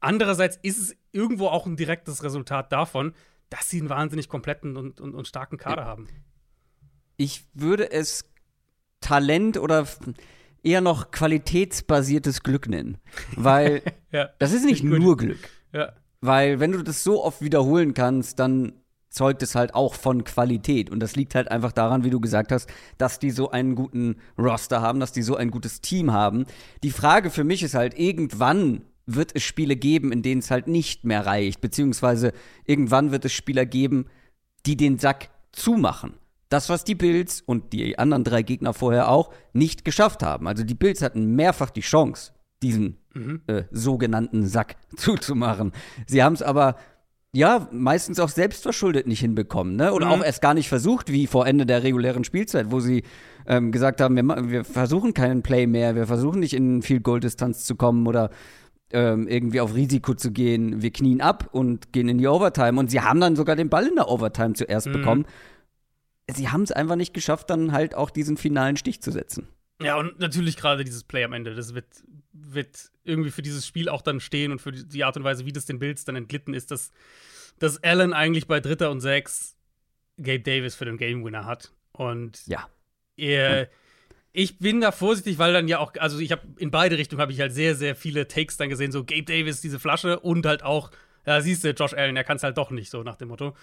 Andererseits 0.00 0.58
ist 0.60 0.78
es 0.78 0.94
irgendwo 1.12 1.48
auch 1.48 1.64
ein 1.64 1.76
direktes 1.76 2.22
Resultat 2.22 2.70
davon, 2.70 3.14
dass 3.50 3.70
sie 3.70 3.80
einen 3.80 3.90
wahnsinnig 3.90 4.28
kompletten 4.28 4.76
und, 4.76 5.00
und, 5.00 5.14
und 5.14 5.28
starken 5.28 5.56
Kader 5.56 5.84
haben. 5.84 6.08
Ich 7.16 7.44
würde 7.54 7.90
es 7.90 8.24
Talent 9.00 9.56
oder 9.56 9.86
eher 10.62 10.80
noch 10.80 11.10
qualitätsbasiertes 11.10 12.42
Glück 12.42 12.68
nennen. 12.68 12.98
Weil 13.36 13.82
Ja. 14.12 14.30
das 14.38 14.52
ist 14.52 14.64
nicht 14.64 14.82
nur 14.82 15.16
Glück. 15.16 15.48
Ja. 15.72 15.92
Weil 16.20 16.60
wenn 16.60 16.72
du 16.72 16.82
das 16.82 17.04
so 17.04 17.22
oft 17.22 17.40
wiederholen 17.42 17.94
kannst, 17.94 18.38
dann 18.38 18.72
zeugt 19.10 19.42
es 19.42 19.54
halt 19.54 19.74
auch 19.74 19.94
von 19.94 20.24
Qualität. 20.24 20.90
Und 20.90 21.00
das 21.00 21.16
liegt 21.16 21.34
halt 21.34 21.50
einfach 21.50 21.72
daran, 21.72 22.04
wie 22.04 22.10
du 22.10 22.20
gesagt 22.20 22.52
hast, 22.52 22.68
dass 22.98 23.18
die 23.18 23.30
so 23.30 23.50
einen 23.50 23.74
guten 23.74 24.16
Roster 24.38 24.82
haben, 24.82 25.00
dass 25.00 25.12
die 25.12 25.22
so 25.22 25.36
ein 25.36 25.50
gutes 25.50 25.80
Team 25.80 26.12
haben. 26.12 26.46
Die 26.82 26.90
Frage 26.90 27.30
für 27.30 27.44
mich 27.44 27.62
ist 27.62 27.74
halt, 27.74 27.98
irgendwann 27.98 28.82
wird 29.06 29.30
es 29.34 29.42
Spiele 29.42 29.76
geben, 29.76 30.12
in 30.12 30.22
denen 30.22 30.40
es 30.40 30.50
halt 30.50 30.66
nicht 30.66 31.04
mehr 31.04 31.24
reicht. 31.26 31.60
Beziehungsweise 31.60 32.32
irgendwann 32.64 33.12
wird 33.12 33.24
es 33.24 33.32
Spieler 33.32 33.64
geben, 33.66 34.06
die 34.66 34.76
den 34.76 34.98
Sack 34.98 35.30
zumachen. 35.52 36.14
Das, 36.48 36.68
was 36.68 36.84
die 36.84 36.94
Bills 36.94 37.40
und 37.40 37.72
die 37.72 37.98
anderen 37.98 38.24
drei 38.24 38.42
Gegner 38.42 38.72
vorher 38.72 39.08
auch 39.10 39.30
nicht 39.52 39.84
geschafft 39.84 40.22
haben. 40.22 40.46
Also 40.46 40.62
die 40.64 40.74
Bills 40.74 41.02
hatten 41.02 41.34
mehrfach 41.34 41.70
die 41.70 41.80
Chance, 41.80 42.32
diesen 42.62 42.98
äh, 43.46 43.64
sogenannten 43.70 44.46
Sack 44.46 44.76
zuzumachen. 44.96 45.72
Sie 46.06 46.22
haben 46.22 46.34
es 46.34 46.42
aber 46.42 46.76
ja, 47.32 47.68
meistens 47.70 48.18
auch 48.18 48.30
selbstverschuldet 48.30 49.06
nicht 49.06 49.20
hinbekommen, 49.20 49.76
ne? 49.76 49.92
Oder 49.92 50.06
Mhm. 50.06 50.12
auch 50.12 50.24
erst 50.24 50.40
gar 50.40 50.54
nicht 50.54 50.68
versucht, 50.68 51.12
wie 51.12 51.26
vor 51.26 51.46
Ende 51.46 51.66
der 51.66 51.82
regulären 51.82 52.24
Spielzeit, 52.24 52.70
wo 52.70 52.80
sie 52.80 53.02
ähm, 53.46 53.72
gesagt 53.72 54.00
haben, 54.00 54.16
wir, 54.16 54.50
wir 54.50 54.64
versuchen 54.64 55.12
keinen 55.12 55.42
Play 55.42 55.66
mehr, 55.66 55.94
wir 55.96 56.06
versuchen 56.06 56.40
nicht 56.40 56.54
in 56.54 56.80
Field 56.80 57.02
Goal 57.02 57.20
Distanz 57.20 57.64
zu 57.64 57.74
kommen 57.76 58.06
oder 58.06 58.30
ähm, 58.92 59.26
irgendwie 59.28 59.60
auf 59.60 59.74
Risiko 59.74 60.14
zu 60.14 60.30
gehen. 60.32 60.82
Wir 60.82 60.92
knien 60.92 61.20
ab 61.20 61.48
und 61.52 61.92
gehen 61.92 62.08
in 62.08 62.18
die 62.18 62.26
Overtime. 62.28 62.78
Und 62.78 62.90
sie 62.90 63.00
haben 63.00 63.20
dann 63.20 63.36
sogar 63.36 63.56
den 63.56 63.68
Ball 63.68 63.86
in 63.86 63.96
der 63.96 64.08
Overtime 64.08 64.54
zuerst 64.54 64.86
Mhm. 64.88 64.92
bekommen. 64.92 65.26
Sie 66.30 66.48
haben 66.48 66.62
es 66.62 66.72
einfach 66.72 66.96
nicht 66.96 67.14
geschafft, 67.14 67.50
dann 67.50 67.72
halt 67.72 67.94
auch 67.94 68.10
diesen 68.10 68.36
finalen 68.36 68.76
Stich 68.76 69.00
zu 69.00 69.10
setzen. 69.12 69.48
Ja, 69.80 69.96
und 69.98 70.18
natürlich 70.18 70.56
gerade 70.56 70.84
dieses 70.84 71.04
Play 71.04 71.22
am 71.24 71.32
Ende, 71.34 71.54
das 71.54 71.74
wird, 71.74 71.86
wird 72.32 72.90
irgendwie 73.04 73.30
für 73.30 73.42
dieses 73.42 73.66
Spiel 73.66 73.88
auch 73.88 74.02
dann 74.02 74.20
stehen 74.20 74.50
und 74.50 74.60
für 74.60 74.72
die 74.72 75.04
Art 75.04 75.16
und 75.16 75.24
Weise, 75.24 75.44
wie 75.44 75.52
das 75.52 75.66
den 75.66 75.78
Bills 75.78 76.04
dann 76.04 76.16
entglitten 76.16 76.54
ist, 76.54 76.70
dass, 76.70 76.90
dass 77.58 77.82
Allen 77.84 78.12
eigentlich 78.12 78.46
bei 78.46 78.58
Dritter 78.60 78.90
und 78.90 79.00
Sechs 79.00 79.54
Gabe 80.16 80.40
Davis 80.40 80.74
für 80.74 80.86
den 80.86 80.96
Game 80.96 81.24
Winner 81.24 81.44
hat. 81.44 81.72
Und 81.92 82.46
Ja. 82.46 82.68
er, 83.16 83.68
ich 84.38 84.58
bin 84.58 84.82
da 84.82 84.92
vorsichtig, 84.92 85.38
weil 85.38 85.54
dann 85.54 85.66
ja 85.66 85.78
auch, 85.78 85.92
also 85.98 86.18
ich 86.18 86.30
habe 86.30 86.42
in 86.58 86.70
beide 86.70 86.98
Richtungen 86.98 87.22
habe 87.22 87.32
ich 87.32 87.40
halt 87.40 87.54
sehr, 87.54 87.74
sehr 87.74 87.96
viele 87.96 88.28
Takes 88.28 88.58
dann 88.58 88.68
gesehen, 88.68 88.92
so 88.92 89.02
Gabe 89.02 89.22
Davis, 89.22 89.62
diese 89.62 89.78
Flasche 89.78 90.20
und 90.20 90.44
halt 90.44 90.62
auch, 90.62 90.90
ja, 91.24 91.40
siehst 91.40 91.64
du, 91.64 91.70
Josh 91.70 91.94
Allen, 91.94 92.16
er 92.16 92.24
kann 92.24 92.36
es 92.36 92.42
halt 92.42 92.58
doch 92.58 92.70
nicht, 92.70 92.90
so 92.90 93.02
nach 93.02 93.16
dem 93.16 93.28
Motto. 93.28 93.54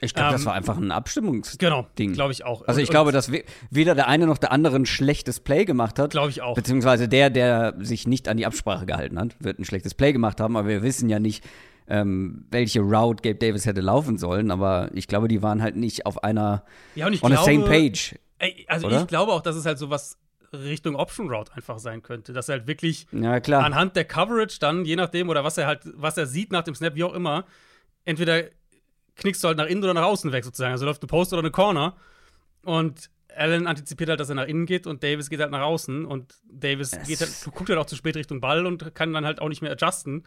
Ich 0.00 0.14
glaube, 0.14 0.32
das 0.32 0.42
Ähm, 0.42 0.46
war 0.46 0.54
einfach 0.54 0.76
ein 0.78 0.90
Abstimmungsding. 0.92 1.58
Genau, 1.58 1.86
glaube 2.14 2.32
ich 2.32 2.44
auch. 2.44 2.62
Also 2.66 2.80
ich 2.80 2.88
Und- 2.88 2.92
glaube, 2.92 3.10
dass 3.12 3.32
we- 3.32 3.44
weder 3.70 3.94
der 3.96 4.06
eine 4.08 4.26
noch 4.26 4.38
der 4.38 4.52
andere 4.52 4.76
ein 4.76 4.86
schlechtes 4.86 5.40
Play 5.40 5.64
gemacht 5.64 5.98
hat. 5.98 6.10
Glaube 6.12 6.30
ich 6.30 6.40
auch. 6.40 6.54
Beziehungsweise 6.54 7.08
der, 7.08 7.28
der 7.30 7.74
sich 7.80 8.06
nicht 8.06 8.28
an 8.28 8.36
die 8.36 8.46
Absprache 8.46 8.86
gehalten 8.86 9.18
hat, 9.18 9.34
wird 9.40 9.58
ein 9.58 9.64
schlechtes 9.64 9.94
Play 9.94 10.12
gemacht 10.12 10.40
haben, 10.40 10.56
aber 10.56 10.68
wir 10.68 10.82
wissen 10.82 11.08
ja 11.08 11.18
nicht, 11.18 11.44
ähm, 11.88 12.46
welche 12.50 12.80
Route 12.80 13.22
Gabe 13.22 13.36
Davis 13.38 13.66
hätte 13.66 13.80
laufen 13.80 14.18
sollen. 14.18 14.50
Aber 14.52 14.88
ich 14.94 15.06
glaube, 15.08 15.26
die 15.28 15.42
waren 15.42 15.62
halt 15.62 15.76
nicht 15.76 16.06
auf 16.06 16.22
einer 16.24 16.64
ja, 16.94 17.06
on 17.06 17.12
glaube, 17.12 17.36
the 17.36 17.42
same 17.44 17.64
page. 17.64 18.16
Also 18.66 18.88
Oder? 18.88 19.00
ich 19.00 19.06
glaube 19.06 19.32
auch, 19.32 19.40
dass 19.42 19.56
es 19.56 19.66
halt 19.66 19.78
sowas 19.78 20.18
Richtung 20.52 20.96
Option 20.96 21.30
Route 21.30 21.52
einfach 21.54 21.78
sein 21.78 22.02
könnte, 22.02 22.32
dass 22.32 22.48
er 22.48 22.58
halt 22.58 22.66
wirklich 22.66 23.06
Ja, 23.12 23.40
klar. 23.40 23.64
anhand 23.64 23.96
der 23.96 24.04
Coverage 24.04 24.58
dann, 24.60 24.84
je 24.84 24.96
nachdem, 24.96 25.28
oder 25.28 25.44
was 25.44 25.56
er 25.56 25.66
halt, 25.66 25.80
was 25.94 26.16
er 26.16 26.26
sieht 26.26 26.52
nach 26.52 26.62
dem 26.62 26.74
Snap, 26.74 26.94
wie 26.94 27.04
auch 27.04 27.14
immer, 27.14 27.44
entweder 28.04 28.44
knickst 29.16 29.42
du 29.42 29.48
halt 29.48 29.58
nach 29.58 29.66
innen 29.66 29.82
oder 29.82 29.94
nach 29.94 30.04
außen 30.04 30.32
weg 30.32 30.44
sozusagen. 30.44 30.72
Also 30.72 30.84
läuft 30.84 31.02
eine 31.02 31.08
Post 31.08 31.32
oder 31.32 31.40
eine 31.40 31.50
Corner 31.50 31.96
und 32.64 33.10
Allen 33.34 33.66
antizipiert 33.66 34.10
halt, 34.10 34.20
dass 34.20 34.28
er 34.28 34.34
nach 34.34 34.46
innen 34.46 34.66
geht 34.66 34.86
und 34.86 35.02
Davis 35.02 35.30
geht 35.30 35.40
halt 35.40 35.50
nach 35.50 35.62
außen 35.62 36.04
und 36.04 36.34
Davis 36.50 36.92
halt, 36.92 37.54
guckt 37.54 37.70
halt 37.70 37.78
auch 37.78 37.86
zu 37.86 37.96
spät 37.96 38.16
Richtung 38.16 38.40
Ball 38.40 38.66
und 38.66 38.94
kann 38.94 39.12
dann 39.14 39.24
halt 39.24 39.40
auch 39.40 39.48
nicht 39.48 39.62
mehr 39.62 39.72
adjusten. 39.72 40.24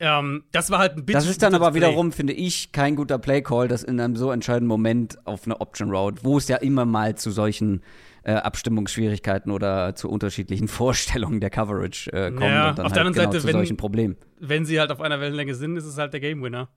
Ähm, 0.00 0.44
das 0.50 0.70
war 0.70 0.78
halt 0.80 0.96
ein 0.96 1.04
bisschen. 1.06 1.20
Das 1.20 1.28
ist 1.30 1.42
dann 1.42 1.54
aber 1.54 1.70
Play. 1.70 1.76
wiederum, 1.80 2.10
finde 2.12 2.32
ich, 2.32 2.72
kein 2.72 2.96
guter 2.96 3.18
Play-Call, 3.18 3.68
das 3.68 3.84
in 3.84 4.00
einem 4.00 4.16
so 4.16 4.30
entscheidenden 4.32 4.66
Moment 4.68 5.24
auf 5.26 5.44
eine 5.44 5.60
Option 5.60 5.90
Route, 5.94 6.24
wo 6.24 6.36
es 6.38 6.48
ja 6.48 6.56
immer 6.56 6.84
mal 6.84 7.16
zu 7.16 7.30
solchen 7.30 7.82
äh, 8.24 8.32
Abstimmungsschwierigkeiten 8.32 9.52
oder 9.52 9.94
zu 9.94 10.08
unterschiedlichen 10.10 10.66
Vorstellungen 10.68 11.40
der 11.40 11.50
Coverage 11.50 12.10
äh, 12.12 12.30
kommt 12.30 12.40
Ja, 12.42 12.70
und 12.70 12.78
dann 12.78 12.86
auf 12.86 12.92
halt 12.92 12.96
der 12.96 13.00
anderen 13.02 13.14
genau 13.14 13.24
Seite, 13.32 13.40
zu 13.40 13.46
wenn- 13.46 13.52
solchen 13.52 13.76
Problemen. 13.76 14.16
wenn 14.40 14.64
sie 14.64 14.80
halt 14.80 14.90
auf 14.90 15.00
einer 15.00 15.20
Wellenlänge 15.20 15.54
sind, 15.54 15.76
ist 15.76 15.84
es 15.84 15.96
halt 15.96 16.12
der 16.12 16.20
Game 16.20 16.42
Winner. 16.42 16.68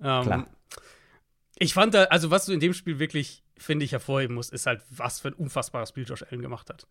Ähm, 0.00 0.22
Klar. 0.22 0.46
Ich 1.58 1.72
fand 1.74 1.94
da, 1.94 2.04
also 2.04 2.30
was 2.30 2.46
du 2.46 2.52
in 2.52 2.60
dem 2.60 2.72
Spiel 2.74 2.98
wirklich, 2.98 3.44
finde 3.56 3.84
ich, 3.84 3.92
hervorheben 3.92 4.34
musst, 4.34 4.52
ist 4.52 4.66
halt, 4.66 4.82
was 4.90 5.20
für 5.20 5.28
ein 5.28 5.34
unfassbares 5.34 5.88
Spiel 5.90 6.04
Josh 6.04 6.24
Allen 6.24 6.42
gemacht 6.42 6.68
hat. 6.68 6.86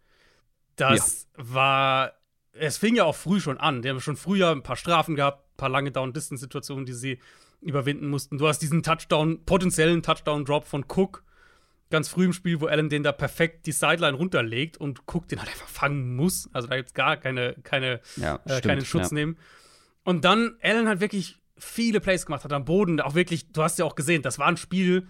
Das 0.77 1.27
war, 1.36 2.13
es 2.54 2.78
fing 2.78 2.96
ja 2.96 3.04
auch 3.04 3.16
früh 3.16 3.40
schon 3.40 3.58
an. 3.58 3.82
Die 3.82 3.90
haben 3.90 4.00
schon 4.00 4.16
früher 4.16 4.52
ein 4.52 4.64
paar 4.64 4.76
Strafen 4.76 5.16
gehabt, 5.16 5.44
ein 5.54 5.58
paar 5.58 5.70
lange 5.70 5.92
Down-Distance-Situationen, 5.92 6.86
die 6.86 6.94
sie 6.94 7.20
überwinden 7.62 8.08
mussten. 8.08 8.38
Du 8.38 8.48
hast 8.48 8.60
diesen 8.60 8.84
Touchdown, 8.84 9.46
potenziellen 9.46 10.04
Touchdown-Drop 10.04 10.66
von 10.66 10.86
Cook 10.88 11.24
ganz 11.94 12.10
früh 12.10 12.26
im 12.26 12.34
Spiel, 12.34 12.60
wo 12.60 12.66
Allen 12.66 12.90
den 12.90 13.04
da 13.04 13.12
perfekt 13.12 13.68
die 13.68 13.72
Sideline 13.72 14.18
runterlegt 14.18 14.78
und 14.78 15.02
Cook 15.06 15.28
den 15.28 15.40
halt 15.40 15.50
einfach 15.50 15.68
fangen 15.68 16.16
muss. 16.16 16.50
Also 16.52 16.68
da 16.68 16.76
gibt's 16.76 16.96
gar 16.96 17.18
keine, 17.18 17.54
keine 17.64 18.02
Ja, 18.16 18.38
äh, 18.46 18.58
stimmt, 18.58 18.64
keinen 18.64 18.86
Schutz 18.86 19.12
ja. 19.12 19.16
nehmen. 19.16 19.38
Und 20.04 20.26
dann 20.26 20.58
Allen 20.62 20.88
hat 20.88 21.02
wirklich 21.02 21.40
viele 21.56 22.02
Plays 22.02 22.26
gemacht, 22.26 22.44
hat 22.44 22.52
am 22.52 22.66
Boden 22.66 23.00
auch 23.00 23.13
wirklich, 23.13 23.52
du 23.52 23.62
hast 23.62 23.78
ja 23.78 23.86
auch 23.86 23.94
gesehen, 23.94 24.24
das 24.24 24.39
war 24.39 24.48
ein 24.48 24.58
Spiel, 24.58 25.08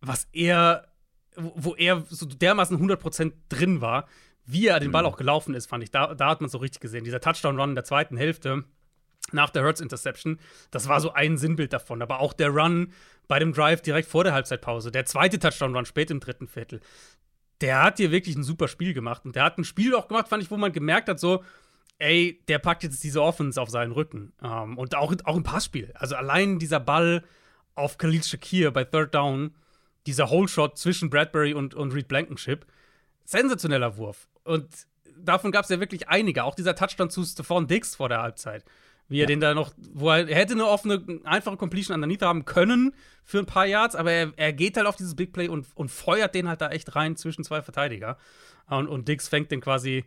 was 0.00 0.28
er, 0.32 0.88
wo 1.36 1.52
wo 1.54 1.74
er 1.76 2.04
so 2.08 2.26
dermaßen 2.26 2.76
100% 2.76 3.32
drin 3.48 3.80
war, 3.80 4.08
wie 4.52 4.66
er 4.66 4.80
den 4.80 4.92
Ball 4.92 5.06
auch 5.06 5.16
gelaufen 5.16 5.54
ist, 5.54 5.66
fand 5.66 5.82
ich. 5.82 5.90
Da, 5.90 6.14
da 6.14 6.28
hat 6.28 6.40
man 6.40 6.50
so 6.50 6.58
richtig 6.58 6.80
gesehen. 6.80 7.04
Dieser 7.04 7.20
Touchdown-Run 7.20 7.70
in 7.70 7.74
der 7.74 7.84
zweiten 7.84 8.16
Hälfte 8.16 8.64
nach 9.32 9.50
der 9.50 9.62
Hurts-Interception, 9.64 10.38
das 10.70 10.88
war 10.88 11.00
so 11.00 11.12
ein 11.12 11.38
Sinnbild 11.38 11.72
davon. 11.72 12.02
Aber 12.02 12.20
auch 12.20 12.32
der 12.32 12.50
Run 12.50 12.92
bei 13.28 13.38
dem 13.38 13.52
Drive 13.52 13.82
direkt 13.82 14.08
vor 14.08 14.24
der 14.24 14.32
Halbzeitpause, 14.32 14.90
der 14.90 15.06
zweite 15.06 15.38
Touchdown-Run 15.38 15.86
spät 15.86 16.10
im 16.10 16.20
dritten 16.20 16.48
Viertel, 16.48 16.80
der 17.60 17.82
hat 17.82 17.98
hier 17.98 18.10
wirklich 18.10 18.36
ein 18.36 18.42
super 18.42 18.68
Spiel 18.68 18.94
gemacht. 18.94 19.24
Und 19.24 19.36
der 19.36 19.44
hat 19.44 19.58
ein 19.58 19.64
Spiel 19.64 19.94
auch 19.94 20.08
gemacht, 20.08 20.28
fand 20.28 20.42
ich, 20.42 20.50
wo 20.50 20.56
man 20.56 20.72
gemerkt 20.72 21.08
hat, 21.08 21.20
so, 21.20 21.44
ey, 21.98 22.42
der 22.48 22.58
packt 22.58 22.82
jetzt 22.82 23.04
diese 23.04 23.22
Offense 23.22 23.60
auf 23.60 23.70
seinen 23.70 23.92
Rücken. 23.92 24.32
Ähm, 24.42 24.78
und 24.78 24.96
auch, 24.96 25.14
auch 25.24 25.36
im 25.36 25.42
Passspiel. 25.42 25.92
Also 25.94 26.16
allein 26.16 26.58
dieser 26.58 26.80
Ball 26.80 27.22
auf 27.74 27.98
Khalil 27.98 28.22
Shakir 28.22 28.70
bei 28.70 28.84
Third 28.84 29.14
Down, 29.14 29.54
dieser 30.06 30.30
Hole-Shot 30.30 30.78
zwischen 30.78 31.10
Bradbury 31.10 31.54
und, 31.54 31.74
und 31.74 31.92
Reed 31.92 32.08
Blankenship, 32.08 32.66
sensationeller 33.24 33.96
Wurf. 33.96 34.28
Und 34.50 34.68
davon 35.16 35.52
gab 35.52 35.64
es 35.64 35.70
ja 35.70 35.80
wirklich 35.80 36.08
einige. 36.08 36.44
Auch 36.44 36.54
dieser 36.54 36.74
Touchdown 36.74 37.10
zu 37.10 37.24
Stephon 37.24 37.66
Diggs 37.66 37.94
vor 37.94 38.08
der 38.08 38.22
Halbzeit. 38.22 38.64
Wie 39.08 39.20
er 39.20 39.26
den 39.26 39.40
da 39.40 39.54
noch, 39.54 39.72
wo 39.92 40.10
er, 40.10 40.28
er 40.28 40.36
hätte 40.36 40.52
eine 40.54 40.66
offene, 40.66 41.04
einfache 41.24 41.56
Completion 41.56 41.94
underneath 41.94 42.22
haben 42.22 42.44
können 42.44 42.94
für 43.24 43.40
ein 43.40 43.46
paar 43.46 43.66
Yards, 43.66 43.96
aber 43.96 44.12
er, 44.12 44.32
er 44.36 44.52
geht 44.52 44.76
halt 44.76 44.86
auf 44.86 44.94
dieses 44.94 45.16
Big 45.16 45.32
Play 45.32 45.48
und, 45.48 45.66
und 45.74 45.90
feuert 45.90 46.34
den 46.34 46.48
halt 46.48 46.60
da 46.60 46.68
echt 46.68 46.94
rein 46.94 47.16
zwischen 47.16 47.42
zwei 47.42 47.60
Verteidiger. 47.60 48.18
Und, 48.68 48.86
und 48.86 49.08
Diggs 49.08 49.26
fängt 49.26 49.50
den 49.50 49.60
quasi, 49.60 50.04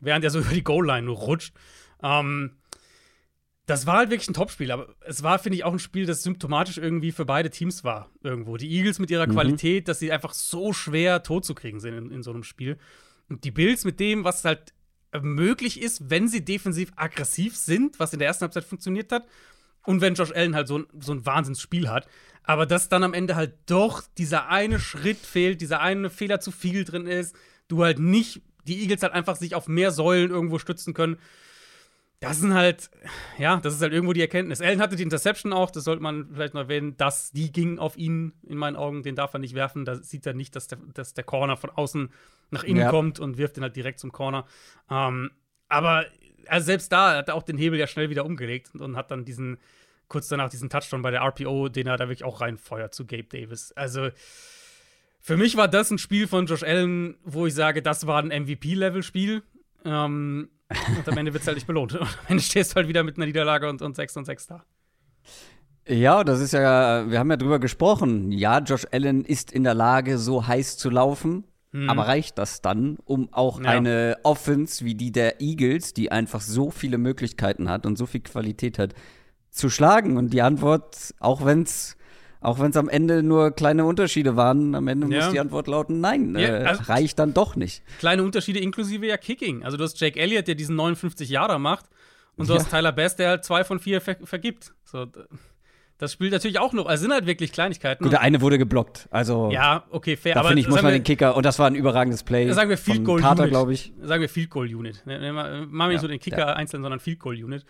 während 0.00 0.24
er 0.24 0.30
so 0.30 0.38
über 0.40 0.54
die 0.54 0.62
Goal-Line 0.62 1.06
nur 1.06 1.16
rutscht. 1.16 1.52
Ähm, 2.00 2.52
das 3.66 3.86
war 3.86 3.96
halt 3.96 4.10
wirklich 4.10 4.28
ein 4.28 4.34
Topspiel, 4.34 4.70
aber 4.70 4.88
es 5.00 5.22
war, 5.22 5.38
finde 5.38 5.56
ich, 5.56 5.64
auch 5.64 5.72
ein 5.72 5.78
Spiel, 5.78 6.06
das 6.06 6.22
symptomatisch 6.22 6.78
irgendwie 6.78 7.12
für 7.12 7.24
beide 7.24 7.50
Teams 7.50 7.82
war, 7.82 8.10
irgendwo. 8.22 8.56
Die 8.56 8.70
Eagles 8.70 8.98
mit 8.98 9.10
ihrer 9.10 9.26
Qualität, 9.26 9.88
dass 9.88 9.98
sie 9.98 10.12
einfach 10.12 10.34
so 10.34 10.72
schwer 10.72 11.22
tot 11.22 11.44
zu 11.44 11.54
kriegen 11.54 11.80
sind 11.80 11.94
in, 11.94 12.10
in 12.10 12.22
so 12.22 12.30
einem 12.30 12.44
Spiel. 12.44 12.78
Und 13.28 13.44
die 13.44 13.50
Bills 13.50 13.84
mit 13.84 14.00
dem, 14.00 14.24
was 14.24 14.44
halt 14.44 14.72
möglich 15.22 15.80
ist, 15.80 16.10
wenn 16.10 16.28
sie 16.28 16.44
defensiv 16.44 16.92
aggressiv 16.96 17.56
sind, 17.56 17.98
was 18.00 18.12
in 18.12 18.18
der 18.18 18.28
ersten 18.28 18.42
Halbzeit 18.42 18.64
funktioniert 18.64 19.12
hat. 19.12 19.26
Und 19.84 20.00
wenn 20.00 20.14
Josh 20.14 20.32
Allen 20.32 20.54
halt 20.54 20.66
so 20.66 20.78
ein, 20.78 20.86
so 20.98 21.12
ein 21.12 21.24
Wahnsinnsspiel 21.24 21.88
hat. 21.88 22.08
Aber 22.42 22.66
dass 22.66 22.88
dann 22.88 23.02
am 23.02 23.14
Ende 23.14 23.36
halt 23.36 23.54
doch 23.66 24.02
dieser 24.18 24.48
eine 24.48 24.80
Schritt 24.80 25.18
fehlt, 25.18 25.60
dieser 25.60 25.80
eine 25.80 26.10
Fehler 26.10 26.40
zu 26.40 26.50
viel 26.50 26.84
drin 26.84 27.06
ist, 27.06 27.34
du 27.68 27.82
halt 27.82 27.98
nicht, 27.98 28.42
die 28.66 28.80
Eagles 28.82 29.02
halt 29.02 29.12
einfach 29.12 29.36
sich 29.36 29.54
auf 29.54 29.68
mehr 29.68 29.90
Säulen 29.90 30.30
irgendwo 30.30 30.58
stützen 30.58 30.94
können. 30.94 31.18
Das 32.24 32.38
sind 32.40 32.54
halt, 32.54 32.90
ja, 33.38 33.56
das 33.58 33.74
ist 33.74 33.82
halt 33.82 33.92
irgendwo 33.92 34.12
die 34.12 34.20
Erkenntnis. 34.20 34.60
Allen 34.60 34.80
hatte 34.80 34.96
die 34.96 35.02
Interception 35.02 35.52
auch, 35.52 35.70
das 35.70 35.84
sollte 35.84 36.02
man 36.02 36.28
vielleicht 36.32 36.54
noch 36.54 36.62
erwähnen, 36.62 36.96
dass 36.96 37.30
die 37.32 37.52
ging 37.52 37.78
auf 37.78 37.96
ihn, 37.96 38.32
in 38.42 38.58
meinen 38.58 38.76
Augen, 38.76 39.02
den 39.02 39.14
darf 39.16 39.32
er 39.34 39.38
nicht 39.40 39.54
werfen. 39.54 39.84
Da 39.84 39.96
sieht 39.96 40.26
er 40.26 40.34
nicht, 40.34 40.56
dass 40.56 40.66
der, 40.66 40.78
dass 40.94 41.14
der 41.14 41.24
Corner 41.24 41.56
von 41.56 41.70
außen 41.70 42.10
nach 42.50 42.64
innen 42.64 42.82
Ja. 42.82 42.90
kommt 42.90 43.20
und 43.20 43.38
wirft 43.38 43.56
den 43.56 43.62
halt 43.62 43.76
direkt 43.76 43.98
zum 44.00 44.12
Corner. 44.12 44.46
Ähm, 44.90 45.30
aber 45.68 46.06
also 46.46 46.66
selbst 46.66 46.92
da 46.92 47.16
hat 47.16 47.28
er 47.28 47.34
auch 47.34 47.42
den 47.42 47.56
Hebel 47.58 47.78
ja 47.78 47.86
schnell 47.86 48.10
wieder 48.10 48.24
umgelegt 48.26 48.70
und, 48.74 48.80
und 48.82 48.96
hat 48.96 49.10
dann 49.10 49.24
diesen, 49.24 49.58
kurz 50.08 50.28
danach 50.28 50.50
diesen 50.50 50.68
Touchdown 50.70 51.02
bei 51.02 51.10
der 51.10 51.22
RPO, 51.22 51.68
den 51.68 51.86
er 51.86 51.96
da 51.96 52.04
wirklich 52.08 52.24
auch 52.24 52.40
reinfeuert 52.40 52.94
zu 52.94 53.06
Gabe 53.06 53.24
Davis. 53.24 53.72
Also 53.72 54.10
für 55.20 55.36
mich 55.38 55.56
war 55.56 55.68
das 55.68 55.90
ein 55.90 55.98
Spiel 55.98 56.26
von 56.28 56.44
Josh 56.46 56.62
Allen, 56.62 57.16
wo 57.24 57.46
ich 57.46 57.54
sage, 57.54 57.80
das 57.80 58.06
war 58.06 58.22
ein 58.22 58.28
MVP-Level-Spiel. 58.28 59.42
Ähm, 59.86 60.50
und 60.98 61.08
am 61.08 61.18
Ende 61.18 61.32
wird 61.32 61.42
es 61.42 61.46
halt 61.46 61.56
nicht 61.56 61.66
belohnt. 61.66 61.92
Und 62.00 62.02
am 62.02 62.08
Ende 62.28 62.42
stehst 62.42 62.72
du 62.72 62.76
halt 62.76 62.88
wieder 62.88 63.02
mit 63.02 63.16
einer 63.16 63.26
Niederlage 63.26 63.68
und, 63.68 63.82
und 63.82 63.96
6 63.96 64.16
und 64.18 64.24
6 64.24 64.46
da. 64.46 64.64
Ja, 65.86 66.24
das 66.24 66.40
ist 66.40 66.52
ja, 66.52 67.10
wir 67.10 67.18
haben 67.18 67.30
ja 67.30 67.36
drüber 67.36 67.58
gesprochen. 67.58 68.32
Ja, 68.32 68.58
Josh 68.60 68.86
Allen 68.90 69.24
ist 69.24 69.52
in 69.52 69.64
der 69.64 69.74
Lage, 69.74 70.18
so 70.18 70.46
heiß 70.46 70.76
zu 70.76 70.90
laufen. 70.90 71.44
Aber 71.88 72.06
reicht 72.06 72.38
das 72.38 72.62
dann, 72.62 72.98
um 73.04 73.32
auch 73.32 73.60
Ja. 73.60 73.70
eine 73.70 74.18
Offense 74.22 74.84
wie 74.84 74.94
die 74.94 75.10
der 75.10 75.40
Eagles, 75.40 75.92
die 75.92 76.12
einfach 76.12 76.40
so 76.40 76.70
viele 76.70 76.98
Möglichkeiten 76.98 77.68
hat 77.68 77.84
und 77.84 77.98
so 77.98 78.06
viel 78.06 78.20
Qualität 78.20 78.78
hat, 78.78 78.94
zu 79.50 79.68
schlagen? 79.68 80.16
Und 80.16 80.32
die 80.32 80.40
Antwort, 80.40 81.12
auch 81.18 81.44
wenn 81.44 81.62
es 81.62 81.96
auch 82.44 82.58
wenn's 82.60 82.76
am 82.76 82.88
Ende 82.88 83.22
nur 83.22 83.50
kleine 83.50 83.84
Unterschiede 83.84 84.36
waren, 84.36 84.74
am 84.74 84.86
Ende 84.88 85.08
Ja. 85.14 85.24
muss 85.24 85.32
die 85.32 85.40
Antwort 85.40 85.66
lauten, 85.66 86.00
nein, 86.00 86.34
Ja, 86.36 86.48
äh, 86.60 86.64
also- 86.64 86.82
reicht 86.84 87.18
dann 87.18 87.34
doch 87.34 87.56
nicht. 87.56 87.82
Kleine 87.98 88.22
Unterschiede 88.22 88.60
inklusive 88.60 89.06
ja 89.06 89.16
Kicking. 89.16 89.64
Also 89.64 89.76
du 89.76 89.84
hast 89.84 90.00
Jake 90.00 90.18
Elliott, 90.18 90.46
der 90.48 90.54
diesen 90.54 90.76
59 90.76 91.28
Jahre 91.28 91.58
macht. 91.58 91.86
Und 92.36 92.48
du 92.48 92.54
Ja. 92.54 92.58
hast 92.60 92.70
Tyler 92.70 92.90
Bass, 92.92 93.14
der 93.16 93.28
halt 93.30 93.44
zwei 93.44 93.62
von 93.64 93.78
vier 93.78 94.00
ver 94.00 94.16
vergibt. 94.24 94.74
So, 94.84 95.06
das 95.98 96.12
spielt 96.12 96.32
natürlich 96.32 96.58
auch 96.58 96.72
noch. 96.72 96.86
Also 96.86 97.02
sind 97.02 97.12
halt 97.12 97.26
wirklich 97.26 97.52
Kleinigkeiten. 97.52 98.02
Gut, 98.02 98.12
der 98.12 98.20
eine 98.22 98.40
wurde 98.40 98.58
geblockt. 98.58 99.06
Also 99.12 99.50
ja, 99.52 99.84
okay, 99.90 100.16
fair. 100.16 100.34
da 100.34 100.40
aber 100.40 100.48
finde 100.48 100.60
ich, 100.62 100.68
muss 100.68 100.82
man 100.82 100.92
wir- 100.92 100.98
den 100.98 101.04
Kicker, 101.04 101.36
und 101.36 101.46
das 101.46 101.60
war 101.60 101.68
ein 101.68 101.76
überragendes 101.76 102.24
Play. 102.24 102.50
Sagen 102.50 102.68
wir 102.70 102.76
Field 102.76 103.04
Goal 103.04 103.20
Carter, 103.20 103.42
Unit. 103.42 103.52
glaube 103.52 103.72
ich. 103.72 103.92
Sagen 104.02 104.20
wir 104.20 104.28
Field 104.28 104.50
Goal 104.50 104.74
Unit. 104.74 105.06
Ne, 105.06 105.20
ne, 105.20 105.32
ma- 105.32 105.48
Machen 105.66 105.70
wir 105.70 105.88
nicht 105.88 106.00
so 106.00 106.08
den 106.08 106.18
Kicker 106.18 106.56
einzeln, 106.56 106.82
sondern 106.82 106.98
Field 106.98 107.20
Goal 107.20 107.36
Unit. 107.36 107.64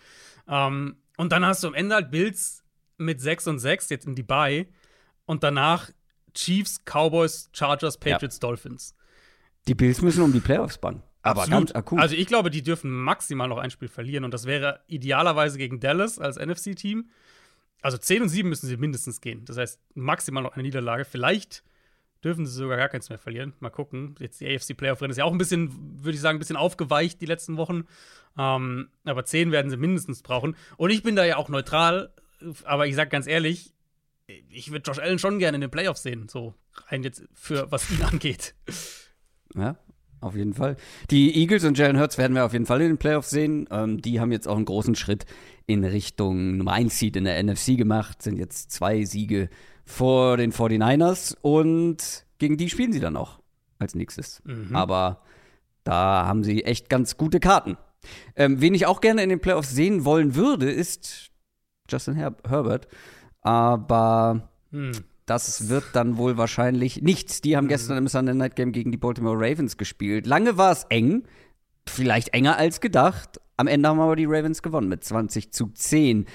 Ähm, 0.49 0.95
und 1.17 1.31
dann 1.31 1.45
hast 1.45 1.63
du 1.63 1.67
am 1.67 1.75
Ende 1.75 1.93
halt 1.93 2.09
Bills 2.09 2.63
mit 2.97 3.21
6 3.21 3.47
und 3.47 3.59
6 3.59 3.89
jetzt 3.89 4.05
in 4.05 4.15
die 4.15 4.23
Bye 4.23 4.67
und 5.25 5.43
danach 5.43 5.91
Chiefs, 6.33 6.81
Cowboys, 6.85 7.49
Chargers, 7.53 7.97
Patriots, 7.97 8.37
ja. 8.37 8.47
Dolphins. 8.47 8.95
Die 9.67 9.75
Bills 9.75 10.01
müssen 10.01 10.21
um 10.23 10.33
die 10.33 10.39
Playoffs 10.39 10.77
bangen. 10.77 11.01
Aber 11.21 11.41
Absolut. 11.41 11.67
ganz 11.67 11.71
akut. 11.75 11.99
Also 11.99 12.15
ich 12.15 12.27
glaube, 12.27 12.51
die 12.51 12.61
dürfen 12.61 12.91
maximal 12.91 13.47
noch 13.47 13.57
ein 13.57 13.71
Spiel 13.71 13.87
verlieren 13.87 14.25
und 14.25 14.33
das 14.33 14.45
wäre 14.45 14.81
idealerweise 14.87 15.57
gegen 15.57 15.79
Dallas 15.79 16.19
als 16.19 16.37
NFC-Team. 16.37 17.09
Also 17.81 17.97
10 17.97 18.23
und 18.23 18.29
7 18.29 18.47
müssen 18.47 18.67
sie 18.67 18.77
mindestens 18.77 19.21
gehen. 19.21 19.43
Das 19.45 19.57
heißt, 19.57 19.79
maximal 19.95 20.43
noch 20.43 20.53
eine 20.53 20.63
Niederlage. 20.63 21.03
Vielleicht 21.03 21.63
dürfen 22.23 22.45
sie 22.45 22.53
sogar 22.53 22.77
gar 22.77 22.89
keins 22.89 23.09
mehr 23.09 23.17
verlieren. 23.17 23.53
Mal 23.59 23.69
gucken. 23.69 24.15
Jetzt 24.19 24.39
die 24.39 24.47
AFC 24.47 24.75
Playoff 24.75 25.01
rennen 25.01 25.11
ist 25.11 25.17
ja 25.17 25.25
auch 25.25 25.31
ein 25.31 25.37
bisschen, 25.37 26.03
würde 26.03 26.15
ich 26.15 26.21
sagen, 26.21 26.37
ein 26.37 26.39
bisschen 26.39 26.57
aufgeweicht 26.57 27.21
die 27.21 27.27
letzten 27.27 27.57
Wochen. 27.57 27.85
Ähm, 28.37 28.89
aber 29.03 29.25
10 29.25 29.51
werden 29.51 29.69
sie 29.71 29.77
mindestens 29.77 30.21
brauchen. 30.21 30.55
Und 30.77 30.89
ich 30.91 31.03
bin 31.03 31.15
da 31.15 31.25
ja 31.25 31.37
auch 31.37 31.49
neutral. 31.49 32.11
Aber 32.63 32.87
ich 32.87 32.95
sag 32.95 33.09
ganz 33.09 33.27
ehrlich, 33.27 33.73
ich 34.27 34.71
würde 34.71 34.83
Josh 34.85 34.99
Allen 34.99 35.19
schon 35.19 35.39
gerne 35.39 35.55
in 35.55 35.61
den 35.61 35.71
Playoffs 35.71 36.03
sehen. 36.03 36.27
So 36.29 36.55
rein 36.87 37.03
jetzt 37.03 37.23
für 37.33 37.71
was 37.71 37.89
ihn 37.91 38.01
angeht. 38.11 38.55
Ja, 39.55 39.77
auf 40.21 40.35
jeden 40.35 40.53
Fall. 40.53 40.77
Die 41.11 41.35
Eagles 41.39 41.63
und 41.63 41.77
Jalen 41.77 41.99
Hurts 41.99 42.17
werden 42.17 42.35
wir 42.35 42.45
auf 42.45 42.53
jeden 42.53 42.65
Fall 42.65 42.81
in 42.81 42.87
den 42.87 42.97
Playoffs 42.97 43.29
sehen. 43.29 43.67
Ähm, 43.71 44.01
die 44.01 44.19
haben 44.19 44.31
jetzt 44.31 44.47
auch 44.47 44.55
einen 44.55 44.65
großen 44.65 44.95
Schritt 44.95 45.25
in 45.67 45.83
Richtung 45.83 46.57
Nummer 46.57 46.73
1 46.73 46.97
Seed 46.97 47.15
in 47.15 47.25
der 47.25 47.41
NFC 47.41 47.77
gemacht, 47.77 48.21
sind 48.21 48.37
jetzt 48.37 48.71
zwei 48.71 49.05
Siege 49.05 49.49
vor 49.85 50.37
den 50.37 50.51
49ers 50.51 51.35
und 51.41 52.25
gegen 52.37 52.57
die 52.57 52.69
spielen 52.69 52.91
sie 52.91 52.99
dann 52.99 53.15
auch 53.17 53.39
als 53.79 53.95
nächstes. 53.95 54.41
Mhm. 54.45 54.75
Aber 54.75 55.21
da 55.83 56.25
haben 56.25 56.43
sie 56.43 56.63
echt 56.63 56.89
ganz 56.89 57.17
gute 57.17 57.39
Karten. 57.39 57.77
Ähm, 58.35 58.61
wen 58.61 58.73
ich 58.73 58.85
auch 58.85 59.01
gerne 59.01 59.23
in 59.23 59.29
den 59.29 59.39
Playoffs 59.39 59.71
sehen 59.71 60.05
wollen 60.05 60.35
würde, 60.35 60.71
ist 60.71 61.31
Justin 61.89 62.15
Her 62.15 62.35
Herbert. 62.47 62.87
Aber 63.41 64.49
hm. 64.71 64.91
Das 65.25 65.69
wird 65.69 65.85
dann 65.93 66.17
wohl 66.17 66.37
wahrscheinlich 66.37 67.01
nichts. 67.01 67.41
Die 67.41 67.57
haben 67.57 67.65
mhm. 67.65 67.69
gestern 67.69 67.97
im 67.97 68.07
Sunday 68.07 68.35
Night 68.35 68.55
Game 68.55 68.71
gegen 68.71 68.91
die 68.91 68.97
Baltimore 68.97 69.35
Ravens 69.35 69.77
gespielt. 69.77 70.27
Lange 70.27 70.57
war 70.57 70.71
es 70.71 70.85
eng, 70.89 71.23
vielleicht 71.87 72.33
enger 72.33 72.57
als 72.57 72.79
gedacht. 72.79 73.41
Am 73.57 73.67
Ende 73.67 73.89
haben 73.89 73.99
aber 73.99 74.15
die 74.15 74.25
Ravens 74.25 74.61
gewonnen 74.61 74.89
mit 74.89 75.03
20 75.03 75.51
zu 75.51 75.67
10. 75.67 76.25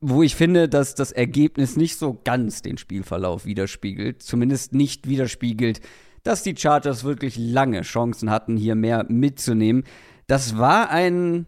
Wo 0.00 0.22
ich 0.22 0.36
finde, 0.36 0.68
dass 0.68 0.94
das 0.94 1.10
Ergebnis 1.10 1.76
nicht 1.76 1.98
so 1.98 2.20
ganz 2.22 2.62
den 2.62 2.78
Spielverlauf 2.78 3.44
widerspiegelt. 3.44 4.22
Zumindest 4.22 4.72
nicht 4.72 5.08
widerspiegelt, 5.08 5.80
dass 6.22 6.44
die 6.44 6.56
Chargers 6.56 7.02
wirklich 7.02 7.36
lange 7.36 7.82
Chancen 7.82 8.30
hatten, 8.30 8.56
hier 8.56 8.76
mehr 8.76 9.04
mitzunehmen. 9.08 9.82
Das 10.28 10.56
war 10.56 10.90
ein 10.90 11.46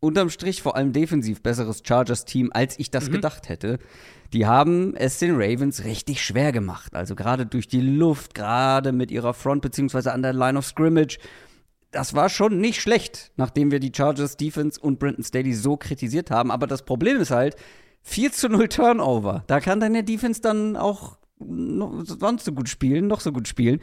unterm 0.00 0.30
Strich 0.30 0.62
vor 0.62 0.76
allem 0.76 0.92
defensiv 0.92 1.42
besseres 1.42 1.82
Chargers-Team, 1.84 2.50
als 2.52 2.78
ich 2.78 2.90
das 2.90 3.08
mhm. 3.08 3.12
gedacht 3.14 3.48
hätte 3.48 3.78
die 4.32 4.46
haben 4.46 4.94
es 4.94 5.18
den 5.18 5.34
Ravens 5.34 5.84
richtig 5.84 6.22
schwer 6.24 6.52
gemacht. 6.52 6.94
Also 6.94 7.14
gerade 7.14 7.46
durch 7.46 7.68
die 7.68 7.80
Luft, 7.80 8.34
gerade 8.34 8.92
mit 8.92 9.10
ihrer 9.10 9.34
Front 9.34 9.62
beziehungsweise 9.62 10.12
an 10.12 10.22
der 10.22 10.32
Line 10.32 10.58
of 10.58 10.66
Scrimmage. 10.66 11.18
Das 11.90 12.14
war 12.14 12.28
schon 12.28 12.60
nicht 12.60 12.80
schlecht, 12.80 13.32
nachdem 13.36 13.70
wir 13.70 13.80
die 13.80 13.92
Chargers 13.94 14.36
Defense 14.36 14.80
und 14.80 14.98
Brenton 14.98 15.24
Staley 15.24 15.54
so 15.54 15.76
kritisiert 15.76 16.30
haben. 16.30 16.50
Aber 16.50 16.66
das 16.66 16.84
Problem 16.84 17.18
ist 17.18 17.30
halt, 17.30 17.56
4 18.02 18.32
zu 18.32 18.48
0 18.48 18.68
Turnover. 18.68 19.44
Da 19.46 19.60
kann 19.60 19.80
deine 19.80 20.04
Defense 20.04 20.40
dann 20.40 20.76
auch 20.76 21.18
sonst 21.38 22.44
so 22.44 22.52
gut 22.52 22.68
spielen, 22.68 23.06
noch 23.06 23.20
so 23.20 23.32
gut 23.32 23.48
spielen. 23.48 23.80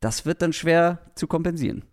Das 0.00 0.26
wird 0.26 0.42
dann 0.42 0.52
schwer 0.52 1.00
zu 1.14 1.26
kompensieren. 1.26 1.84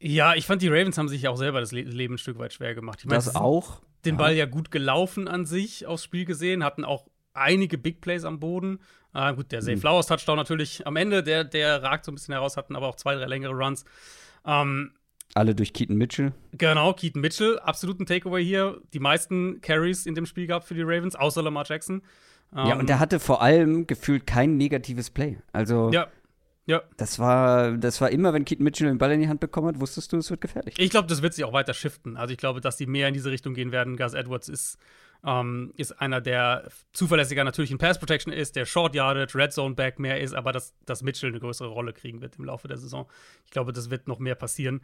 Ja, 0.00 0.34
ich 0.34 0.46
fand, 0.46 0.62
die 0.62 0.68
Ravens 0.68 0.96
haben 0.98 1.08
sich 1.08 1.26
auch 1.28 1.36
selber 1.36 1.60
das 1.60 1.72
Leben 1.72 2.14
ein 2.14 2.18
Stück 2.18 2.38
weit 2.38 2.52
schwer 2.52 2.74
gemacht. 2.74 3.00
Ich 3.00 3.06
mein, 3.06 3.16
das 3.16 3.34
auch 3.34 3.82
den 4.04 4.16
Ball 4.16 4.34
ja 4.34 4.46
gut 4.46 4.70
gelaufen 4.70 5.28
an 5.28 5.44
sich 5.44 5.86
aufs 5.86 6.04
Spiel 6.04 6.24
gesehen, 6.24 6.62
hatten 6.62 6.84
auch 6.84 7.06
einige 7.34 7.78
Big 7.78 8.00
Plays 8.00 8.24
am 8.24 8.38
Boden. 8.40 8.80
Äh, 9.14 9.34
gut, 9.34 9.52
der 9.52 9.60
Zay 9.60 9.76
mhm. 9.76 9.80
Flowers 9.80 10.06
Touchdown 10.06 10.36
natürlich 10.36 10.86
am 10.86 10.96
Ende, 10.96 11.22
der, 11.22 11.44
der 11.44 11.82
ragt 11.82 12.04
so 12.04 12.12
ein 12.12 12.14
bisschen 12.14 12.32
heraus, 12.32 12.56
hatten 12.56 12.76
aber 12.76 12.86
auch 12.86 12.96
zwei, 12.96 13.14
drei 13.14 13.26
längere 13.26 13.52
Runs. 13.52 13.84
Ähm, 14.44 14.92
alle 15.34 15.54
durch 15.54 15.72
Keaton 15.72 15.96
Mitchell. 15.96 16.32
Genau, 16.52 16.92
Keaton 16.94 17.20
Mitchell, 17.20 17.58
absolut 17.58 18.00
ein 18.00 18.06
Takeaway 18.06 18.44
hier. 18.44 18.80
Die 18.92 18.98
meisten 18.98 19.60
Carries 19.60 20.06
in 20.06 20.14
dem 20.14 20.26
Spiel 20.26 20.46
gab 20.46 20.64
für 20.64 20.74
die 20.74 20.82
Ravens, 20.82 21.16
außer 21.16 21.42
Lamar 21.42 21.64
Jackson. 21.66 22.02
Ähm, 22.56 22.66
ja, 22.66 22.78
und 22.78 22.88
der 22.88 22.98
hatte 22.98 23.20
vor 23.20 23.42
allem 23.42 23.86
gefühlt 23.86 24.26
kein 24.26 24.56
negatives 24.56 25.10
Play. 25.10 25.38
Also. 25.52 25.90
Ja, 25.92 26.08
ja. 26.68 26.82
Das 26.98 27.18
war, 27.18 27.72
das 27.78 27.98
war 28.02 28.10
immer, 28.10 28.34
wenn 28.34 28.44
Keaton 28.44 28.62
Mitchell 28.62 28.88
den 28.88 28.98
Ball 28.98 29.12
in 29.12 29.20
die 29.20 29.28
Hand 29.28 29.40
bekommen 29.40 29.68
hat, 29.68 29.80
wusstest 29.80 30.12
du, 30.12 30.18
es 30.18 30.30
wird 30.30 30.42
gefährlich. 30.42 30.74
Ich 30.78 30.90
glaube, 30.90 31.08
das 31.08 31.22
wird 31.22 31.32
sich 31.32 31.44
auch 31.44 31.54
weiter 31.54 31.72
shiften. 31.72 32.18
Also 32.18 32.32
ich 32.32 32.38
glaube, 32.38 32.60
dass 32.60 32.76
die 32.76 32.86
mehr 32.86 33.08
in 33.08 33.14
diese 33.14 33.30
Richtung 33.30 33.54
gehen 33.54 33.72
werden. 33.72 33.96
Gus 33.96 34.12
Edwards 34.12 34.50
ist, 34.50 34.76
ähm, 35.24 35.72
ist 35.76 35.92
einer, 35.98 36.20
der 36.20 36.68
zuverlässiger 36.92 37.42
natürlich 37.42 37.70
in 37.70 37.78
Pass 37.78 37.98
Protection 37.98 38.34
ist, 38.34 38.54
der 38.54 38.66
Short 38.66 38.94
Yardage, 38.94 39.34
Red 39.34 39.54
Zone 39.54 39.76
Back 39.76 39.98
mehr 39.98 40.20
ist, 40.20 40.34
aber 40.34 40.52
dass, 40.52 40.74
dass 40.84 41.02
Mitchell 41.02 41.30
eine 41.30 41.40
größere 41.40 41.68
Rolle 41.68 41.94
kriegen 41.94 42.20
wird 42.20 42.36
im 42.36 42.44
Laufe 42.44 42.68
der 42.68 42.76
Saison. 42.76 43.10
Ich 43.46 43.50
glaube, 43.50 43.72
das 43.72 43.88
wird 43.88 44.06
noch 44.06 44.18
mehr 44.18 44.34
passieren. 44.34 44.82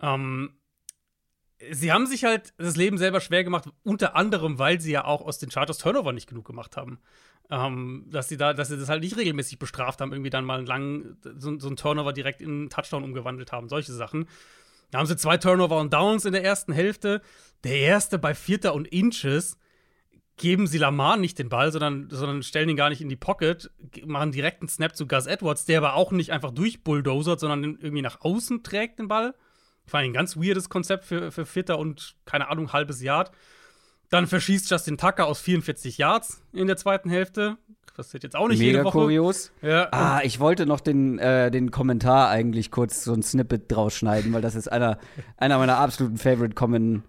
Ähm, 0.00 0.54
sie 1.70 1.92
haben 1.92 2.06
sich 2.06 2.24
halt 2.24 2.54
das 2.58 2.76
Leben 2.76 2.98
selber 2.98 3.20
schwer 3.20 3.44
gemacht, 3.44 3.68
unter 3.82 4.16
anderem, 4.16 4.58
weil 4.58 4.80
sie 4.80 4.92
ja 4.92 5.04
auch 5.04 5.22
aus 5.22 5.38
den 5.38 5.50
Chargers 5.50 5.78
Turnover 5.78 6.12
nicht 6.12 6.28
genug 6.28 6.46
gemacht 6.46 6.76
haben. 6.76 6.98
Ähm, 7.50 8.06
dass 8.10 8.28
sie 8.28 8.36
da, 8.36 8.52
dass 8.52 8.68
sie 8.68 8.76
das 8.76 8.90
halt 8.90 9.02
nicht 9.02 9.16
regelmäßig 9.16 9.58
bestraft 9.58 10.00
haben, 10.00 10.12
irgendwie 10.12 10.30
dann 10.30 10.44
mal 10.44 10.58
einen 10.58 10.66
langen, 10.66 11.16
so, 11.22 11.58
so 11.58 11.68
einen 11.68 11.76
Turnover 11.76 12.12
direkt 12.12 12.42
in 12.42 12.50
einen 12.50 12.70
Touchdown 12.70 13.04
umgewandelt 13.04 13.52
haben, 13.52 13.68
solche 13.68 13.92
Sachen. 13.92 14.28
Da 14.90 14.98
haben 14.98 15.06
sie 15.06 15.16
zwei 15.16 15.38
Turnover 15.38 15.80
und 15.80 15.92
Downs 15.92 16.24
in 16.24 16.32
der 16.32 16.44
ersten 16.44 16.72
Hälfte. 16.72 17.22
Der 17.64 17.78
erste 17.78 18.18
bei 18.18 18.34
Vierter 18.34 18.74
und 18.74 18.86
Inches 18.86 19.58
geben 20.36 20.66
sie 20.66 20.78
Lamar 20.78 21.16
nicht 21.16 21.38
den 21.38 21.48
Ball, 21.48 21.72
sondern, 21.72 22.08
sondern 22.10 22.42
stellen 22.42 22.68
ihn 22.68 22.76
gar 22.76 22.90
nicht 22.90 23.00
in 23.00 23.08
die 23.08 23.16
Pocket, 23.16 23.70
machen 24.04 24.32
direkt 24.32 24.62
einen 24.62 24.68
Snap 24.68 24.94
zu 24.94 25.06
Gus 25.06 25.26
Edwards, 25.26 25.64
der 25.64 25.78
aber 25.78 25.94
auch 25.94 26.12
nicht 26.12 26.32
einfach 26.32 26.52
durchbulldozert, 26.52 27.40
sondern 27.40 27.64
irgendwie 27.64 28.02
nach 28.02 28.20
außen 28.20 28.62
trägt 28.62 28.98
den 28.98 29.08
Ball. 29.08 29.34
War 29.92 30.00
ein 30.00 30.12
ganz 30.12 30.36
weirdes 30.36 30.68
Konzept 30.68 31.04
für, 31.04 31.30
für 31.30 31.46
Vierter 31.46 31.78
und, 31.78 32.14
keine 32.24 32.48
Ahnung, 32.50 32.72
halbes 32.72 33.02
Yard. 33.02 33.30
Dann 34.10 34.26
verschießt 34.26 34.70
Justin 34.70 34.96
Tucker 34.96 35.26
aus 35.26 35.40
44 35.40 35.98
Yards 35.98 36.42
in 36.52 36.66
der 36.66 36.76
zweiten 36.76 37.10
Hälfte. 37.10 37.58
Das 37.86 37.94
passiert 37.94 38.22
jetzt 38.22 38.36
auch 38.36 38.48
nicht 38.48 38.58
Mega 38.58 38.70
jede 38.72 38.84
Woche. 38.84 38.98
kurios. 38.98 39.52
Ja. 39.60 39.88
Ah, 39.90 40.20
ich 40.22 40.40
wollte 40.40 40.66
noch 40.66 40.80
den, 40.80 41.18
äh, 41.18 41.50
den 41.50 41.70
Kommentar 41.70 42.30
eigentlich 42.30 42.70
kurz 42.70 43.04
so 43.04 43.12
ein 43.12 43.22
Snippet 43.22 43.70
draus 43.70 43.94
schneiden, 43.94 44.32
weil 44.32 44.40
das 44.40 44.54
ist 44.54 44.70
einer, 44.70 44.98
einer 45.36 45.58
meiner 45.58 45.76
absoluten 45.78 46.16
Favorite 46.16 46.54
Kommen 46.54 47.02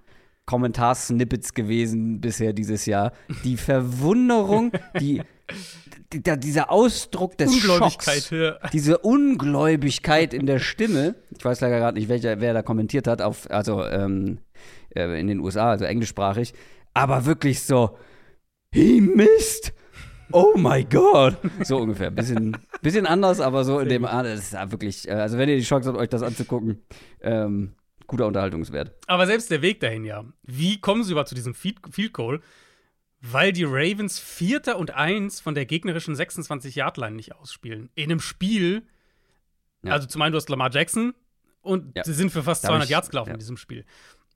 Kommentarsnippets 0.49 1.53
gewesen 1.53 2.21
bisher 2.21 2.53
dieses 2.53 2.85
Jahr. 2.87 3.11
Die 3.43 3.55
Verwunderung, 3.55 4.71
die, 4.99 5.21
die, 6.11 6.23
die 6.23 6.39
dieser 6.39 6.71
Ausdruck 6.71 7.37
des 7.37 7.51
Ungläubigkeit, 7.53 8.23
Schocks, 8.23 8.29
ja. 8.31 8.57
diese 8.73 8.97
Ungläubigkeit 8.97 10.33
in 10.33 10.47
der 10.47 10.57
Stimme. 10.57 11.15
Ich 11.37 11.45
weiß 11.45 11.61
leider 11.61 11.77
gerade 11.77 11.97
nicht, 11.97 12.09
welcher, 12.09 12.41
wer 12.41 12.53
da 12.53 12.63
kommentiert 12.63 13.07
hat, 13.07 13.21
auf, 13.21 13.49
also 13.51 13.85
ähm, 13.85 14.39
äh, 14.95 15.19
in 15.19 15.27
den 15.27 15.39
USA, 15.39 15.69
also 15.69 15.85
englischsprachig 15.85 16.53
aber 16.93 17.25
wirklich 17.25 17.61
so, 17.63 17.97
he 18.73 19.01
missed. 19.01 19.73
Oh 20.31 20.53
my 20.57 20.83
God. 20.83 21.37
So 21.63 21.77
ungefähr. 21.77 22.11
Bisschen, 22.11 22.55
bisschen 22.81 23.07
anders, 23.07 23.39
aber 23.39 23.63
so 23.63 23.79
in 23.79 23.89
dem 23.89 24.05
Art. 24.05 24.25
Das 24.25 24.39
ist 24.39 24.53
ja 24.53 24.71
wirklich, 24.71 25.07
äh, 25.07 25.13
also 25.13 25.37
wenn 25.37 25.49
ihr 25.49 25.57
die 25.57 25.63
Chance 25.63 25.89
habt, 25.89 25.97
euch 25.97 26.09
das 26.09 26.21
anzugucken, 26.21 26.83
ähm, 27.21 27.73
guter 28.09 28.27
Unterhaltungswert. 28.27 28.91
Aber 29.07 29.25
selbst 29.25 29.49
der 29.49 29.61
Weg 29.61 29.79
dahin, 29.79 30.03
ja. 30.03 30.25
Wie 30.43 30.81
kommen 30.81 31.03
sie 31.03 31.11
überhaupt 31.11 31.29
zu 31.29 31.35
diesem 31.35 31.53
Field 31.53 32.13
Goal? 32.13 32.41
Weil 33.21 33.53
die 33.53 33.63
Ravens 33.63 34.19
Vierter 34.19 34.77
und 34.77 34.91
Eins 34.91 35.39
von 35.39 35.55
der 35.55 35.65
gegnerischen 35.65 36.15
26-Yard-Line 36.15 37.15
nicht 37.15 37.35
ausspielen. 37.35 37.89
In 37.95 38.11
einem 38.11 38.19
Spiel, 38.19 38.83
ja. 39.83 39.93
also 39.93 40.07
zum 40.07 40.21
einen, 40.21 40.33
du 40.33 40.37
hast 40.37 40.49
Lamar 40.49 40.71
Jackson 40.71 41.13
und 41.61 41.95
ja. 41.95 42.03
sie 42.03 42.13
sind 42.13 42.31
für 42.31 42.43
fast 42.43 42.63
200 42.63 42.85
ich, 42.85 42.91
Yards 42.91 43.09
gelaufen 43.09 43.29
ja. 43.29 43.33
in 43.33 43.39
diesem 43.39 43.57
Spiel. 43.57 43.85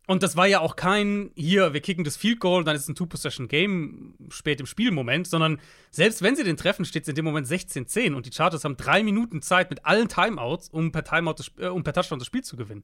Und 0.06 0.22
das 0.22 0.36
war 0.36 0.48
ja 0.48 0.60
auch 0.60 0.76
kein, 0.76 1.32
hier, 1.36 1.74
wir 1.74 1.80
kicken 1.80 2.04
das 2.04 2.18
Field 2.18 2.42
Goal, 2.42 2.66
dann 2.66 2.76
ist 2.76 2.84
es 2.84 2.90
ein 2.90 2.96
Two-Possession-Game 2.96 4.16
spät 4.30 4.60
im 4.60 4.66
Spielmoment, 4.66 5.28
sondern 5.28 5.62
selbst 5.92 6.22
wenn 6.22 6.36
sie 6.36 6.44
den 6.44 6.58
treffen, 6.58 6.84
steht 6.84 7.04
es 7.04 7.10
in 7.10 7.16
dem 7.16 7.24
Moment 7.24 7.48
16-10 7.48 8.14
und 8.14 8.26
die 8.26 8.34
Chargers 8.34 8.66
haben 8.66 8.76
drei 8.76 9.02
Minuten 9.02 9.42
Zeit 9.42 9.70
mit 9.70 9.86
allen 9.86 10.10
Timeouts, 10.10 10.68
um 10.70 10.92
per, 10.92 11.06
Timeout 11.06 11.36
äh, 11.58 11.68
um 11.68 11.84
per 11.84 11.94
Touchdown 11.94 12.20
das 12.20 12.28
Spiel 12.28 12.44
zu 12.44 12.58
gewinnen. 12.58 12.84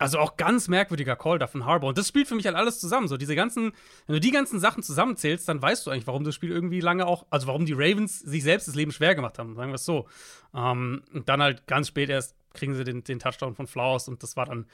Also 0.00 0.18
auch 0.18 0.36
ganz 0.36 0.68
merkwürdiger 0.68 1.14
Call 1.14 1.38
da 1.38 1.46
von 1.46 1.66
Harbour. 1.66 1.90
Und 1.90 1.98
das 1.98 2.08
spielt 2.08 2.26
für 2.26 2.34
mich 2.34 2.46
halt 2.46 2.56
alles 2.56 2.80
zusammen. 2.80 3.06
So, 3.06 3.16
diese 3.16 3.36
ganzen, 3.36 3.72
wenn 4.06 4.14
du 4.14 4.20
die 4.20 4.30
ganzen 4.30 4.58
Sachen 4.58 4.82
zusammenzählst, 4.82 5.48
dann 5.48 5.60
weißt 5.60 5.86
du 5.86 5.90
eigentlich, 5.90 6.06
warum 6.06 6.24
das 6.24 6.34
Spiel 6.34 6.50
irgendwie 6.50 6.80
lange 6.80 7.06
auch, 7.06 7.26
also 7.30 7.46
warum 7.46 7.66
die 7.66 7.74
Ravens 7.74 8.18
sich 8.18 8.42
selbst 8.42 8.66
das 8.66 8.74
Leben 8.74 8.92
schwer 8.92 9.14
gemacht 9.14 9.38
haben, 9.38 9.54
sagen 9.54 9.70
wir 9.70 9.76
es 9.76 9.84
so. 9.84 10.08
Ähm, 10.54 11.02
und 11.12 11.28
dann 11.28 11.42
halt 11.42 11.66
ganz 11.66 11.88
spät 11.88 12.08
erst 12.08 12.34
kriegen 12.52 12.74
sie 12.74 12.82
den, 12.82 13.04
den 13.04 13.20
Touchdown 13.20 13.54
von 13.54 13.68
Flowers 13.68 14.08
und 14.08 14.22
das 14.24 14.36
war 14.36 14.46
dann 14.46 14.66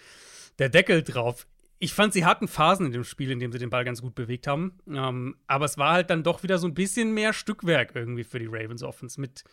der 0.59 0.71
Deckel 0.71 1.03
drauf 1.03 1.47
ich 1.79 1.93
fand, 1.93 2.13
sie 2.13 2.25
hatten 2.25 2.49
Phasen 2.49 2.87
in 2.87 2.93
dem 2.93 3.05
Spiel, 3.05 3.31
in 3.31 3.39
dem 3.39 3.53
sie 3.53 3.59
den 3.59 3.71
Ball 3.71 3.85
ganz 3.85 4.01
gut 4.01 4.15
bewegt 4.15 4.47
haben. 4.47 4.79
Ähm, 4.89 5.37
aber 5.47 5.67
es 5.67 5.77
war 5.77 5.93
halt 5.93 6.11
dann 6.11 6.23
doch 6.23 6.43
wieder 6.43 6.59
so 6.59 6.67
ein 6.67 6.75
bisschen 6.75 7.13
mehr 7.13 7.33
Stückwerk 7.33 7.95
irgendwie 7.95 8.25
für 8.25 8.39
die 8.39 8.47
Ravens 8.47 8.83
Offense. 8.83 9.21
Mit 9.21 9.45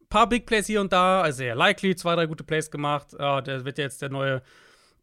ein 0.00 0.08
paar 0.08 0.28
Big 0.28 0.44
Plays 0.44 0.66
hier 0.66 0.80
und 0.80 0.92
da, 0.92 1.22
also 1.22 1.38
sehr 1.38 1.54
likely, 1.54 1.96
zwei, 1.96 2.14
drei 2.14 2.26
gute 2.26 2.44
Plays 2.44 2.70
gemacht. 2.70 3.14
Äh, 3.14 3.42
der 3.42 3.64
wird 3.64 3.78
jetzt 3.78 4.02
der 4.02 4.10
neue, 4.10 4.42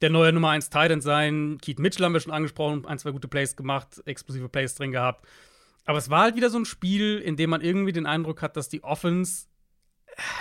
der 0.02 0.10
neue 0.10 0.32
Nummer 0.32 0.50
1 0.50 0.70
Titan 0.70 1.02
sein. 1.02 1.58
Keith 1.62 1.80
Mitchell 1.80 2.06
haben 2.06 2.14
wir 2.14 2.20
schon 2.20 2.34
angesprochen, 2.34 2.86
ein, 2.86 3.00
zwei 3.00 3.12
gute 3.12 3.28
Plays 3.28 3.56
gemacht, 3.56 4.02
explosive 4.06 4.50
Plays 4.50 4.76
drin 4.76 4.92
gehabt. 4.92 5.26
Aber 5.86 5.98
es 5.98 6.10
war 6.10 6.22
halt 6.22 6.36
wieder 6.36 6.50
so 6.50 6.60
ein 6.60 6.66
Spiel, 6.66 7.18
in 7.18 7.36
dem 7.36 7.50
man 7.50 7.62
irgendwie 7.62 7.92
den 7.92 8.06
Eindruck 8.06 8.42
hat, 8.42 8.56
dass 8.56 8.70
die 8.70 8.84
Offense 8.84 9.48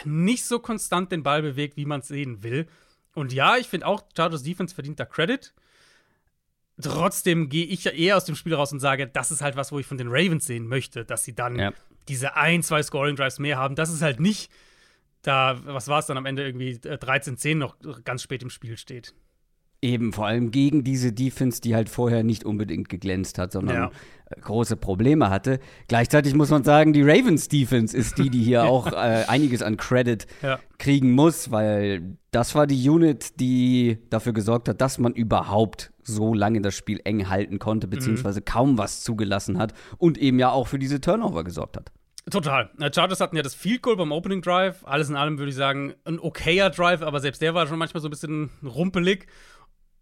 nicht 0.05 0.45
so 0.45 0.59
konstant 0.59 1.13
den 1.13 1.23
Ball 1.23 1.43
bewegt, 1.43 1.77
wie 1.77 1.87
man 1.87 2.01
es 2.01 2.09
sehen 2.09 2.43
will. 2.43 2.67
Und 3.15 3.33
ja, 3.33 3.57
ich 3.57 3.67
finde 3.67 3.87
auch, 3.87 4.05
Chargers 4.17 4.43
Defense 4.43 4.75
verdient 4.75 5.01
da 5.01 5.05
Credit. 5.05 5.53
Trotzdem 6.81 7.49
gehe 7.49 7.67
ich 7.67 7.85
ja 7.85 7.91
eher 7.91 8.17
aus 8.17 8.25
dem 8.25 8.37
Spiel 8.37 8.55
raus 8.55 8.73
und 8.73 8.79
sage, 8.79 9.09
das 9.09 9.31
ist 9.31 9.43
halt 9.43 9.57
was, 9.57 9.73
wo 9.73 9.79
ich 9.79 9.87
von 9.87 9.99
den 9.99 10.09
Ravens 10.09 10.47
sehen 10.47 10.69
möchte, 10.69 11.05
dass 11.05 11.25
sie 11.25 11.35
dann 11.35 11.59
ja. 11.59 11.73
diese 12.07 12.37
ein, 12.37 12.63
zwei 12.63 12.83
Scoring 12.83 13.17
Drives 13.17 13.41
mehr 13.41 13.59
haben. 13.59 13.75
Das 13.75 13.91
ist 13.91 14.03
halt 14.03 14.21
nicht 14.21 14.53
da, 15.23 15.59
was 15.65 15.89
war 15.89 15.99
es 15.99 16.07
dann 16.07 16.17
am 16.17 16.27
Ende 16.27 16.45
irgendwie 16.47 16.75
13-10 16.75 17.49
äh, 17.49 17.55
noch 17.57 17.77
ganz 18.05 18.23
spät 18.23 18.43
im 18.43 18.51
Spiel 18.51 18.77
steht. 18.77 19.15
Eben, 19.81 20.13
vor 20.13 20.27
allem 20.27 20.51
gegen 20.51 20.83
diese 20.83 21.13
Defense, 21.13 21.61
die 21.61 21.77
halt 21.77 21.89
vorher 21.89 22.25
nicht 22.25 22.45
unbedingt 22.45 22.89
geglänzt 22.89 23.39
hat, 23.39 23.53
sondern 23.53 23.77
ja. 23.77 23.91
Äh, 24.31 24.41
große 24.41 24.77
Probleme 24.77 25.31
hatte. 25.31 25.61
Gleichzeitig 25.87 26.35
muss 26.35 26.51
man 26.51 26.65
sagen, 26.65 26.93
die 26.93 27.03
Ravens 27.03 27.47
Defense 27.47 27.97
ist 27.97 28.19
die, 28.19 28.29
die 28.29 28.43
hier 28.43 28.65
auch 28.69 28.93
äh, 28.93 29.25
einiges 29.29 29.63
an 29.63 29.77
Credit 29.77 30.27
ja. 30.43 30.59
kriegen 30.79 31.13
muss, 31.13 31.53
weil 31.53 32.17
das 32.33 32.57
war 32.57 32.67
die 32.67 32.89
Unit, 32.89 33.39
die 33.41 33.99
dafür 34.11 34.33
gesorgt 34.33 34.69
hat, 34.69 34.81
dass 34.81 34.99
man 34.99 35.13
überhaupt 35.13 35.93
so 36.03 36.35
lange 36.35 36.61
das 36.61 36.75
Spiel 36.75 37.01
eng 37.05 37.29
halten 37.29 37.61
konnte, 37.61 37.87
mhm. 37.87 37.91
beziehungsweise 37.91 38.41
mhm. 38.41 38.45
kaum 38.47 38.79
was 38.79 39.03
zugelassen 39.03 39.59
hat 39.59 39.75
und 39.97 40.19
eben 40.19 40.41
ja 40.41 40.51
auch 40.51 40.67
für 40.67 40.81
diese 40.81 41.01
Turnover 41.01 41.45
gesorgt 41.45 41.77
hat. 41.77 41.93
Total. 42.31 42.71
Die 42.79 42.91
Chargers 42.95 43.21
hatten 43.21 43.37
ja 43.37 43.43
das 43.43 43.55
Field 43.55 43.83
Goal 43.83 43.97
beim 43.97 44.13
Opening 44.13 44.43
Drive. 44.43 44.85
Alles 44.85 45.09
in 45.09 45.17
allem 45.17 45.39
würde 45.39 45.51
ich 45.51 45.57
sagen, 45.57 45.95
ein 46.05 46.19
okayer 46.19 46.69
Drive, 46.69 47.03
aber 47.03 47.21
selbst 47.21 47.41
der 47.41 47.55
war 47.55 47.67
schon 47.67 47.79
manchmal 47.79 48.03
so 48.03 48.09
ein 48.09 48.11
bisschen 48.11 48.51
rumpelig. 48.63 49.27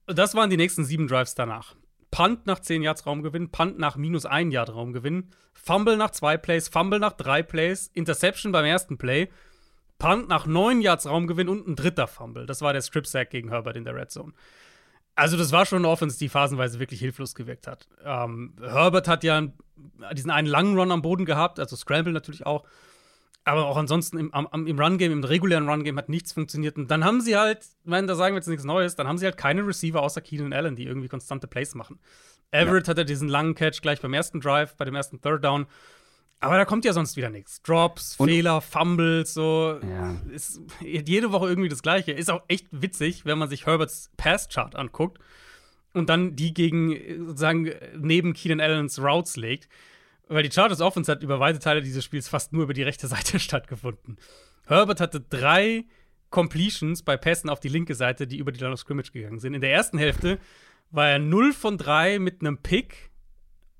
Das 0.07 0.35
waren 0.35 0.51
die 0.51 0.57
nächsten 0.57 0.85
sieben 0.85 1.09
Drives 1.09 1.35
danach. 1.35 1.75
Punt 2.11 2.47
nach 2.47 2.61
10 2.61 2.83
Yards 2.83 3.07
Raumgewinn, 3.07 3.51
Punt 3.51 3.79
nach 3.79 3.97
minus 3.97 4.25
1 4.25 4.53
Yard 4.55 4.73
Raumgewinn, 4.73 5.31
Fumble 5.53 5.97
nach 5.97 6.11
zwei 6.11 6.37
Plays, 6.37 6.69
Fumble 6.69 7.01
nach 7.01 7.13
drei 7.13 7.43
Plays, 7.43 7.91
Interception 7.93 8.53
beim 8.53 8.65
ersten 8.65 8.99
Play, 8.99 9.29
Punt 9.99 10.29
nach 10.29 10.47
9 10.47 10.81
Yards 10.81 11.07
Raumgewinn 11.07 11.49
und 11.49 11.67
ein 11.67 11.77
dritter 11.77 12.07
Fumble. 12.07 12.47
Das 12.47 12.63
war 12.63 12.73
der 12.73 12.83
Strip 12.83 13.07
Sack 13.07 13.31
gegen 13.31 13.49
Herbert 13.49 13.77
in 13.77 13.85
der 13.85 13.95
Red 13.95 14.11
Zone. 14.11 14.33
Also, 15.15 15.37
das 15.37 15.51
war 15.51 15.65
schon 15.65 15.79
eine 15.79 15.89
Offense, 15.89 16.19
die 16.19 16.29
phasenweise 16.29 16.79
wirklich 16.79 17.01
hilflos 17.01 17.35
gewirkt 17.35 17.67
hat. 17.67 17.89
Ähm, 18.05 18.55
Herbert 18.61 19.09
hat 19.09 19.25
ja 19.25 19.49
diesen 20.13 20.31
einen 20.31 20.47
langen 20.47 20.79
Run 20.79 20.93
am 20.93 21.03
Boden 21.03 21.25
gehabt, 21.25 21.59
also 21.59 21.75
Scramble 21.75 22.13
natürlich 22.13 22.45
auch. 22.45 22.65
Aber 23.47 23.67
auch 23.67 23.77
ansonsten 23.77 24.19
im, 24.19 24.33
im 24.67 24.79
Run-Game, 24.79 25.13
im 25.13 25.23
regulären 25.23 25.69
Run-Game 25.69 25.97
hat 25.97 26.09
nichts 26.09 26.33
funktioniert. 26.33 26.77
Und 26.77 26.91
dann 26.91 27.05
haben 27.05 27.21
sie 27.21 27.37
halt, 27.37 27.65
wenn 27.85 28.09
da 28.09 28.17
sagen 28.17 28.35
wir 28.35 28.41
jetzt 28.41 28.49
nichts 28.49 28.65
Neues, 28.65 28.97
dann 28.97 29.07
haben 29.07 29.19
sie 29.19 29.25
halt 29.25 29.37
keine 29.37 29.65
Receiver 29.65 30.03
außer 30.03 30.21
Keenan 30.21 30.53
Allen, 30.53 30.75
die 30.75 30.85
irgendwie 30.85 31.07
konstante 31.07 31.47
Plays 31.47 31.77
machen. 31.77 32.01
Everett 32.51 32.89
ja. 32.89 32.91
hatte 32.91 33.05
diesen 33.05 33.29
langen 33.29 33.55
Catch 33.55 33.83
gleich 33.83 34.01
beim 34.01 34.15
ersten 34.15 34.41
Drive, 34.41 34.77
bei 34.77 34.85
dem 34.85 34.97
ersten 34.97 35.21
Third 35.21 35.45
Down. 35.45 35.67
Aber 36.41 36.57
da 36.57 36.65
kommt 36.65 36.85
ja 36.85 36.93
sonst 36.93 37.17
wieder 37.17 37.31
nichts. 37.31 37.63
Drops, 37.63 38.17
und 38.19 38.29
Fehler, 38.29 38.61
Fumbles, 38.61 39.33
so. 39.33 39.79
Ja. 39.81 40.17
Ist 40.33 40.61
jede 40.81 41.31
Woche 41.31 41.49
irgendwie 41.49 41.69
das 41.69 41.83
Gleiche. 41.83 42.11
Ist 42.11 42.33
auch 42.33 42.43
echt 42.49 42.67
witzig, 42.73 43.27
wenn 43.27 43.39
man 43.39 43.49
sich 43.49 43.65
Herberts 43.65 44.11
Pass-Chart 44.17 44.75
anguckt 44.75 45.21
und 45.95 46.11
dann 46.11 46.35
die 46.35 46.53
gegen, 46.53 47.27
sozusagen, 47.29 47.71
neben 47.97 48.33
Keenan 48.33 48.61
Allens 48.61 48.99
Routes 48.99 49.37
legt. 49.37 49.69
Weil 50.29 50.43
die 50.43 50.51
Chargers 50.51 50.81
Offense 50.81 51.11
hat 51.11 51.23
über 51.23 51.39
weite 51.39 51.59
Teile 51.59 51.83
dieses 51.83 52.05
Spiels 52.05 52.29
fast 52.29 52.53
nur 52.53 52.65
über 52.65 52.75
die 52.75 52.83
rechte 52.83 53.07
Seite 53.07 53.39
stattgefunden. 53.41 54.17
Herbert 54.67 55.01
hatte 55.01 55.21
drei 55.21 55.85
Completions 56.31 57.03
bei 57.03 57.17
Pässen 57.17 57.49
auf 57.49 57.61
die 57.61 57.69
linke 57.69 57.95
Seite, 57.95 58.27
die 58.27 58.39
über 58.39 58.53
die 58.53 58.61
Line 58.61 58.73
of 58.73 58.81
Scrimmage 58.81 59.13
gegangen 59.13 59.39
sind. 59.39 59.55
In 59.55 59.61
der 59.61 59.73
ersten 59.73 59.99
Hälfte 59.99 60.39
war 60.91 61.09
er 61.09 61.19
0 61.19 61.53
von 61.53 61.79
3 61.79 62.19
mit 62.19 62.41
einem 62.41 62.59
Pick 62.59 63.11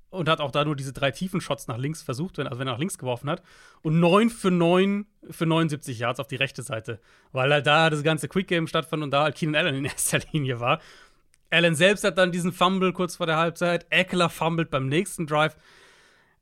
und 0.09 0.29
hat 0.29 0.39
auch 0.39 0.51
da 0.51 0.63
nur 0.63 0.75
diese 0.75 0.93
drei 0.93 1.11
tiefen 1.11 1.41
Shots 1.41 1.67
nach 1.67 1.77
links 1.77 2.01
versucht, 2.01 2.37
wenn, 2.37 2.47
also 2.47 2.59
wenn 2.59 2.67
er 2.67 2.73
nach 2.73 2.79
links 2.79 2.97
geworfen 2.97 3.29
hat. 3.29 3.43
Und 3.81 3.99
9 3.99 4.29
für 4.29 4.51
9 4.51 5.05
für 5.29 5.45
79 5.45 5.99
Yards 5.99 6.19
auf 6.19 6.27
die 6.27 6.37
rechte 6.37 6.63
Seite, 6.63 6.99
weil 7.31 7.51
halt 7.51 7.67
da 7.67 7.89
das 7.89 8.03
ganze 8.03 8.27
Quick 8.27 8.47
Game 8.47 8.67
stattfand 8.67 9.03
und 9.03 9.11
da 9.11 9.23
halt 9.23 9.35
Keenan 9.35 9.55
Allen 9.55 9.75
in 9.75 9.85
erster 9.85 10.19
Linie 10.31 10.59
war. 10.59 10.79
Allen 11.49 11.75
selbst 11.75 12.03
hat 12.03 12.17
dann 12.17 12.31
diesen 12.31 12.51
Fumble 12.51 12.93
kurz 12.93 13.17
vor 13.17 13.25
der 13.25 13.37
Halbzeit. 13.37 13.85
Eckler 13.89 14.29
fummelt 14.29 14.69
beim 14.69 14.87
nächsten 14.87 15.27
Drive. 15.27 15.55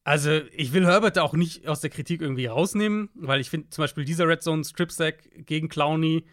Also, 0.06 0.30
ich 0.56 0.72
will 0.72 0.86
Herbert 0.86 1.18
auch 1.18 1.34
nicht 1.34 1.68
aus 1.68 1.82
der 1.82 1.89
Kritik 1.89 2.22
irgendwie 2.22 2.46
rausnehmen, 2.46 3.10
weil 3.15 3.41
ich 3.41 3.50
finde 3.50 3.72
zum 3.72 3.82
Beispiel 3.82 4.06
dieser 4.06 4.28
Red 4.28 4.44
Zone 4.44 4.63
Strip 4.63 4.91
Sack 4.91 5.28
gegen 5.48 5.68
Clowney, 5.68 6.24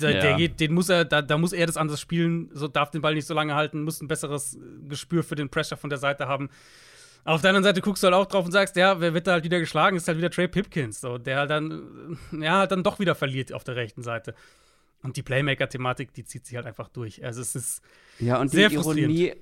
der, 0.00 0.10
ja. 0.12 0.20
der, 0.20 0.36
geht, 0.36 0.60
den 0.60 0.72
muss 0.72 0.88
er, 0.88 1.04
da, 1.04 1.20
da, 1.20 1.36
muss 1.36 1.52
er 1.52 1.66
das 1.66 1.76
anders 1.76 2.00
spielen, 2.00 2.48
so 2.54 2.68
darf 2.68 2.92
den 2.92 3.02
Ball 3.02 3.14
nicht 3.14 3.26
so 3.26 3.34
lange 3.34 3.56
halten, 3.56 3.82
muss 3.82 4.00
ein 4.00 4.06
besseres 4.06 4.56
Gespür 4.88 5.24
für 5.24 5.34
den 5.34 5.48
Pressure 5.48 5.76
von 5.76 5.90
der 5.90 5.98
Seite 5.98 6.28
haben. 6.28 6.48
Auf 7.24 7.40
der 7.40 7.50
anderen 7.50 7.64
Seite 7.64 7.80
guckst 7.80 8.04
du 8.04 8.06
halt 8.06 8.14
auch 8.14 8.26
drauf 8.26 8.44
und 8.44 8.52
sagst, 8.52 8.76
ja, 8.76 9.00
wer 9.00 9.14
wird 9.14 9.26
da 9.26 9.32
halt 9.32 9.44
wieder 9.44 9.58
geschlagen, 9.58 9.96
ist 9.96 10.06
halt 10.06 10.18
wieder 10.18 10.30
Trey 10.30 10.46
Pipkins, 10.46 11.00
so, 11.00 11.18
der 11.18 11.38
halt 11.38 11.50
dann, 11.50 12.18
ja, 12.40 12.58
halt 12.58 12.70
dann 12.70 12.84
doch 12.84 13.00
wieder 13.00 13.16
verliert 13.16 13.52
auf 13.52 13.64
der 13.64 13.74
rechten 13.74 14.04
Seite. 14.04 14.36
Und 15.02 15.16
die 15.16 15.22
Playmaker-Thematik, 15.22 16.14
die 16.14 16.24
zieht 16.24 16.46
sich 16.46 16.54
halt 16.54 16.66
einfach 16.66 16.88
durch. 16.88 17.24
Also 17.24 17.40
es 17.40 17.56
ist 17.56 17.82
ja, 18.20 18.40
und 18.40 18.52
sehr 18.52 18.68
die 18.68 18.76
Ironie, 18.76 19.34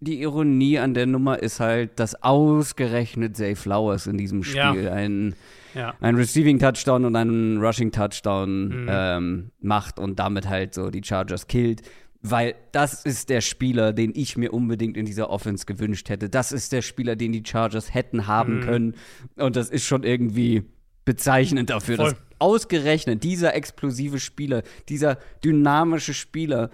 die 0.00 0.20
Ironie 0.20 0.78
an 0.78 0.94
der 0.94 1.06
Nummer 1.06 1.42
ist 1.42 1.60
halt, 1.60 1.98
dass 1.98 2.22
ausgerechnet 2.22 3.36
Zay 3.36 3.54
Flowers 3.54 4.06
in 4.06 4.18
diesem 4.18 4.42
Spiel 4.42 4.84
ja. 4.84 4.92
einen 4.92 5.34
ja. 5.74 5.94
ein 6.00 6.16
Receiving 6.16 6.58
Touchdown 6.58 7.04
und 7.04 7.16
einen 7.16 7.58
Rushing 7.58 7.92
Touchdown 7.92 8.68
mhm. 8.68 8.88
ähm, 8.90 9.50
macht 9.60 9.98
und 9.98 10.18
damit 10.18 10.48
halt 10.48 10.74
so 10.74 10.90
die 10.90 11.02
Chargers 11.04 11.46
killt. 11.46 11.82
Weil 12.22 12.56
das 12.72 13.04
ist 13.04 13.28
der 13.28 13.40
Spieler, 13.40 13.92
den 13.92 14.12
ich 14.14 14.36
mir 14.36 14.52
unbedingt 14.52 14.96
in 14.96 15.06
dieser 15.06 15.30
Offense 15.30 15.64
gewünscht 15.66 16.08
hätte. 16.08 16.28
Das 16.28 16.50
ist 16.50 16.72
der 16.72 16.82
Spieler, 16.82 17.14
den 17.14 17.30
die 17.30 17.42
Chargers 17.46 17.94
hätten 17.94 18.26
haben 18.26 18.56
mhm. 18.56 18.60
können. 18.62 18.94
Und 19.36 19.54
das 19.54 19.70
ist 19.70 19.84
schon 19.84 20.02
irgendwie 20.02 20.64
bezeichnend 21.04 21.70
dafür, 21.70 21.96
Voll. 21.96 22.10
dass 22.10 22.16
ausgerechnet 22.38 23.22
dieser 23.22 23.54
explosive 23.54 24.18
Spieler, 24.18 24.62
dieser 24.88 25.18
dynamische 25.44 26.14
Spieler, 26.14 26.70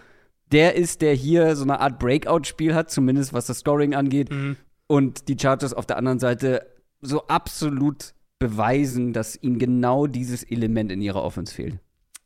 der 0.52 0.74
ist, 0.76 1.02
der 1.02 1.14
hier 1.14 1.56
so 1.56 1.64
eine 1.64 1.80
Art 1.80 1.98
Breakout-Spiel 1.98 2.74
hat, 2.74 2.90
zumindest 2.90 3.32
was 3.32 3.46
das 3.46 3.58
Scoring 3.60 3.94
angeht. 3.94 4.30
Mhm. 4.30 4.56
Und 4.86 5.28
die 5.28 5.36
Chargers 5.38 5.72
auf 5.72 5.86
der 5.86 5.96
anderen 5.96 6.18
Seite 6.18 6.66
so 7.00 7.26
absolut 7.26 8.14
beweisen, 8.38 9.12
dass 9.12 9.40
ihnen 9.40 9.58
genau 9.58 10.06
dieses 10.06 10.42
Element 10.42 10.92
in 10.92 11.00
ihrer 11.00 11.22
Offense 11.22 11.54
fehlt. 11.54 11.78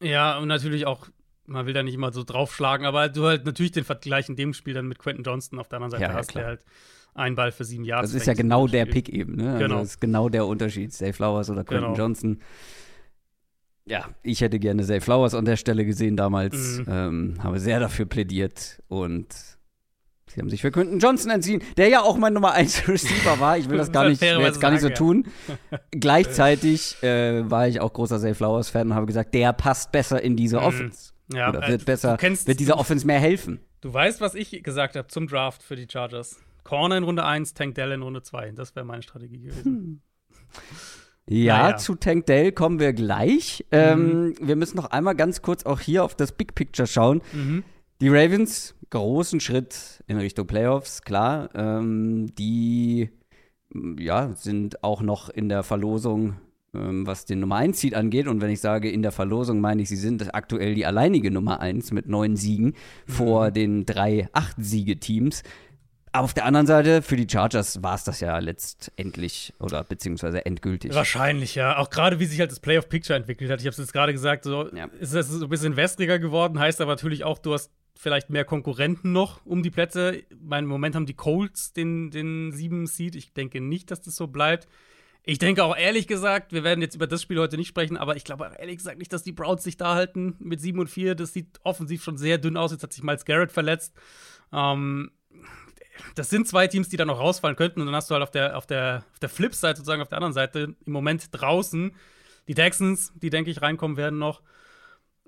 Ja, 0.02 0.38
und 0.38 0.48
natürlich 0.48 0.86
auch, 0.86 1.08
man 1.46 1.66
will 1.66 1.74
da 1.74 1.82
nicht 1.82 1.94
immer 1.94 2.12
so 2.12 2.24
draufschlagen, 2.24 2.86
aber 2.86 3.08
du 3.08 3.24
halt 3.24 3.44
natürlich 3.44 3.72
den 3.72 3.84
Vergleich 3.84 4.28
in 4.28 4.36
dem 4.36 4.52
Spiel 4.52 4.74
dann 4.74 4.88
mit 4.88 4.98
Quentin 4.98 5.24
Johnston 5.24 5.58
auf 5.58 5.68
der 5.68 5.76
anderen 5.76 5.92
Seite 5.92 6.02
ja, 6.04 6.14
hast, 6.14 6.28
klar. 6.28 6.42
der 6.42 6.48
halt 6.48 6.64
ein 7.14 7.34
Ball 7.34 7.52
für 7.52 7.64
sieben 7.64 7.84
Jahre. 7.84 8.02
Das 8.02 8.14
ist 8.14 8.26
ja 8.26 8.34
genau 8.34 8.66
der 8.66 8.86
Pick 8.86 9.08
eben, 9.08 9.36
ne? 9.36 9.52
Also 9.52 9.58
genau. 9.58 9.78
das 9.80 9.88
ist 9.88 10.00
genau 10.00 10.28
der 10.28 10.46
Unterschied. 10.46 10.92
Zay 10.92 11.12
Flowers 11.12 11.48
oder 11.48 11.64
Quentin 11.64 11.92
genau. 11.92 11.98
Johnson. 11.98 12.40
Ja, 13.88 14.09
ich 14.22 14.40
hätte 14.40 14.59
gerne 14.59 14.85
Zay 14.85 15.01
Flowers 15.01 15.35
an 15.35 15.44
der 15.44 15.57
Stelle 15.57 15.85
gesehen 15.85 16.16
damals. 16.16 16.79
Mhm. 16.79 16.87
Ähm, 16.88 17.35
habe 17.42 17.61
sehr 17.61 17.81
dafür 17.81 18.07
plädiert 18.07 18.83
und 18.88 19.35
Sie 20.29 20.40
haben 20.40 20.51
sich 20.51 20.61
für 20.61 20.70
Quentin 20.70 20.99
Johnson 20.99 21.31
entschieden, 21.31 21.64
der 21.79 21.88
ja 21.88 22.03
auch 22.03 22.18
mein 22.18 22.35
Nummer 22.35 22.53
1 22.53 22.88
Receiver 22.88 23.40
war. 23.40 23.57
Ich 23.57 23.70
will 23.70 23.79
das 23.79 23.90
gar 23.90 24.09
nicht, 24.09 24.20
will 24.20 24.40
jetzt 24.40 24.61
gar 24.61 24.70
nicht 24.70 24.83
so 24.83 24.90
tun. 24.90 25.29
Gleichzeitig 25.92 27.03
äh, 27.03 27.49
war 27.49 27.68
ich 27.68 27.81
auch 27.81 27.92
großer 27.92 28.20
Zay 28.20 28.35
Flowers 28.35 28.68
Fan 28.68 28.88
und 28.88 28.94
habe 28.94 29.07
gesagt, 29.07 29.33
der 29.35 29.53
passt 29.55 29.92
besser 29.92 30.20
in 30.20 30.37
diese 30.37 30.59
mhm. 30.59 30.64
Offense. 30.64 31.12
Ja, 31.33 31.49
Oder 31.49 31.66
wird 31.68 31.83
äh, 31.83 31.85
besser, 31.85 32.16
kennst, 32.18 32.46
wird 32.49 32.61
dieser 32.61 32.79
Offense 32.79 33.07
mehr 33.07 33.18
helfen. 33.18 33.61
Du 33.81 33.92
weißt, 33.94 34.20
was 34.20 34.35
ich 34.35 34.62
gesagt 34.62 34.96
habe 34.96 35.09
zum 35.09 35.27
Draft 35.27 35.62
für 35.62 35.77
die 35.77 35.87
Chargers. 35.90 36.37
Corner 36.64 36.99
in 36.99 37.05
Runde 37.05 37.25
1, 37.25 37.55
Tank 37.55 37.75
Dell 37.77 37.92
in 37.92 38.03
Runde 38.03 38.22
2. 38.22 38.51
Das 38.51 38.75
wäre 38.77 38.85
meine 38.85 39.03
Strategie 39.03 39.38
gewesen. 39.38 39.64
Hm. 39.64 40.01
Ja, 41.28 41.64
naja. 41.64 41.76
zu 41.76 41.96
Tank 41.96 42.26
Dell 42.26 42.52
kommen 42.52 42.78
wir 42.78 42.92
gleich. 42.92 43.64
Ähm, 43.72 44.00
mhm. 44.00 44.34
Ähm, 44.40 44.48
wir 44.48 44.56
müssen 44.56 44.76
noch 44.76 44.90
einmal 44.90 45.16
ganz 45.16 45.42
kurz 45.42 45.64
auch 45.64 45.80
hier 45.80 46.04
auf 46.04 46.14
das 46.14 46.32
Big 46.32 46.54
Picture 46.54 46.86
schauen. 46.86 47.20
Mhm. 47.32 47.64
Die 48.00 48.08
Ravens, 48.08 48.74
großen 48.90 49.40
Schritt 49.40 50.04
in 50.06 50.18
Richtung 50.18 50.46
Playoffs, 50.46 51.02
klar. 51.02 51.48
Ähm, 51.54 52.34
die 52.36 53.10
ja, 53.98 54.32
sind 54.34 54.82
auch 54.84 55.02
noch 55.02 55.28
in 55.28 55.48
der 55.48 55.62
Verlosung, 55.62 56.36
ähm, 56.74 57.06
was 57.06 57.24
den 57.24 57.40
Nummer 57.40 57.56
1 57.56 57.80
Seed 57.80 57.94
angeht. 57.94 58.28
Und 58.28 58.40
wenn 58.40 58.50
ich 58.50 58.60
sage 58.60 58.90
in 58.90 59.02
der 59.02 59.12
Verlosung, 59.12 59.60
meine 59.60 59.82
ich, 59.82 59.88
sie 59.88 59.96
sind 59.96 60.34
aktuell 60.34 60.74
die 60.74 60.86
alleinige 60.86 61.30
Nummer 61.30 61.60
1 61.60 61.92
mit 61.92 62.08
neun 62.08 62.36
Siegen 62.36 62.66
mhm. 63.06 63.12
vor 63.12 63.50
den 63.50 63.86
drei 63.86 64.28
Acht-Siege-Teams. 64.32 65.42
Auf 66.18 66.35
der 66.35 66.44
anderen 66.44 66.66
Seite, 66.66 67.02
für 67.02 67.16
die 67.16 67.26
Chargers 67.31 67.83
war 67.83 67.94
es 67.94 68.05
das 68.05 68.20
ja 68.20 68.38
letztendlich 68.38 69.52
oder 69.59 69.85
beziehungsweise 69.85 70.44
endgültig. 70.46 70.94
Wahrscheinlich, 70.94 71.55
ja. 71.55 71.79
Auch 71.79 71.90
gerade, 71.90 72.20
wie 72.20 72.24
sich 72.24 72.40
halt 72.40 72.50
das 72.50 72.61
Playoff-Picture 72.61 73.16
entwickelt 73.16 73.50
hat. 73.50 73.61
Ich 73.61 73.66
habe 73.66 73.72
es 73.72 73.79
jetzt 73.79 73.92
gerade 73.92 74.12
gesagt, 74.12 74.44
so 74.44 74.72
ja. 74.74 74.87
ist 74.98 75.12
es 75.12 75.29
so 75.29 75.44
ein 75.44 75.50
bisschen 75.50 75.76
wässriger 75.76 76.18
geworden, 76.18 76.59
heißt 76.59 76.81
aber 76.81 76.92
natürlich 76.92 77.24
auch, 77.24 77.38
du 77.38 77.55
hast 77.55 77.70
vielleicht 77.98 78.31
mehr 78.31 78.44
Konkurrenten 78.44 79.12
noch 79.12 79.44
um 79.44 79.62
die 79.62 79.70
Plätze. 79.70 80.22
Im 80.31 80.66
Moment 80.66 80.94
haben 80.94 81.07
die 81.07 81.14
Colts 81.14 81.72
den, 81.72 82.11
den 82.11 82.52
sieben 82.52 82.87
Seed. 82.87 83.16
Ich 83.16 83.33
denke 83.33 83.61
nicht, 83.61 83.90
dass 83.90 84.02
das 84.02 84.16
so 84.16 84.26
bleibt. 84.26 84.68
Ich 85.29 85.38
denke 85.38 85.64
auch 85.64 85.76
ehrlich 85.76 86.07
gesagt, 86.07 86.52
wir 86.52 86.62
werden 86.62 86.83
jetzt 86.83 86.94
über 86.94 87.09
das 87.09 87.20
Spiel 87.20 87.40
heute 87.40 87.57
nicht 87.57 87.66
sprechen, 87.66 87.96
aber 87.96 88.14
ich 88.14 88.22
glaube 88.22 88.52
ehrlich 88.59 88.76
gesagt 88.76 88.98
nicht, 88.98 89.12
dass 89.12 89.24
die 89.24 89.33
Browns 89.33 89.64
sich 89.64 89.76
da 89.76 89.94
halten 89.96 90.37
mit 90.38 90.61
7 90.61 90.79
und 90.79 90.88
4. 90.88 91.16
Das 91.16 91.33
sieht 91.33 91.59
offensiv 91.64 92.05
schon 92.05 92.16
sehr 92.16 92.38
dünn 92.38 92.57
aus. 92.57 92.70
Jetzt 92.70 92.85
hat 92.85 92.92
sich 92.92 93.02
Miles 93.02 93.24
Garrett 93.24 93.50
verletzt. 93.50 93.94
Ähm, 94.52 95.11
das 96.14 96.30
sind 96.30 96.46
zwei 96.46 96.66
Teams, 96.66 96.88
die 96.88 96.96
da 96.96 97.04
noch 97.04 97.20
rausfallen 97.20 97.56
könnten. 97.56 97.80
Und 97.80 97.87
dann 97.87 97.94
hast 97.94 98.11
du 98.11 98.14
halt 98.14 98.22
auf 98.22 98.30
der, 98.30 98.56
auf 98.56 98.66
der, 98.66 99.04
auf 99.12 99.18
der 99.18 99.28
Flip-Side 99.28 99.76
sozusagen, 99.76 100.02
auf 100.02 100.09
der 100.09 100.18
anderen 100.18 100.32
Seite 100.32 100.74
im 100.85 100.92
Moment 100.92 101.28
draußen 101.32 101.92
die 102.48 102.54
Texans, 102.54 103.12
die, 103.16 103.30
denke 103.30 103.50
ich, 103.50 103.62
reinkommen 103.62 103.96
werden 103.96 104.18
noch. 104.18 104.42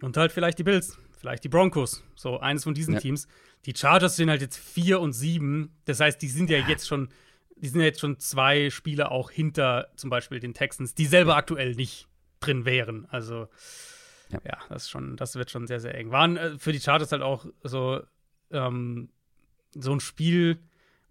Und 0.00 0.16
halt 0.16 0.32
vielleicht 0.32 0.58
die 0.58 0.64
Bills, 0.64 0.98
vielleicht 1.18 1.44
die 1.44 1.48
Broncos. 1.48 2.04
So 2.14 2.38
eines 2.38 2.64
von 2.64 2.74
diesen 2.74 2.94
ja. 2.94 3.00
Teams. 3.00 3.26
Die 3.66 3.74
Chargers 3.76 4.16
sind 4.16 4.30
halt 4.30 4.40
jetzt 4.40 4.56
4 4.56 5.00
und 5.00 5.12
7. 5.12 5.74
Das 5.84 6.00
heißt, 6.00 6.22
die 6.22 6.28
sind 6.28 6.50
ja 6.50 6.58
jetzt 6.58 6.86
schon, 6.86 7.08
die 7.56 7.68
sind 7.68 7.80
ja 7.80 7.86
jetzt 7.86 8.00
schon 8.00 8.18
zwei 8.20 8.70
Spiele 8.70 9.10
auch 9.10 9.30
hinter 9.30 9.88
zum 9.96 10.10
Beispiel 10.10 10.38
den 10.38 10.54
Texans, 10.54 10.94
die 10.94 11.06
selber 11.06 11.36
aktuell 11.36 11.74
nicht 11.74 12.06
drin 12.40 12.64
wären. 12.64 13.06
Also 13.10 13.48
ja, 14.30 14.40
ja 14.44 14.58
das, 14.68 14.88
schon, 14.88 15.16
das 15.16 15.34
wird 15.34 15.50
schon 15.50 15.66
sehr, 15.66 15.80
sehr 15.80 15.94
eng. 15.96 16.12
Waren 16.12 16.36
äh, 16.36 16.58
für 16.58 16.72
die 16.72 16.80
Chargers 16.80 17.10
halt 17.10 17.22
auch 17.22 17.46
so, 17.64 18.00
ähm, 18.50 19.10
so 19.74 19.92
ein 19.92 20.00
Spiel, 20.00 20.58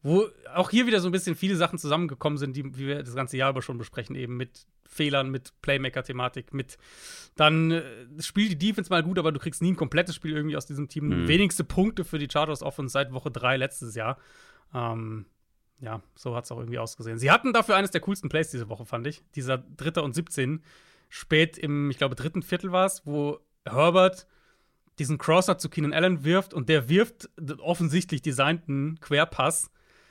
wo 0.02 0.28
auch 0.54 0.70
hier 0.70 0.88
wieder 0.88 1.00
so 1.00 1.10
ein 1.10 1.12
bisschen 1.12 1.36
viele 1.36 1.56
Sachen 1.56 1.80
zusammengekommen 1.80 2.38
sind, 2.38 2.56
die 2.56 2.64
wie 2.78 2.88
wir 2.88 3.04
das 3.04 3.16
ganze 3.16 3.38
Jahr 3.38 3.52
über 3.52 3.62
schon 3.62 3.78
besprechen, 3.78 4.16
eben 4.16 4.38
mit 4.38 4.66
Fehlern, 4.86 5.30
mit 5.30 5.54
Playmaker-Thematik, 5.62 6.54
mit 6.54 6.78
dann 7.36 7.72
äh, 7.72 7.84
spielt 8.20 8.52
die 8.52 8.58
Defense 8.58 8.90
mal 8.90 9.04
gut, 9.04 9.20
aber 9.20 9.32
du 9.32 9.40
kriegst 9.40 9.62
nie 9.62 9.72
ein 9.72 9.76
komplettes 9.76 10.16
Spiel 10.16 10.36
irgendwie 10.36 10.56
aus 10.56 10.66
diesem 10.66 10.88
Team. 10.88 11.08
Mhm. 11.08 11.28
Wenigste 11.28 11.64
Punkte 11.64 12.06
für 12.06 12.20
die 12.20 12.30
Chargers 12.32 12.64
Offense 12.64 12.94
seit 12.94 13.12
Woche 13.12 13.32
3 13.32 13.58
letztes 13.58 13.96
Jahr. 13.96 14.18
Ähm, 14.74 15.26
ja, 15.80 16.02
so 16.16 16.36
hat 16.36 16.46
es 16.46 16.52
auch 16.52 16.60
irgendwie 16.60 16.80
ausgesehen. 16.80 17.20
Sie 17.20 17.30
hatten 17.30 17.54
dafür 17.54 17.76
eines 17.76 17.92
der 17.92 18.02
coolsten 18.02 18.30
Plays 18.30 18.50
diese 18.50 18.70
Woche, 18.70 18.86
fand 18.86 19.06
ich. 19.08 19.24
Dieser 19.36 19.58
Dritter 19.58 20.04
und 20.04 20.16
17, 20.16 20.64
spät 21.10 21.58
im, 21.58 21.92
ich 21.92 21.98
glaube, 21.98 22.16
dritten 22.16 22.42
Viertel 22.42 22.72
war 22.72 22.86
es, 22.86 23.06
wo 23.06 23.40
Herbert 23.66 24.28
diesen 25.00 25.18
Crosser 25.18 25.58
zu 25.58 25.70
Keenan 25.70 25.94
Allen 25.94 26.24
wirft 26.24 26.54
und 26.54 26.70
der 26.70 26.90
wirft 26.90 27.30
offensichtlich 27.60 28.22
designten 28.22 29.00
Querpass 29.00 29.70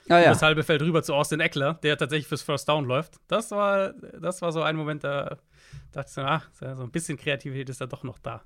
ah, 0.08 0.18
ja. 0.18 0.28
das 0.30 0.42
halbe 0.42 0.62
Feld 0.62 0.82
rüber 0.82 1.02
zu 1.02 1.14
Austin 1.14 1.40
Eckler, 1.40 1.74
der 1.82 1.96
tatsächlich 1.96 2.26
fürs 2.26 2.42
First 2.42 2.68
Down 2.68 2.84
läuft. 2.84 3.16
Das 3.28 3.50
war, 3.50 3.92
das 3.92 4.42
war 4.42 4.52
so 4.52 4.62
ein 4.62 4.76
Moment, 4.76 5.04
da 5.04 5.38
dachte 5.92 6.10
ich, 6.10 6.18
ach, 6.18 6.48
so 6.52 6.82
ein 6.82 6.90
bisschen 6.90 7.18
Kreativität 7.18 7.68
ist 7.68 7.80
da 7.80 7.86
doch 7.86 8.04
noch 8.04 8.18
da. 8.18 8.42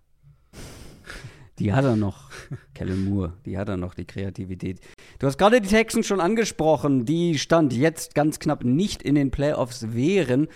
Die 1.59 1.74
hat 1.74 1.85
er 1.85 1.96
noch, 1.96 2.31
Kellen 2.74 3.05
Moore, 3.05 3.35
die 3.44 3.59
hat 3.59 3.68
er 3.68 3.76
noch, 3.76 3.94
die 3.94 4.07
Kreativität. 4.07 4.81
Du 5.18 5.26
hast 5.26 5.37
gerade 5.37 5.61
die 5.61 5.68
Texans 5.68 6.07
schon 6.07 6.20
angesprochen, 6.20 7.05
die 7.05 7.38
stand 7.38 7.74
jetzt 7.74 8.14
ganz 8.14 8.38
knapp 8.38 8.64
nicht 8.64 9.03
in 9.03 9.14
den 9.14 9.31
Playoffs 9.31 9.92
wären. 9.92 10.48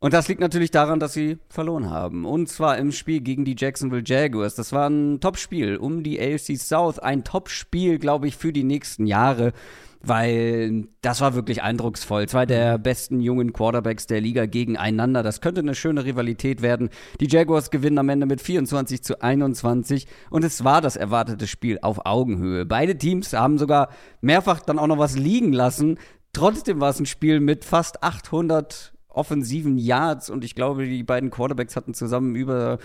Und 0.00 0.14
das 0.14 0.28
liegt 0.28 0.40
natürlich 0.40 0.70
daran, 0.70 1.00
dass 1.00 1.12
sie 1.12 1.38
verloren 1.48 1.90
haben. 1.90 2.24
Und 2.24 2.48
zwar 2.48 2.78
im 2.78 2.92
Spiel 2.92 3.20
gegen 3.20 3.44
die 3.44 3.56
Jacksonville 3.58 4.04
Jaguars. 4.04 4.54
Das 4.54 4.72
war 4.72 4.88
ein 4.88 5.20
Topspiel 5.20 5.76
um 5.76 6.04
die 6.04 6.20
AFC 6.20 6.56
South. 6.56 7.00
Ein 7.00 7.24
Topspiel, 7.24 7.98
glaube 7.98 8.28
ich, 8.28 8.36
für 8.36 8.52
die 8.52 8.62
nächsten 8.62 9.06
Jahre. 9.06 9.52
Weil 10.00 10.86
das 11.02 11.20
war 11.20 11.34
wirklich 11.34 11.64
eindrucksvoll. 11.64 12.28
Zwei 12.28 12.46
der 12.46 12.78
besten 12.78 13.20
jungen 13.20 13.52
Quarterbacks 13.52 14.06
der 14.06 14.20
Liga 14.20 14.46
gegeneinander. 14.46 15.24
Das 15.24 15.40
könnte 15.40 15.62
eine 15.62 15.74
schöne 15.74 16.04
Rivalität 16.04 16.62
werden. 16.62 16.90
Die 17.20 17.26
Jaguars 17.28 17.72
gewinnen 17.72 17.98
am 17.98 18.08
Ende 18.08 18.26
mit 18.26 18.40
24 18.40 19.02
zu 19.02 19.20
21. 19.20 20.06
Und 20.30 20.44
es 20.44 20.62
war 20.62 20.80
das 20.80 20.94
erwartete 20.94 21.48
Spiel 21.48 21.80
auf 21.82 22.06
Augenhöhe. 22.06 22.64
Beide 22.64 22.96
Teams 22.96 23.32
haben 23.32 23.58
sogar 23.58 23.88
mehrfach 24.20 24.60
dann 24.60 24.78
auch 24.78 24.86
noch 24.86 24.98
was 24.98 25.16
liegen 25.16 25.52
lassen. 25.52 25.98
Trotzdem 26.32 26.80
war 26.80 26.90
es 26.90 27.00
ein 27.00 27.06
Spiel 27.06 27.40
mit 27.40 27.64
fast 27.64 28.04
800 28.04 28.92
offensiven 29.08 29.78
Yards 29.78 30.30
und 30.30 30.44
ich 30.44 30.54
glaube, 30.54 30.84
die 30.84 31.02
beiden 31.02 31.30
Quarterbacks 31.30 31.76
hatten 31.76 31.94
zusammen 31.94 32.34
über 32.36 32.78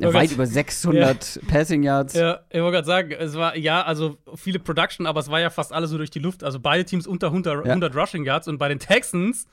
oh 0.00 0.14
weit 0.14 0.32
über 0.32 0.46
600 0.46 1.36
ja. 1.36 1.42
Passing 1.48 1.82
Yards. 1.82 2.14
Ja, 2.14 2.40
ich 2.50 2.60
wollte 2.60 2.76
gerade 2.76 2.86
sagen, 2.86 3.12
es 3.12 3.34
war 3.34 3.56
ja, 3.56 3.82
also 3.82 4.18
viele 4.34 4.60
Production, 4.60 5.06
aber 5.06 5.20
es 5.20 5.30
war 5.30 5.40
ja 5.40 5.50
fast 5.50 5.72
alles 5.72 5.90
so 5.90 5.98
durch 5.98 6.10
die 6.10 6.20
Luft. 6.20 6.44
Also 6.44 6.60
beide 6.60 6.84
Teams 6.84 7.06
unter 7.06 7.28
100, 7.28 7.66
ja. 7.66 7.72
100 7.72 7.94
Rushing 7.94 8.24
Yards 8.24 8.48
und 8.48 8.58
bei 8.58 8.68
den 8.68 8.78
Texans 8.78 9.46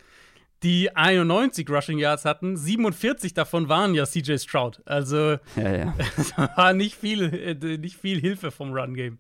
die 0.63 0.96
91 0.96 1.70
Rushing 1.70 2.00
Yards 2.00 2.26
hatten, 2.26 2.56
47 2.56 3.34
davon 3.34 3.68
waren 3.70 3.94
ja 3.94 4.06
CJ 4.06 4.38
Stroud. 4.38 4.82
Also 4.86 5.38
ja, 5.56 5.76
ja. 5.76 5.94
es 6.18 6.38
war 6.38 6.74
nicht 6.74 6.96
viel, 6.96 7.34
äh, 7.34 7.78
nicht 7.78 7.98
viel 7.98 8.20
Hilfe 8.20 8.52
vom 8.52 8.74
Run 8.74 8.94
Game. 8.94 9.20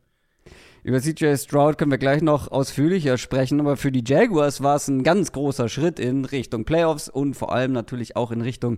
Über 0.85 1.01
CJ 1.01 1.37
Stroud 1.37 1.79
können 1.79 1.89
wir 1.89 1.97
gleich 1.97 2.21
noch 2.21 2.51
ausführlicher 2.51 3.17
sprechen, 3.17 3.59
aber 3.59 3.75
für 3.75 3.91
die 3.91 4.03
Jaguars 4.05 4.61
war 4.61 4.75
es 4.75 4.87
ein 4.87 5.01
ganz 5.01 5.31
großer 5.31 5.67
Schritt 5.67 5.99
in 5.99 6.25
Richtung 6.25 6.63
Playoffs 6.63 7.09
und 7.09 7.33
vor 7.33 7.51
allem 7.51 7.71
natürlich 7.71 8.15
auch 8.15 8.29
in 8.29 8.41
Richtung 8.41 8.77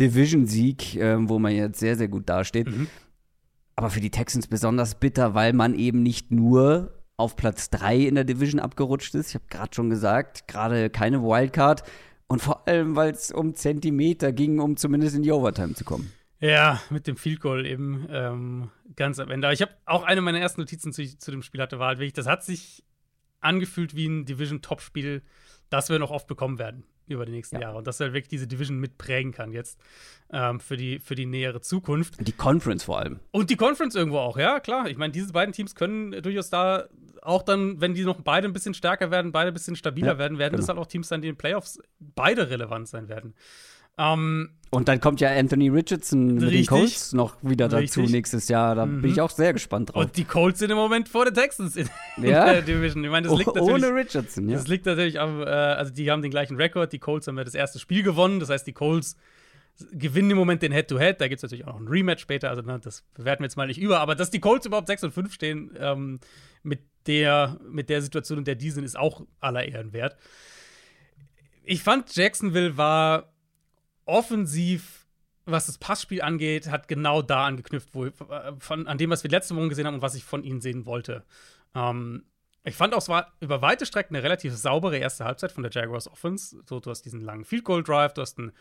Division-Sieg, 0.00 0.96
äh, 0.96 1.16
wo 1.28 1.38
man 1.38 1.54
jetzt 1.54 1.78
sehr, 1.78 1.94
sehr 1.94 2.08
gut 2.08 2.28
dasteht. 2.28 2.66
Mhm. 2.66 2.88
Aber 3.76 3.88
für 3.90 4.00
die 4.00 4.10
Texans 4.10 4.48
besonders 4.48 4.96
bitter, 4.96 5.34
weil 5.34 5.52
man 5.52 5.76
eben 5.76 6.02
nicht 6.02 6.32
nur 6.32 6.92
auf 7.16 7.36
Platz 7.36 7.70
3 7.70 7.98
in 7.98 8.16
der 8.16 8.24
Division 8.24 8.58
abgerutscht 8.58 9.14
ist. 9.14 9.28
Ich 9.28 9.34
habe 9.36 9.44
gerade 9.48 9.72
schon 9.76 9.90
gesagt, 9.90 10.48
gerade 10.48 10.90
keine 10.90 11.22
Wildcard. 11.22 11.84
Und 12.26 12.42
vor 12.42 12.66
allem, 12.66 12.96
weil 12.96 13.12
es 13.12 13.30
um 13.30 13.54
Zentimeter 13.54 14.32
ging, 14.32 14.58
um 14.58 14.76
zumindest 14.76 15.14
in 15.14 15.22
die 15.22 15.30
Overtime 15.30 15.74
zu 15.74 15.84
kommen. 15.84 16.10
Ja, 16.40 16.80
mit 16.90 17.06
dem 17.06 17.16
Field 17.16 17.40
Goal 17.40 17.64
eben 17.64 18.06
ähm, 18.10 18.70
ganz 18.96 19.18
am 19.18 19.30
Ende. 19.30 19.46
Aber 19.46 19.54
ich 19.54 19.62
habe 19.62 19.72
auch 19.86 20.02
eine 20.02 20.20
meiner 20.20 20.40
ersten 20.40 20.60
Notizen 20.60 20.92
zu, 20.92 21.18
zu 21.18 21.30
dem 21.30 21.42
Spiel 21.42 21.60
hatte, 21.60 21.78
war 21.78 21.88
halt 21.88 21.98
wirklich, 21.98 22.12
das 22.12 22.26
hat 22.26 22.44
sich 22.44 22.84
angefühlt 23.40 23.94
wie 23.94 24.06
ein 24.06 24.24
Division-Top-Spiel, 24.24 25.22
das 25.70 25.90
wir 25.90 25.98
noch 25.98 26.10
oft 26.10 26.26
bekommen 26.26 26.58
werden 26.58 26.84
über 27.06 27.26
die 27.26 27.32
nächsten 27.32 27.56
ja. 27.56 27.62
Jahre. 27.62 27.78
Und 27.78 27.86
dass 27.86 28.00
er 28.00 28.12
wirklich 28.12 28.28
diese 28.28 28.46
Division 28.46 28.78
mitprägen 28.78 29.32
kann 29.32 29.52
jetzt 29.52 29.78
ähm, 30.30 30.60
für, 30.60 30.76
die, 30.76 30.98
für 30.98 31.14
die 31.14 31.26
nähere 31.26 31.60
Zukunft. 31.60 32.26
Die 32.26 32.32
Conference 32.32 32.84
vor 32.84 32.98
allem. 32.98 33.20
Und 33.30 33.50
die 33.50 33.56
Conference 33.56 33.94
irgendwo 33.94 34.18
auch, 34.18 34.38
ja, 34.38 34.60
klar. 34.60 34.88
Ich 34.88 34.96
meine, 34.96 35.12
diese 35.12 35.32
beiden 35.32 35.52
Teams 35.52 35.74
können 35.74 36.22
durchaus 36.22 36.50
da 36.50 36.88
auch 37.22 37.42
dann, 37.42 37.80
wenn 37.80 37.94
die 37.94 38.04
noch 38.04 38.20
beide 38.20 38.46
ein 38.46 38.52
bisschen 38.52 38.74
stärker 38.74 39.10
werden, 39.10 39.32
beide 39.32 39.48
ein 39.48 39.54
bisschen 39.54 39.76
stabiler 39.76 40.12
ja, 40.12 40.18
werden, 40.18 40.38
werden 40.38 40.52
genau. 40.52 40.60
das 40.60 40.68
halt 40.68 40.78
auch 40.78 40.86
Teams 40.86 41.08
sein, 41.08 41.22
die 41.22 41.28
in 41.28 41.34
den 41.34 41.38
Playoffs 41.38 41.78
beide 41.98 42.50
relevant 42.50 42.88
sein 42.88 43.08
werden. 43.08 43.34
Ähm, 43.98 44.50
und 44.74 44.88
dann 44.88 45.00
kommt 45.00 45.20
ja 45.20 45.30
Anthony 45.30 45.68
Richardson 45.68 46.34
mit 46.34 46.52
den 46.52 46.66
Colts 46.66 47.12
noch 47.12 47.36
wieder 47.42 47.68
dazu 47.68 48.00
richtig. 48.00 48.10
nächstes 48.10 48.48
Jahr. 48.48 48.74
Da 48.74 48.86
mhm. 48.86 49.02
bin 49.02 49.12
ich 49.12 49.20
auch 49.20 49.30
sehr 49.30 49.52
gespannt 49.52 49.94
drauf. 49.94 50.04
Und 50.04 50.16
die 50.16 50.24
Colts 50.24 50.58
sind 50.58 50.70
im 50.70 50.76
Moment 50.76 51.08
vor 51.08 51.24
den 51.24 51.34
Texans 51.34 51.76
in, 51.76 51.88
ja? 52.22 52.52
der 52.52 52.62
Division. 52.62 53.04
Ich 53.04 53.10
meine, 53.10 53.28
das 53.28 53.38
liegt 53.38 53.50
oh, 53.50 53.54
natürlich. 53.54 53.84
Ohne 53.84 53.94
Richardson, 53.94 54.48
ja. 54.48 54.56
Das 54.56 54.66
liegt 54.66 54.86
natürlich 54.86 55.20
am, 55.20 55.40
äh, 55.40 55.44
also 55.44 55.92
die 55.92 56.10
haben 56.10 56.22
den 56.22 56.32
gleichen 56.32 56.56
Rekord. 56.56 56.92
Die 56.92 56.98
Colts 56.98 57.28
haben 57.28 57.38
ja 57.38 57.44
das 57.44 57.54
erste 57.54 57.78
Spiel 57.78 58.02
gewonnen. 58.02 58.40
Das 58.40 58.50
heißt, 58.50 58.66
die 58.66 58.72
Colts 58.72 59.16
gewinnen 59.92 60.32
im 60.32 60.38
Moment 60.38 60.62
den 60.62 60.72
Head-to-Head. 60.72 61.16
-Head. 61.16 61.20
Da 61.20 61.28
gibt 61.28 61.38
es 61.38 61.42
natürlich 61.44 61.66
auch 61.66 61.74
noch 61.74 61.80
ein 61.80 61.88
Rematch 61.88 62.22
später. 62.22 62.50
Also, 62.50 62.62
ne, 62.62 62.80
das 62.82 63.04
bewerten 63.14 63.42
wir 63.42 63.46
jetzt 63.46 63.56
mal 63.56 63.68
nicht 63.68 63.80
über. 63.80 64.00
Aber 64.00 64.16
dass 64.16 64.32
die 64.32 64.40
Colts 64.40 64.66
überhaupt 64.66 64.88
6 64.88 65.04
und 65.04 65.12
5 65.12 65.32
stehen, 65.32 65.70
ähm, 65.78 66.18
mit, 66.64 66.80
der, 67.06 67.60
mit 67.70 67.88
der 67.90 68.02
Situation, 68.02 68.38
in 68.38 68.44
der 68.44 68.56
die 68.56 68.70
sind, 68.70 68.82
ist 68.82 68.98
auch 68.98 69.22
aller 69.38 69.64
Ehren 69.68 69.92
wert. 69.92 70.16
Ich 71.62 71.82
fand, 71.82 72.14
Jacksonville 72.14 72.76
war 72.76 73.33
offensiv, 74.06 75.06
was 75.44 75.66
das 75.66 75.78
Passspiel 75.78 76.22
angeht, 76.22 76.70
hat 76.70 76.88
genau 76.88 77.22
da 77.22 77.46
angeknüpft, 77.46 77.90
wo, 77.92 78.08
von, 78.58 78.86
an 78.86 78.98
dem, 78.98 79.10
was 79.10 79.22
wir 79.22 79.30
letzte 79.30 79.56
Woche 79.56 79.68
gesehen 79.68 79.86
haben 79.86 79.94
und 79.94 80.02
was 80.02 80.14
ich 80.14 80.24
von 80.24 80.44
ihnen 80.44 80.60
sehen 80.60 80.86
wollte. 80.86 81.24
Ähm, 81.74 82.24
ich 82.64 82.76
fand 82.76 82.94
auch, 82.94 82.98
es 82.98 83.08
war 83.08 83.32
über 83.40 83.60
weite 83.60 83.84
Strecken 83.84 84.16
eine 84.16 84.24
relativ 84.24 84.54
saubere 84.54 84.96
erste 84.96 85.24
Halbzeit 85.24 85.52
von 85.52 85.62
der 85.62 85.72
Jaguars 85.72 86.08
Offense. 86.08 86.62
So, 86.66 86.80
du 86.80 86.90
hast 86.90 87.02
diesen 87.02 87.20
langen 87.20 87.44
Field 87.44 87.64
Goal 87.64 87.82
Drive, 87.82 88.14
du 88.14 88.22
hast 88.22 88.38
einen, 88.38 88.52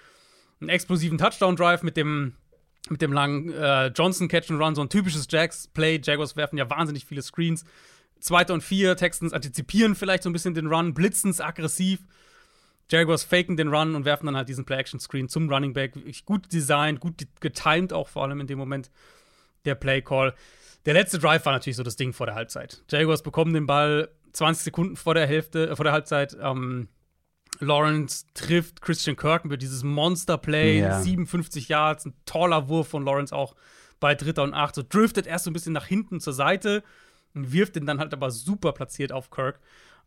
einen 0.60 0.70
explosiven 0.70 1.18
Touchdown 1.18 1.56
Drive 1.56 1.84
mit 1.84 1.96
dem 1.96 2.36
mit 2.90 3.02
dem 3.02 3.14
langen 3.14 3.50
äh, 3.54 3.88
Johnson 3.88 4.28
Catch 4.28 4.52
and 4.52 4.62
Run, 4.62 4.76
so 4.76 4.82
ein 4.82 4.90
typisches 4.90 5.28
Jags 5.30 5.68
Play. 5.68 6.02
Jaguars 6.04 6.36
werfen 6.36 6.58
ja 6.58 6.70
wahnsinnig 6.70 7.06
viele 7.06 7.22
Screens. 7.22 7.64
Zweiter 8.20 8.54
und 8.54 8.62
vier, 8.62 8.96
Texans 8.98 9.34
antizipieren 9.34 9.96
vielleicht 9.96 10.24
so 10.24 10.30
ein 10.30 10.34
bisschen 10.34 10.54
den 10.54 10.68
Run, 10.68 10.94
blitzens 10.94 11.40
aggressiv. 11.40 12.02
Jaguars 12.90 13.24
faken 13.24 13.58
den 13.58 13.70
Run 13.70 13.96
und 13.96 14.06
werfen 14.06 14.26
dann 14.26 14.36
halt 14.36 14.50
diesen 14.50 14.66
Play-Action-Screen 14.66 15.30
zum 15.30 15.50
Running 15.50 15.74
Back. 15.74 15.94
Gut 16.26 16.52
designt, 16.52 17.00
gut 17.00 17.26
getimed 17.40 17.94
auch 17.94 18.08
vor 18.08 18.24
allem 18.24 18.42
in 18.42 18.48
dem 18.48 18.60
Moment 18.60 18.92
der 19.66 19.76
Play-Call. 19.76 20.34
Der 20.86 20.94
letzte 20.94 21.18
Drive 21.18 21.46
war 21.46 21.54
natürlich 21.54 21.78
so 21.78 21.84
das 21.84 21.96
Ding 21.96 22.14
vor 22.14 22.26
der 22.26 22.36
Halbzeit. 22.36 22.84
Jaguars 22.90 23.24
bekommen 23.24 23.54
den 23.54 23.66
Ball 23.66 24.10
20 24.34 24.64
Sekunden 24.64 24.96
vor 24.96 25.14
der 25.14 25.28
Hälfte, 25.28 25.70
äh, 25.70 25.76
vor 25.76 25.86
der 25.86 25.94
Halbzeit. 25.94 26.36
Ähm, 26.42 26.90
Lawrence 27.60 28.26
trifft 28.34 28.82
Christian 28.82 29.16
Kirk 29.16 29.46
mit 29.46 29.62
dieses 29.62 29.84
Monster-Play, 29.84 30.80
ja. 30.80 31.00
57 31.00 31.70
Yards, 31.70 32.06
ein 32.06 32.14
toller 32.26 32.68
Wurf 32.68 32.90
von 32.90 33.06
Lawrence 33.06 33.34
auch 33.34 33.56
bei 34.00 34.16
Dritter 34.16 34.44
und 34.44 34.54
Acht. 34.54 34.76
So 34.76 34.84
driftet 34.88 35.28
erst 35.28 35.46
so 35.46 35.52
ein 35.52 35.54
bisschen 35.54 35.74
nach 35.74 35.86
hinten 35.86 36.20
zur 36.20 36.34
Seite 36.34 36.84
und 37.34 37.54
wirft 37.54 37.76
den 37.76 37.86
dann 37.86 38.00
halt 38.00 38.14
aber 38.14 38.32
super 38.32 38.74
platziert 38.74 39.12
auf 39.12 39.30
Kirk. 39.30 39.60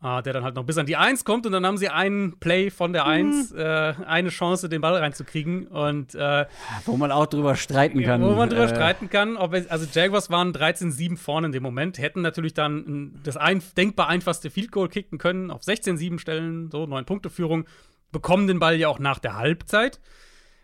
Uh, 0.02 0.20
der 0.20 0.34
dann 0.34 0.44
halt 0.44 0.54
noch 0.54 0.64
bis 0.64 0.76
an 0.76 0.84
die 0.84 0.96
Eins 0.96 1.24
kommt 1.24 1.46
und 1.46 1.52
dann 1.52 1.64
haben 1.64 1.78
sie 1.78 1.88
einen 1.88 2.38
Play 2.38 2.68
von 2.68 2.92
der 2.92 3.06
Eins, 3.06 3.50
mhm. 3.50 3.58
äh, 3.58 3.94
eine 4.06 4.28
Chance, 4.28 4.68
den 4.68 4.82
Ball 4.82 4.94
reinzukriegen. 4.94 5.68
Und 5.68 6.14
äh, 6.14 6.44
wo 6.84 6.98
man 6.98 7.10
auch 7.10 7.24
drüber 7.24 7.56
streiten 7.56 8.02
kann. 8.02 8.22
Wo 8.22 8.34
man 8.34 8.50
drüber 8.50 8.64
äh. 8.64 8.68
streiten 8.68 9.08
kann. 9.08 9.38
Ob 9.38 9.54
also 9.54 9.86
Jaguars 9.90 10.28
waren 10.28 10.52
13-7 10.52 11.16
vorne 11.16 11.46
in 11.46 11.52
dem 11.52 11.62
Moment, 11.62 11.96
hätten 11.96 12.20
natürlich 12.20 12.52
dann 12.52 13.18
das 13.24 13.38
ein, 13.38 13.62
denkbar 13.78 14.08
einfachste 14.08 14.50
Field 14.50 14.70
Goal 14.70 14.90
kicken 14.90 15.16
können, 15.16 15.50
auf 15.50 15.62
16-7 15.62 16.18
stellen, 16.18 16.70
so 16.70 16.84
neun 16.84 17.06
Punkte 17.06 17.30
Führung, 17.30 17.64
bekommen 18.12 18.48
den 18.48 18.58
Ball 18.58 18.76
ja 18.76 18.88
auch 18.88 18.98
nach 18.98 19.18
der 19.18 19.36
Halbzeit. 19.36 19.98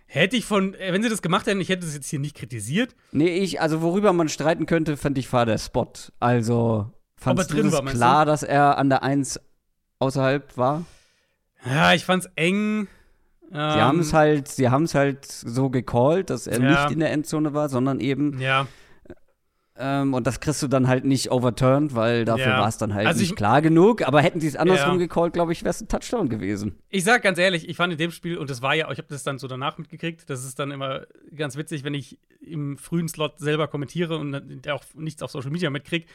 Hätte 0.04 0.36
ich 0.36 0.44
von, 0.44 0.74
äh, 0.74 0.92
wenn 0.92 1.02
sie 1.02 1.08
das 1.08 1.22
gemacht 1.22 1.46
hätten, 1.46 1.62
ich 1.62 1.70
hätte 1.70 1.86
das 1.86 1.94
jetzt 1.94 2.10
hier 2.10 2.18
nicht 2.18 2.36
kritisiert. 2.36 2.94
Nee, 3.12 3.38
ich, 3.38 3.62
also 3.62 3.80
worüber 3.80 4.12
man 4.12 4.28
streiten 4.28 4.66
könnte, 4.66 4.98
fand 4.98 5.16
ich 5.16 5.32
war 5.32 5.46
der 5.46 5.56
Spot. 5.56 5.90
Also 6.20 6.92
Fandest 7.22 7.50
er 7.50 7.56
drin 7.56 7.70
du 7.70 7.72
war, 7.72 7.84
klar, 7.84 8.24
dass 8.26 8.42
er 8.42 8.78
an 8.78 8.88
der 8.88 9.02
1 9.02 9.40
außerhalb 9.98 10.56
war? 10.56 10.84
Ja, 11.64 11.92
ich 11.94 12.04
fand's 12.04 12.28
eng. 12.36 12.88
Sie 13.50 13.56
haben 13.58 14.00
es 14.00 14.14
halt, 14.14 14.48
sie 14.48 14.70
haben 14.70 14.84
es 14.84 14.94
halt 14.94 15.26
so 15.26 15.68
gecallt, 15.68 16.30
dass 16.30 16.46
er 16.46 16.58
Ja. 16.60 16.70
nicht 16.84 16.92
in 16.94 17.00
der 17.00 17.12
Endzone 17.12 17.52
war, 17.52 17.68
sondern 17.68 18.00
eben 18.00 18.40
Ja, 18.40 18.66
ähm, 19.76 20.12
und 20.14 20.26
das 20.26 20.40
kriegst 20.40 20.62
du 20.62 20.68
dann 20.68 20.86
halt 20.88 21.04
nicht 21.04 21.30
overturned, 21.30 21.94
weil 21.94 22.24
dafür 22.24 22.46
Ja. 22.52 22.60
war 22.60 22.68
es 22.68 22.76
dann 22.78 22.92
halt 22.94 23.06
Also 23.06 23.20
ich- 23.22 23.28
nicht 23.30 23.36
klar 23.36 23.62
genug. 23.62 24.06
Aber 24.06 24.20
hätten 24.20 24.38
sie 24.40 24.46
es 24.46 24.54
andersrum 24.56 24.92
Ja. 24.94 24.98
gecallt, 25.06 25.32
glaube 25.32 25.52
ich, 25.52 25.62
wäre 25.62 25.70
es 25.70 25.80
ein 25.80 25.88
Touchdown 25.88 26.28
gewesen. 26.28 26.76
Ich 26.90 27.04
sag 27.04 27.22
ganz 27.22 27.38
ehrlich, 27.38 27.68
ich 27.68 27.76
fand 27.76 27.92
in 27.92 27.98
dem 27.98 28.10
Spiel, 28.10 28.36
und 28.38 28.50
das 28.50 28.60
war 28.62 28.74
ja, 28.74 28.90
ich 28.90 28.98
habe 28.98 29.08
das 29.08 29.22
dann 29.22 29.38
so 29.38 29.48
danach 29.48 29.78
mitgekriegt, 29.78 30.28
das 30.28 30.44
ist 30.44 30.58
dann 30.58 30.70
immer 30.70 31.02
ganz 31.34 31.56
witzig, 31.56 31.84
wenn 31.84 31.94
ich 31.94 32.18
im 32.40 32.76
frühen 32.76 33.08
Slot 33.08 33.38
selber 33.38 33.66
kommentiere 33.68 34.18
und 34.18 34.32
dann 34.32 34.60
auch 34.70 34.84
nichts 34.94 35.22
auf 35.22 35.30
Social 35.30 35.50
Media 35.50 35.70
mitkriege. 35.70 36.06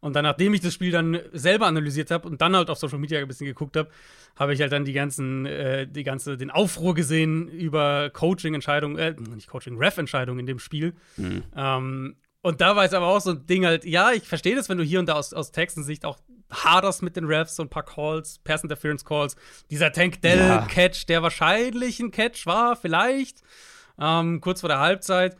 Und 0.00 0.14
dann, 0.14 0.24
nachdem 0.24 0.54
ich 0.54 0.60
das 0.60 0.74
Spiel 0.74 0.90
dann 0.90 1.18
selber 1.32 1.66
analysiert 1.66 2.10
habe 2.10 2.28
und 2.28 2.40
dann 2.40 2.54
halt 2.54 2.70
auf 2.70 2.78
Social 2.78 2.98
Media 2.98 3.18
ein 3.18 3.28
bisschen 3.28 3.46
geguckt 3.46 3.76
habe, 3.76 3.88
habe 4.36 4.52
ich 4.54 4.60
halt 4.60 4.72
dann 4.72 4.84
die 4.84 4.92
ganzen, 4.92 5.46
äh, 5.46 5.86
die 5.86 6.04
ganze, 6.04 6.36
den 6.36 6.50
Aufruhr 6.50 6.94
gesehen 6.94 7.48
über 7.48 8.10
Coaching-Entscheidungen, 8.10 8.98
äh, 8.98 9.14
nicht 9.34 9.48
Coaching, 9.48 9.78
Ref-Entscheidungen 9.78 10.40
in 10.40 10.46
dem 10.46 10.58
Spiel. 10.58 10.94
Ähm, 11.56 12.16
und 12.42 12.60
da 12.60 12.76
war 12.76 12.84
es 12.84 12.92
aber 12.92 13.06
auch 13.06 13.20
so 13.20 13.30
ein 13.30 13.46
Ding 13.46 13.64
halt, 13.66 13.84
ja, 13.84 14.12
ich 14.12 14.22
verstehe 14.22 14.54
das, 14.54 14.68
wenn 14.68 14.78
du 14.78 14.84
hier 14.84 15.00
und 15.00 15.06
da 15.08 15.14
aus, 15.14 15.32
aus 15.32 15.50
Textensicht 15.50 16.04
auch 16.04 16.18
haderst 16.52 17.02
mit 17.02 17.16
den 17.16 17.24
Refs, 17.24 17.56
so 17.56 17.62
ein 17.64 17.68
paar 17.68 17.84
Calls, 17.84 18.38
Pass-Interference-Calls. 18.44 19.34
Dieser 19.70 19.92
Tank 19.92 20.18
Ja. 20.22 20.30
Dell-Catch, 20.68 21.06
der 21.08 21.22
wahrscheinlich 21.22 21.98
ein 21.98 22.12
Catch 22.12 22.46
war, 22.46 22.76
vielleicht, 22.76 23.40
ähm, 23.98 24.40
kurz 24.40 24.60
vor 24.60 24.68
der 24.68 24.78
Halbzeit. 24.78 25.36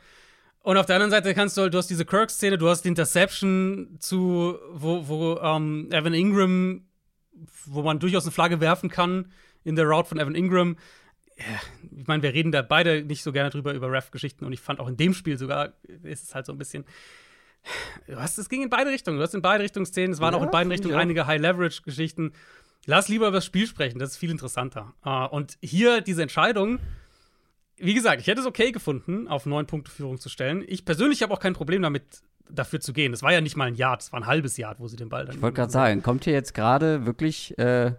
Und 0.66 0.78
auf 0.78 0.86
der 0.86 0.96
anderen 0.96 1.12
Seite 1.12 1.32
kannst 1.32 1.56
du 1.56 1.62
halt, 1.62 1.74
du 1.74 1.78
hast 1.78 1.86
diese 1.90 2.04
Kirk-Szene, 2.04 2.58
du 2.58 2.68
hast 2.68 2.82
die 2.82 2.88
Interception 2.88 3.98
zu, 4.00 4.58
wo, 4.72 5.06
wo 5.06 5.38
ähm, 5.38 5.86
Evan 5.92 6.12
Ingram, 6.12 6.84
wo 7.66 7.82
man 7.82 8.00
durchaus 8.00 8.24
eine 8.24 8.32
Flagge 8.32 8.58
werfen 8.60 8.90
kann 8.90 9.30
in 9.62 9.76
der 9.76 9.84
Route 9.84 10.08
von 10.08 10.18
Evan 10.18 10.34
Ingram. 10.34 10.76
Ja, 11.38 11.44
ich 11.96 12.08
meine, 12.08 12.20
wir 12.24 12.34
reden 12.34 12.50
da 12.50 12.62
beide 12.62 13.04
nicht 13.04 13.22
so 13.22 13.30
gerne 13.30 13.50
drüber, 13.50 13.74
über 13.74 13.92
Ref-Geschichten. 13.92 14.44
Und 14.44 14.52
ich 14.52 14.60
fand 14.60 14.80
auch 14.80 14.88
in 14.88 14.96
dem 14.96 15.14
Spiel 15.14 15.38
sogar, 15.38 15.74
ist 16.02 16.24
es 16.24 16.34
halt 16.34 16.46
so 16.46 16.52
ein 16.52 16.58
bisschen. 16.58 16.84
Du 18.08 18.16
hast, 18.16 18.36
es 18.36 18.48
ging 18.48 18.64
in 18.64 18.68
beide 18.68 18.90
Richtungen. 18.90 19.18
Du 19.18 19.22
hast 19.22 19.34
in 19.36 19.42
beide 19.42 19.62
Richtungen 19.62 19.86
Szenen. 19.86 20.14
Es 20.14 20.18
waren 20.20 20.34
Ja, 20.34 20.40
auch 20.40 20.42
in 20.42 20.50
beiden 20.50 20.72
Richtungen 20.72 20.94
ich 20.94 20.96
auch. 20.96 21.00
einige 21.00 21.28
High-Leverage-Geschichten. 21.28 22.32
Lass 22.86 23.06
lieber 23.06 23.28
über 23.28 23.36
das 23.36 23.46
Spiel 23.46 23.68
sprechen, 23.68 24.00
das 24.00 24.10
ist 24.10 24.16
viel 24.16 24.30
interessanter. 24.30 24.94
Äh, 25.04 25.26
und 25.28 25.58
hier 25.62 26.00
diese 26.00 26.22
Entscheidung, 26.22 26.80
wie 27.78 27.94
gesagt, 27.94 28.20
ich 28.20 28.26
hätte 28.26 28.40
es 28.40 28.46
okay 28.46 28.72
gefunden, 28.72 29.28
auf 29.28 29.46
neun 29.46 29.66
Punkte 29.66 29.90
Führung 29.90 30.18
zu 30.18 30.28
stellen. 30.28 30.64
Ich 30.66 30.84
persönlich 30.84 31.22
habe 31.22 31.32
auch 31.32 31.40
kein 31.40 31.54
Problem 31.54 31.82
damit, 31.82 32.02
dafür 32.48 32.80
zu 32.80 32.92
gehen. 32.92 33.12
Das 33.12 33.22
war 33.22 33.32
ja 33.32 33.40
nicht 33.40 33.56
mal 33.56 33.66
ein 33.66 33.74
Yard, 33.74 34.02
das 34.02 34.12
war 34.12 34.20
ein 34.20 34.26
halbes 34.26 34.56
Yard, 34.56 34.78
wo 34.78 34.88
sie 34.88 34.96
den 34.96 35.08
Ball 35.08 35.24
dann. 35.24 35.36
Ich 35.36 35.42
wollte 35.42 35.56
gerade 35.56 35.72
sagen, 35.72 36.02
kommt 36.02 36.24
hier 36.24 36.32
jetzt 36.32 36.54
gerade 36.54 37.06
wirklich, 37.06 37.56
äh, 37.58 37.92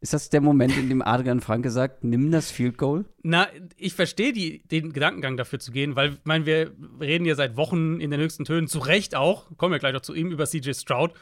ist 0.00 0.12
das 0.12 0.30
der 0.30 0.40
Moment, 0.40 0.76
in 0.76 0.88
dem 0.88 1.02
Adrian 1.02 1.40
Franke 1.40 1.70
sagt, 1.70 2.02
nimm 2.02 2.30
das 2.30 2.50
Field 2.50 2.78
Goal? 2.78 3.04
Na, 3.22 3.48
ich 3.76 3.94
verstehe 3.94 4.32
den 4.32 4.92
Gedankengang 4.92 5.36
dafür 5.36 5.58
zu 5.58 5.72
gehen, 5.72 5.94
weil, 5.94 6.14
ich 6.14 6.24
meine, 6.24 6.46
wir 6.46 6.72
reden 7.00 7.24
ja 7.24 7.34
seit 7.34 7.56
Wochen 7.56 8.00
in 8.00 8.10
den 8.10 8.20
höchsten 8.20 8.44
Tönen, 8.44 8.66
zu 8.66 8.78
Recht 8.78 9.14
auch, 9.14 9.46
kommen 9.56 9.72
wir 9.72 9.78
gleich 9.78 9.92
noch 9.92 10.00
zu 10.00 10.14
ihm, 10.14 10.30
über 10.30 10.46
CJ 10.46 10.72
Stroud. 10.72 11.12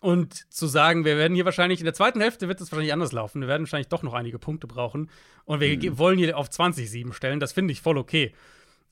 Und 0.00 0.52
zu 0.52 0.66
sagen, 0.68 1.04
wir 1.04 1.16
werden 1.16 1.34
hier 1.34 1.44
wahrscheinlich 1.44 1.80
in 1.80 1.84
der 1.84 1.94
zweiten 1.94 2.20
Hälfte 2.20 2.46
wird 2.46 2.60
es 2.60 2.70
wahrscheinlich 2.70 2.92
anders 2.92 3.10
laufen. 3.12 3.40
Wir 3.40 3.48
werden 3.48 3.62
wahrscheinlich 3.62 3.88
doch 3.88 4.04
noch 4.04 4.14
einige 4.14 4.38
Punkte 4.38 4.66
brauchen. 4.68 5.10
Und 5.44 5.58
wir 5.60 5.76
ge- 5.76 5.98
wollen 5.98 6.18
hier 6.18 6.36
auf 6.38 6.48
20-7 6.48 7.12
stellen. 7.12 7.40
Das 7.40 7.52
finde 7.52 7.72
ich 7.72 7.80
voll 7.82 7.98
okay. 7.98 8.32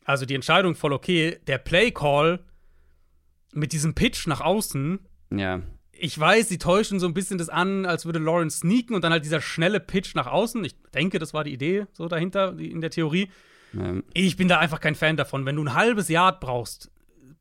Also 0.05 0.27
die 0.27 0.35
Entscheidung 0.35 0.75
voll 0.75 0.93
okay. 0.93 1.39
Der 1.47 1.59
Play-Call 1.59 2.41
mit 3.53 3.73
diesem 3.73 3.95
Pitch 3.95 4.27
nach 4.27 4.41
außen, 4.41 4.99
Ja. 5.33 5.63
ich 5.93 6.19
weiß, 6.19 6.49
sie 6.49 6.59
täuschen 6.59 6.99
so 7.01 7.07
ein 7.07 7.15
bisschen 7.15 7.39
das 7.39 7.49
an, 7.49 7.87
als 7.87 8.05
würde 8.05 8.19
Lawrence 8.19 8.59
sneaken 8.59 8.95
und 8.95 9.03
dann 9.05 9.13
halt 9.13 9.25
dieser 9.25 9.41
schnelle 9.41 9.79
Pitch 9.81 10.15
nach 10.17 10.27
außen. 10.27 10.65
Ich 10.65 10.75
denke, 10.95 11.19
das 11.19 11.33
war 11.33 11.45
die 11.45 11.53
Idee 11.53 11.87
so 11.93 12.09
dahinter, 12.09 12.59
in 12.59 12.81
der 12.81 12.91
Theorie. 12.91 13.31
Ähm, 13.75 14.03
Ich 14.13 14.37
bin 14.37 14.49
da 14.49 14.59
einfach 14.59 14.81
kein 14.81 14.95
Fan 14.97 15.17
davon. 15.17 15.47
Wenn 15.47 15.57
du 15.57 15.63
ein 15.65 15.75
halbes 15.75 16.09
Yard 16.09 16.41
brauchst, 16.41 16.91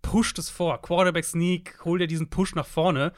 push 0.04 0.34
das 0.36 0.50
vor. 0.50 0.82
Quarterback 0.82 1.26
Sneak, 1.26 1.80
hol 1.84 1.98
dir 1.98 2.08
diesen 2.08 2.30
Push 2.30 2.54
nach 2.56 2.68
vorne. 2.68 3.12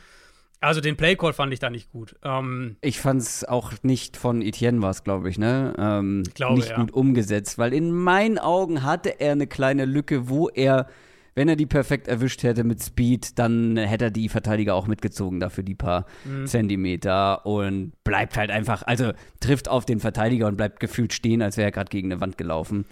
Also 0.59 0.81
den 0.81 0.97
Playcall 0.97 1.33
fand 1.33 1.53
ich 1.53 1.59
da 1.59 1.69
nicht 1.69 1.91
gut. 1.91 2.15
Ähm, 2.23 2.77
Ich 2.81 2.99
fand 2.99 3.21
es 3.21 3.43
auch 3.43 3.73
nicht 3.83 4.17
von 4.17 4.41
Etienne 4.41 4.81
war 4.81 4.89
es, 4.89 5.03
glaube 5.03 5.29
ich, 5.29 5.37
ne? 5.37 5.73
Ähm, 5.77 6.23
glaube, 6.33 6.55
nicht 6.55 6.69
ja. 6.69 6.77
gut 6.77 6.91
umgesetzt, 6.93 7.57
weil 7.59 7.73
in 7.73 7.91
meinen 7.91 8.39
Augen 8.39 8.83
hatte 8.83 9.19
er 9.19 9.33
eine 9.33 9.45
kleine 9.45 9.85
Lücke, 9.85 10.29
wo 10.29 10.49
er, 10.49 10.87
wenn 11.35 11.47
er 11.47 11.55
die 11.55 11.67
perfekt 11.67 12.07
erwischt 12.07 12.41
hätte 12.41 12.63
mit 12.63 12.81
Speed, 12.81 13.37
dann 13.37 13.77
hätte 13.77 14.05
er 14.05 14.11
die 14.11 14.29
Verteidiger 14.29 14.73
auch 14.73 14.87
mitgezogen 14.87 15.39
dafür 15.39 15.63
die 15.63 15.75
paar 15.75 16.07
Mhm. 16.25 16.47
Zentimeter 16.47 17.45
und 17.45 17.91
bleibt 18.03 18.35
halt 18.35 18.49
einfach, 18.49 18.81
also 18.81 19.11
trifft 19.39 19.69
auf 19.69 19.85
den 19.85 19.99
Verteidiger 19.99 20.47
und 20.47 20.57
bleibt 20.57 20.79
gefühlt 20.79 21.13
stehen, 21.13 21.43
als 21.43 21.57
wäre 21.57 21.67
er 21.67 21.71
gerade 21.71 21.89
gegen 21.89 22.11
eine 22.11 22.19
Wand 22.19 22.35
gelaufen. 22.35 22.85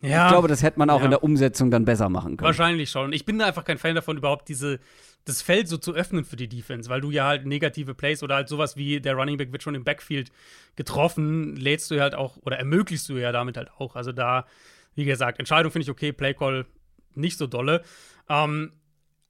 ja, 0.00 0.26
Ich 0.26 0.32
glaube, 0.32 0.48
das 0.48 0.64
hätte 0.64 0.80
man 0.80 0.90
auch 0.90 0.98
Ja. 0.98 1.04
in 1.04 1.10
der 1.12 1.22
Umsetzung 1.22 1.70
dann 1.70 1.84
besser 1.84 2.08
machen 2.08 2.36
können. 2.36 2.46
wahrscheinlich 2.46 2.90
schon. 2.90 3.12
Ich 3.12 3.24
bin 3.24 3.38
da 3.38 3.46
einfach 3.46 3.64
kein 3.64 3.78
Fan 3.78 3.94
davon, 3.94 4.16
überhaupt 4.16 4.48
diese, 4.48 4.80
das 5.24 5.42
Feld 5.42 5.68
so 5.68 5.76
zu 5.76 5.94
öffnen 5.94 6.24
für 6.24 6.36
die 6.36 6.48
Defense, 6.48 6.90
weil 6.90 7.00
du 7.00 7.10
ja 7.10 7.26
halt 7.26 7.46
negative 7.46 7.94
Plays 7.94 8.22
oder 8.22 8.34
halt 8.34 8.48
sowas 8.48 8.76
wie 8.76 9.00
der 9.00 9.14
Running 9.14 9.36
Back 9.36 9.52
wird 9.52 9.62
schon 9.62 9.74
im 9.74 9.84
Backfield 9.84 10.32
getroffen, 10.74 11.56
lädst 11.56 11.90
du 11.90 11.94
ja 11.94 12.02
halt 12.02 12.14
auch 12.14 12.38
oder 12.38 12.58
ermöglichst 12.58 13.08
du 13.08 13.16
ja 13.16 13.30
damit 13.30 13.56
halt 13.56 13.70
auch. 13.78 13.94
Also 13.94 14.12
da, 14.12 14.46
wie 14.94 15.04
gesagt, 15.04 15.38
Entscheidung 15.38 15.70
finde 15.70 15.84
ich 15.84 15.90
okay, 15.90 16.12
Playcall 16.12 16.66
nicht 17.14 17.38
so 17.38 17.46
dolle. 17.46 17.82
Ähm, 18.28 18.72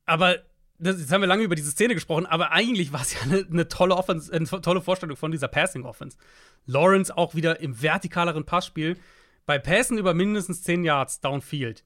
aber 0.06 0.36
das, 0.78 0.98
jetzt 0.98 1.12
haben 1.12 1.20
wir 1.20 1.28
lange 1.28 1.44
über 1.44 1.54
diese 1.54 1.70
Szene 1.70 1.94
gesprochen, 1.94 2.26
aber 2.26 2.50
eigentlich 2.50 2.92
war 2.92 3.02
es 3.02 3.14
ja 3.14 3.20
eine, 3.22 3.46
eine 3.50 3.68
tolle 3.68 3.96
Offense, 3.96 4.32
eine 4.32 4.46
tolle 4.46 4.80
Vorstellung 4.80 5.16
von 5.16 5.30
dieser 5.30 5.48
Passing 5.48 5.84
Offense. 5.84 6.16
Lawrence 6.66 7.16
auch 7.16 7.34
wieder 7.34 7.60
im 7.60 7.80
vertikaleren 7.80 8.44
Passspiel. 8.44 8.96
Bei 9.44 9.58
Pässen 9.58 9.98
über 9.98 10.14
mindestens 10.14 10.62
10 10.62 10.84
Yards 10.84 11.20
downfield. 11.20 11.84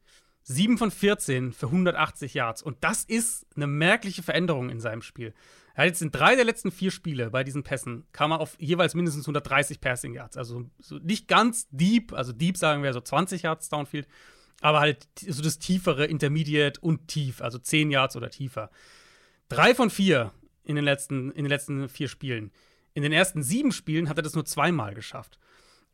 7 0.48 0.78
von 0.78 0.92
14 0.92 1.52
für 1.52 1.66
180 1.66 2.34
Yards. 2.34 2.62
Und 2.62 2.76
das 2.82 3.02
ist 3.02 3.46
eine 3.56 3.66
merkliche 3.66 4.22
Veränderung 4.22 4.70
in 4.70 4.80
seinem 4.80 5.02
Spiel. 5.02 5.34
Er 5.74 5.82
hat 5.82 5.88
jetzt 5.88 6.02
in 6.02 6.12
drei 6.12 6.36
der 6.36 6.44
letzten 6.44 6.70
vier 6.70 6.92
Spiele 6.92 7.30
bei 7.30 7.42
diesen 7.42 7.64
Pässen 7.64 8.06
kam 8.12 8.30
er 8.30 8.40
auf 8.40 8.56
jeweils 8.60 8.94
mindestens 8.94 9.24
130 9.24 9.80
Passing 9.80 10.14
Yards. 10.14 10.36
Also 10.36 10.64
so 10.78 10.98
nicht 10.98 11.26
ganz 11.26 11.66
deep, 11.70 12.12
also 12.12 12.32
deep 12.32 12.56
sagen 12.56 12.84
wir 12.84 12.92
so 12.92 13.00
20 13.00 13.42
Yards 13.42 13.68
downfield, 13.68 14.06
aber 14.60 14.78
halt 14.78 15.08
so 15.28 15.42
das 15.42 15.58
tiefere 15.58 16.06
Intermediate 16.06 16.80
und 16.80 17.08
tief, 17.08 17.42
also 17.42 17.58
10 17.58 17.90
Yards 17.90 18.16
oder 18.16 18.30
tiefer. 18.30 18.70
Drei 19.48 19.74
von 19.74 19.90
vier 19.90 20.32
in 20.62 20.76
den 20.76 20.84
letzten, 20.84 21.32
in 21.32 21.44
den 21.44 21.50
letzten 21.50 21.88
vier 21.88 22.08
Spielen. 22.08 22.52
In 22.94 23.02
den 23.02 23.12
ersten 23.12 23.42
sieben 23.42 23.72
Spielen 23.72 24.08
hat 24.08 24.16
er 24.16 24.22
das 24.22 24.34
nur 24.34 24.44
zweimal 24.44 24.94
geschafft. 24.94 25.38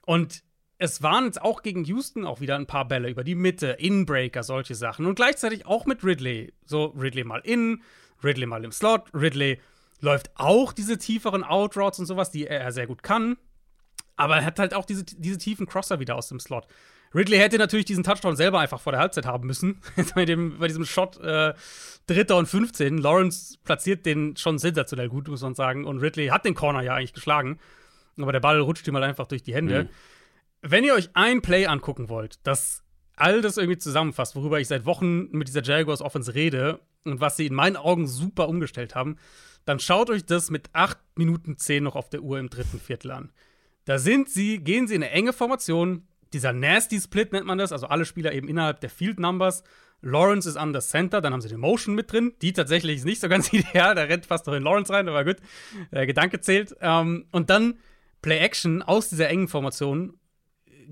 Und 0.04 0.44
es 0.82 1.00
waren 1.00 1.26
jetzt 1.26 1.40
auch 1.40 1.62
gegen 1.62 1.84
Houston 1.84 2.26
auch 2.26 2.40
wieder 2.40 2.56
ein 2.56 2.66
paar 2.66 2.88
Bälle 2.88 3.08
über 3.08 3.22
die 3.22 3.36
Mitte, 3.36 3.68
Inbreaker, 3.78 4.42
solche 4.42 4.74
Sachen. 4.74 5.06
Und 5.06 5.14
gleichzeitig 5.14 5.64
auch 5.64 5.86
mit 5.86 6.02
Ridley. 6.02 6.52
So, 6.64 6.86
Ridley 6.86 7.22
mal 7.22 7.40
in, 7.44 7.82
Ridley 8.24 8.46
mal 8.46 8.64
im 8.64 8.72
Slot. 8.72 9.04
Ridley 9.14 9.60
läuft 10.00 10.32
auch 10.34 10.72
diese 10.72 10.98
tieferen 10.98 11.44
Outroutes 11.44 12.00
und 12.00 12.06
sowas, 12.06 12.32
die 12.32 12.48
er 12.48 12.72
sehr 12.72 12.88
gut 12.88 13.04
kann. 13.04 13.36
Aber 14.16 14.38
er 14.38 14.44
hat 14.44 14.58
halt 14.58 14.74
auch 14.74 14.84
diese, 14.84 15.04
diese 15.04 15.38
tiefen 15.38 15.66
Crosser 15.66 16.00
wieder 16.00 16.16
aus 16.16 16.28
dem 16.28 16.40
Slot. 16.40 16.66
Ridley 17.14 17.38
hätte 17.38 17.58
natürlich 17.58 17.86
diesen 17.86 18.02
Touchdown 18.02 18.34
selber 18.34 18.58
einfach 18.58 18.80
vor 18.80 18.90
der 18.90 19.00
Halbzeit 19.00 19.24
haben 19.24 19.46
müssen. 19.46 19.80
bei, 20.16 20.24
dem, 20.24 20.58
bei 20.58 20.66
diesem 20.66 20.84
Shot 20.84 21.20
äh, 21.20 21.54
Dritter 22.08 22.36
und 22.38 22.46
15. 22.46 22.98
Lawrence 22.98 23.56
platziert 23.62 24.04
den 24.04 24.36
schon 24.36 24.58
sensationell 24.58 25.08
gut, 25.08 25.28
muss 25.28 25.42
man 25.42 25.54
sagen. 25.54 25.84
Und 25.84 26.00
Ridley 26.00 26.26
hat 26.26 26.44
den 26.44 26.56
Corner 26.56 26.82
ja 26.82 26.96
eigentlich 26.96 27.12
geschlagen. 27.12 27.60
Aber 28.18 28.32
der 28.32 28.40
Ball 28.40 28.58
rutscht 28.58 28.88
ihm 28.88 28.96
halt 28.96 29.04
einfach 29.04 29.28
durch 29.28 29.44
die 29.44 29.54
Hände. 29.54 29.84
Mhm. 29.84 29.88
Wenn 30.62 30.84
ihr 30.84 30.94
euch 30.94 31.10
ein 31.14 31.42
Play 31.42 31.66
angucken 31.66 32.08
wollt, 32.08 32.38
das 32.44 32.84
all 33.16 33.42
das 33.42 33.56
irgendwie 33.56 33.78
zusammenfasst, 33.78 34.36
worüber 34.36 34.60
ich 34.60 34.68
seit 34.68 34.86
Wochen 34.86 35.28
mit 35.30 35.48
dieser 35.48 35.62
Jaguars 35.62 36.00
Offense 36.00 36.34
rede 36.34 36.80
und 37.04 37.20
was 37.20 37.36
sie 37.36 37.46
in 37.46 37.54
meinen 37.54 37.76
Augen 37.76 38.06
super 38.06 38.48
umgestellt 38.48 38.94
haben, 38.94 39.16
dann 39.64 39.80
schaut 39.80 40.08
euch 40.08 40.24
das 40.24 40.50
mit 40.50 40.70
8 40.72 40.98
Minuten 41.16 41.58
10 41.58 41.82
noch 41.82 41.96
auf 41.96 42.08
der 42.08 42.22
Uhr 42.22 42.38
im 42.38 42.48
dritten 42.48 42.80
Viertel 42.80 43.10
an. 43.10 43.32
Da 43.84 43.98
sind 43.98 44.28
sie, 44.28 44.58
gehen 44.58 44.86
sie 44.86 44.94
in 44.94 45.02
eine 45.02 45.12
enge 45.12 45.32
Formation. 45.32 46.06
Dieser 46.32 46.52
Nasty 46.52 47.00
Split 47.00 47.32
nennt 47.32 47.46
man 47.46 47.58
das, 47.58 47.72
also 47.72 47.88
alle 47.88 48.04
Spieler 48.04 48.32
eben 48.32 48.48
innerhalb 48.48 48.80
der 48.80 48.90
Field 48.90 49.18
Numbers. 49.18 49.64
Lawrence 50.00 50.48
ist 50.48 50.56
an 50.56 50.72
der 50.72 50.82
Center, 50.82 51.20
dann 51.20 51.32
haben 51.32 51.40
sie 51.40 51.48
den 51.48 51.60
Motion 51.60 51.94
mit 51.94 52.12
drin. 52.12 52.34
Die 52.40 52.52
tatsächlich 52.52 52.98
ist 52.98 53.04
nicht 53.04 53.20
so 53.20 53.28
ganz 53.28 53.52
ideal, 53.52 53.96
da 53.96 54.02
rennt 54.02 54.26
fast 54.26 54.46
noch 54.46 54.54
in 54.54 54.62
Lawrence 54.62 54.92
rein, 54.92 55.08
aber 55.08 55.24
gut, 55.24 55.36
der 55.90 56.06
Gedanke 56.06 56.40
zählt. 56.40 56.76
Ähm, 56.80 57.26
und 57.32 57.50
dann 57.50 57.78
Play 58.20 58.38
Action 58.38 58.82
aus 58.82 59.08
dieser 59.08 59.28
engen 59.28 59.48
Formation. 59.48 60.14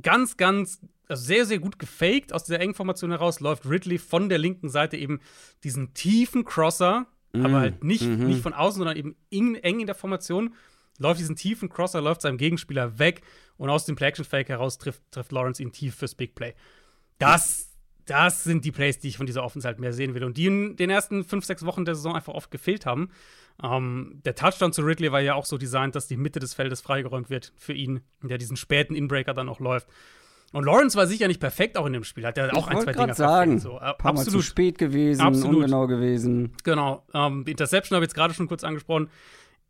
Ganz, 0.02 0.36
ganz, 0.36 0.80
also 1.08 1.24
sehr, 1.24 1.46
sehr 1.46 1.58
gut 1.58 1.78
gefaked 1.78 2.32
aus 2.32 2.44
dieser 2.44 2.60
engen 2.60 2.74
Formation 2.74 3.10
heraus, 3.10 3.40
läuft 3.40 3.66
Ridley 3.66 3.98
von 3.98 4.28
der 4.28 4.38
linken 4.38 4.68
Seite 4.68 4.96
eben 4.96 5.20
diesen 5.64 5.94
tiefen 5.94 6.44
Crosser, 6.44 7.06
aber 7.32 7.60
halt 7.60 7.84
nicht, 7.84 8.02
nicht 8.02 8.42
von 8.42 8.54
außen, 8.54 8.78
sondern 8.78 8.96
eben 8.96 9.16
in, 9.28 9.54
eng 9.56 9.80
in 9.80 9.86
der 9.86 9.94
Formation 9.94 10.54
läuft 10.98 11.18
diesen 11.18 11.36
tiefen 11.36 11.68
Crosser, 11.68 12.00
läuft 12.00 12.22
seinem 12.22 12.36
Gegenspieler 12.36 12.98
weg 12.98 13.22
und 13.56 13.70
aus 13.70 13.86
dem 13.86 13.96
Play-Action-Fake 13.96 14.48
heraus 14.48 14.78
trifft, 14.78 15.02
trifft 15.10 15.32
Lawrence 15.32 15.62
ihn 15.62 15.72
tief 15.72 15.94
fürs 15.94 16.14
Big 16.14 16.34
Play. 16.34 16.54
Das, 17.18 17.69
das 18.10 18.42
sind 18.42 18.64
die 18.64 18.72
Plays, 18.72 18.98
die 18.98 19.08
ich 19.08 19.16
von 19.16 19.26
dieser 19.26 19.44
Offense 19.44 19.66
halt 19.66 19.78
mehr 19.78 19.92
sehen 19.92 20.14
will 20.14 20.24
und 20.24 20.36
die 20.36 20.46
in 20.46 20.76
den 20.76 20.90
ersten 20.90 21.24
fünf, 21.24 21.44
sechs 21.44 21.64
Wochen 21.64 21.84
der 21.84 21.94
Saison 21.94 22.14
einfach 22.14 22.34
oft 22.34 22.50
gefehlt 22.50 22.84
haben. 22.84 23.10
Ähm, 23.62 24.20
der 24.24 24.34
Touchdown 24.34 24.72
zu 24.72 24.82
Ridley 24.82 25.12
war 25.12 25.20
ja 25.20 25.34
auch 25.34 25.44
so 25.44 25.58
designt, 25.58 25.94
dass 25.94 26.08
die 26.08 26.16
Mitte 26.16 26.40
des 26.40 26.54
Feldes 26.54 26.80
freigeräumt 26.80 27.30
wird 27.30 27.52
für 27.56 27.72
ihn, 27.72 28.00
der 28.22 28.38
diesen 28.38 28.56
späten 28.56 28.94
Inbreaker 28.94 29.32
dann 29.32 29.48
auch 29.48 29.60
läuft. 29.60 29.88
Und 30.52 30.64
Lawrence 30.64 30.96
war 30.96 31.06
sicher 31.06 31.28
nicht 31.28 31.38
perfekt 31.38 31.78
auch 31.78 31.86
in 31.86 31.92
dem 31.92 32.02
Spiel. 32.02 32.26
Hat 32.26 32.36
er 32.36 32.56
auch 32.56 32.66
ein, 32.66 32.80
zwei 32.80 32.92
Dinge 32.92 33.14
sagen, 33.14 33.60
so. 33.60 33.78
Äh, 33.78 33.94
paar 33.94 34.12
Mal 34.12 34.24
zu 34.24 34.42
spät 34.42 34.78
gewesen, 34.78 35.20
Absolut. 35.20 35.56
ungenau 35.56 35.86
gewesen. 35.86 36.54
Genau. 36.64 37.06
Ähm, 37.14 37.44
die 37.44 37.52
Interception 37.52 37.94
habe 37.94 38.04
ich 38.04 38.08
jetzt 38.08 38.16
gerade 38.16 38.34
schon 38.34 38.48
kurz 38.48 38.64
angesprochen. 38.64 39.08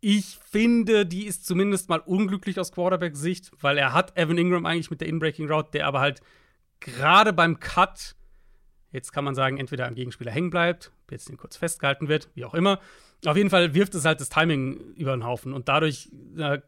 Ich 0.01 0.39
finde, 0.51 1.05
die 1.05 1.27
ist 1.27 1.47
zumindest 1.47 1.91
mal 1.91 1.99
unglücklich 1.99 2.59
aus 2.59 2.73
Quarterback-Sicht, 2.73 3.51
weil 3.61 3.77
er 3.77 3.93
hat 3.93 4.17
Evan 4.17 4.39
Ingram 4.39 4.65
eigentlich 4.65 4.91
mit 4.91 5.03
der 5.03 5.09
Inbreaking 5.09 5.51
Route, 5.51 5.73
der 5.73 5.87
aber 5.87 6.01
halt 6.01 6.23
gerade 6.81 7.35
beim 7.35 7.61
Cut, 7.61 8.17
jetzt 8.93 9.13
kann 9.13 9.25
man 9.25 9.35
sagen, 9.35 9.59
entweder 9.59 9.87
am 9.87 9.95
Gegenspieler 9.95 10.33
hängen 10.33 10.51
bleibt, 10.51 10.93
jetzt 11.11 11.29
den 11.29 11.37
kurz 11.37 11.57
festgehalten 11.57 12.09
wird, 12.09 12.29
wie 12.35 12.45
auch 12.45 12.55
immer. 12.55 12.81
Auf 13.27 13.37
jeden 13.37 13.51
Fall 13.51 13.75
wirft 13.75 13.95
es 13.95 14.05
halt 14.05 14.21
das 14.21 14.31
Timing 14.31 14.95
über 14.95 15.15
den 15.15 15.25
Haufen 15.25 15.53
und 15.53 15.69
dadurch 15.69 16.11
äh, 16.39 16.61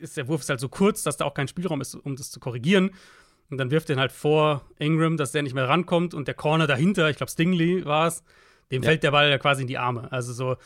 ist 0.00 0.16
der 0.16 0.26
Wurf 0.28 0.48
halt 0.48 0.60
so 0.60 0.68
kurz, 0.68 1.02
dass 1.02 1.16
da 1.18 1.24
auch 1.24 1.34
kein 1.34 1.48
Spielraum 1.48 1.80
ist, 1.80 1.94
um 1.94 2.16
das 2.16 2.30
zu 2.30 2.40
korrigieren. 2.40 2.90
Und 3.50 3.58
dann 3.58 3.70
wirft 3.70 3.88
er 3.90 3.96
halt 3.96 4.12
vor 4.12 4.62
Ingram, 4.78 5.16
dass 5.16 5.32
der 5.32 5.42
nicht 5.42 5.54
mehr 5.54 5.68
rankommt 5.68 6.14
und 6.14 6.28
der 6.28 6.34
Corner 6.34 6.66
dahinter, 6.66 7.08
ich 7.08 7.16
glaube 7.16 7.30
Stingley 7.30 7.84
war 7.84 8.06
es, 8.06 8.22
dem 8.70 8.82
ja. 8.82 8.88
fällt 8.88 9.02
der 9.02 9.10
Ball 9.10 9.30
ja 9.30 9.38
quasi 9.38 9.62
in 9.62 9.68
die 9.68 9.78
Arme. 9.78 10.10
Also 10.12 10.32
so 10.32 10.56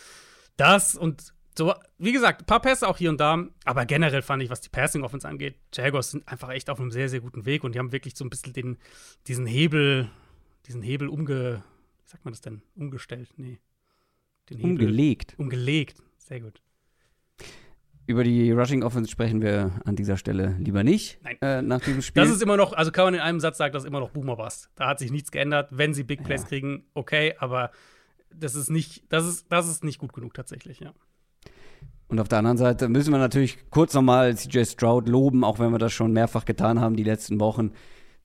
das 0.56 0.96
und 0.96 1.32
so, 1.56 1.74
wie 1.98 2.12
gesagt, 2.12 2.42
ein 2.42 2.46
paar 2.46 2.60
Pässe 2.60 2.88
auch 2.88 2.96
hier 2.96 3.10
und 3.10 3.20
da, 3.20 3.44
aber 3.64 3.84
generell 3.84 4.22
fand 4.22 4.42
ich, 4.42 4.50
was 4.50 4.60
die 4.60 4.70
Passing 4.70 5.02
Offense 5.02 5.28
angeht, 5.28 5.56
Jaguars 5.72 6.10
sind 6.10 6.26
einfach 6.26 6.48
echt 6.50 6.70
auf 6.70 6.80
einem 6.80 6.90
sehr, 6.90 7.08
sehr 7.08 7.20
guten 7.20 7.44
Weg 7.44 7.62
und 7.62 7.74
die 7.74 7.78
haben 7.78 7.92
wirklich 7.92 8.16
so 8.16 8.24
ein 8.24 8.30
bisschen 8.30 8.52
den, 8.52 8.78
diesen 9.26 9.44
Hebel, 9.46 10.10
diesen 10.66 10.82
Hebel 10.82 11.08
umge, 11.08 11.62
wie 12.04 12.10
sagt 12.10 12.24
man 12.24 12.32
das 12.32 12.40
denn? 12.40 12.62
Umgestellt? 12.74 13.30
Nee. 13.36 13.58
Den 14.48 14.58
Hebel, 14.58 14.70
umgelegt. 14.70 15.34
Umgelegt. 15.38 16.02
Sehr 16.18 16.40
gut. 16.40 16.62
Über 18.06 18.24
die 18.24 18.50
Rushing 18.50 18.82
Offense 18.82 19.10
sprechen 19.10 19.40
wir 19.42 19.80
an 19.84 19.94
dieser 19.94 20.16
Stelle 20.16 20.56
lieber 20.58 20.82
nicht. 20.82 21.20
Nein. 21.22 21.36
Äh, 21.40 21.62
nach 21.62 21.80
diesem 21.80 22.02
Spiel. 22.02 22.22
Das 22.22 22.32
ist 22.32 22.42
immer 22.42 22.56
noch, 22.56 22.72
also 22.72 22.90
kann 22.90 23.04
man 23.04 23.14
in 23.14 23.20
einem 23.20 23.38
Satz 23.38 23.58
sagen, 23.58 23.72
das 23.72 23.84
ist 23.84 23.88
immer 23.88 24.00
noch 24.00 24.10
Boomer 24.10 24.36
Bust. 24.36 24.70
Da 24.74 24.88
hat 24.88 24.98
sich 24.98 25.12
nichts 25.12 25.30
geändert. 25.30 25.68
Wenn 25.70 25.94
sie 25.94 26.02
Big 26.02 26.24
Plays 26.24 26.42
ja. 26.42 26.48
kriegen, 26.48 26.84
okay, 26.94 27.34
aber 27.38 27.70
das 28.34 28.54
ist 28.54 28.70
nicht, 28.70 29.04
das 29.12 29.26
ist, 29.26 29.46
das 29.50 29.68
ist 29.68 29.84
nicht 29.84 29.98
gut 29.98 30.12
genug 30.12 30.34
tatsächlich, 30.34 30.80
ja. 30.80 30.92
Und 32.08 32.20
auf 32.20 32.28
der 32.28 32.38
anderen 32.38 32.58
Seite 32.58 32.88
müssen 32.88 33.10
wir 33.10 33.18
natürlich 33.18 33.70
kurz 33.70 33.94
nochmal 33.94 34.36
CJ 34.36 34.64
Stroud 34.64 35.08
loben, 35.08 35.44
auch 35.44 35.58
wenn 35.58 35.70
wir 35.70 35.78
das 35.78 35.92
schon 35.92 36.12
mehrfach 36.12 36.44
getan 36.44 36.80
haben 36.80 36.96
die 36.96 37.04
letzten 37.04 37.40
Wochen. 37.40 37.72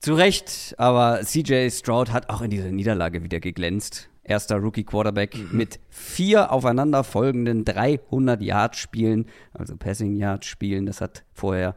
Zu 0.00 0.14
Recht, 0.14 0.74
aber 0.78 1.20
CJ 1.24 1.70
Stroud 1.70 2.12
hat 2.12 2.30
auch 2.30 2.40
in 2.40 2.50
dieser 2.50 2.70
Niederlage 2.70 3.24
wieder 3.24 3.40
geglänzt 3.40 4.08
erster 4.28 4.56
Rookie-Quarterback 4.56 5.36
mhm. 5.36 5.56
mit 5.56 5.80
vier 5.88 6.52
aufeinanderfolgenden 6.52 7.64
300-Yard-Spielen, 7.64 9.26
also 9.52 9.76
Passing-Yard-Spielen. 9.76 10.86
Das 10.86 11.00
hat 11.00 11.24
vorher 11.32 11.74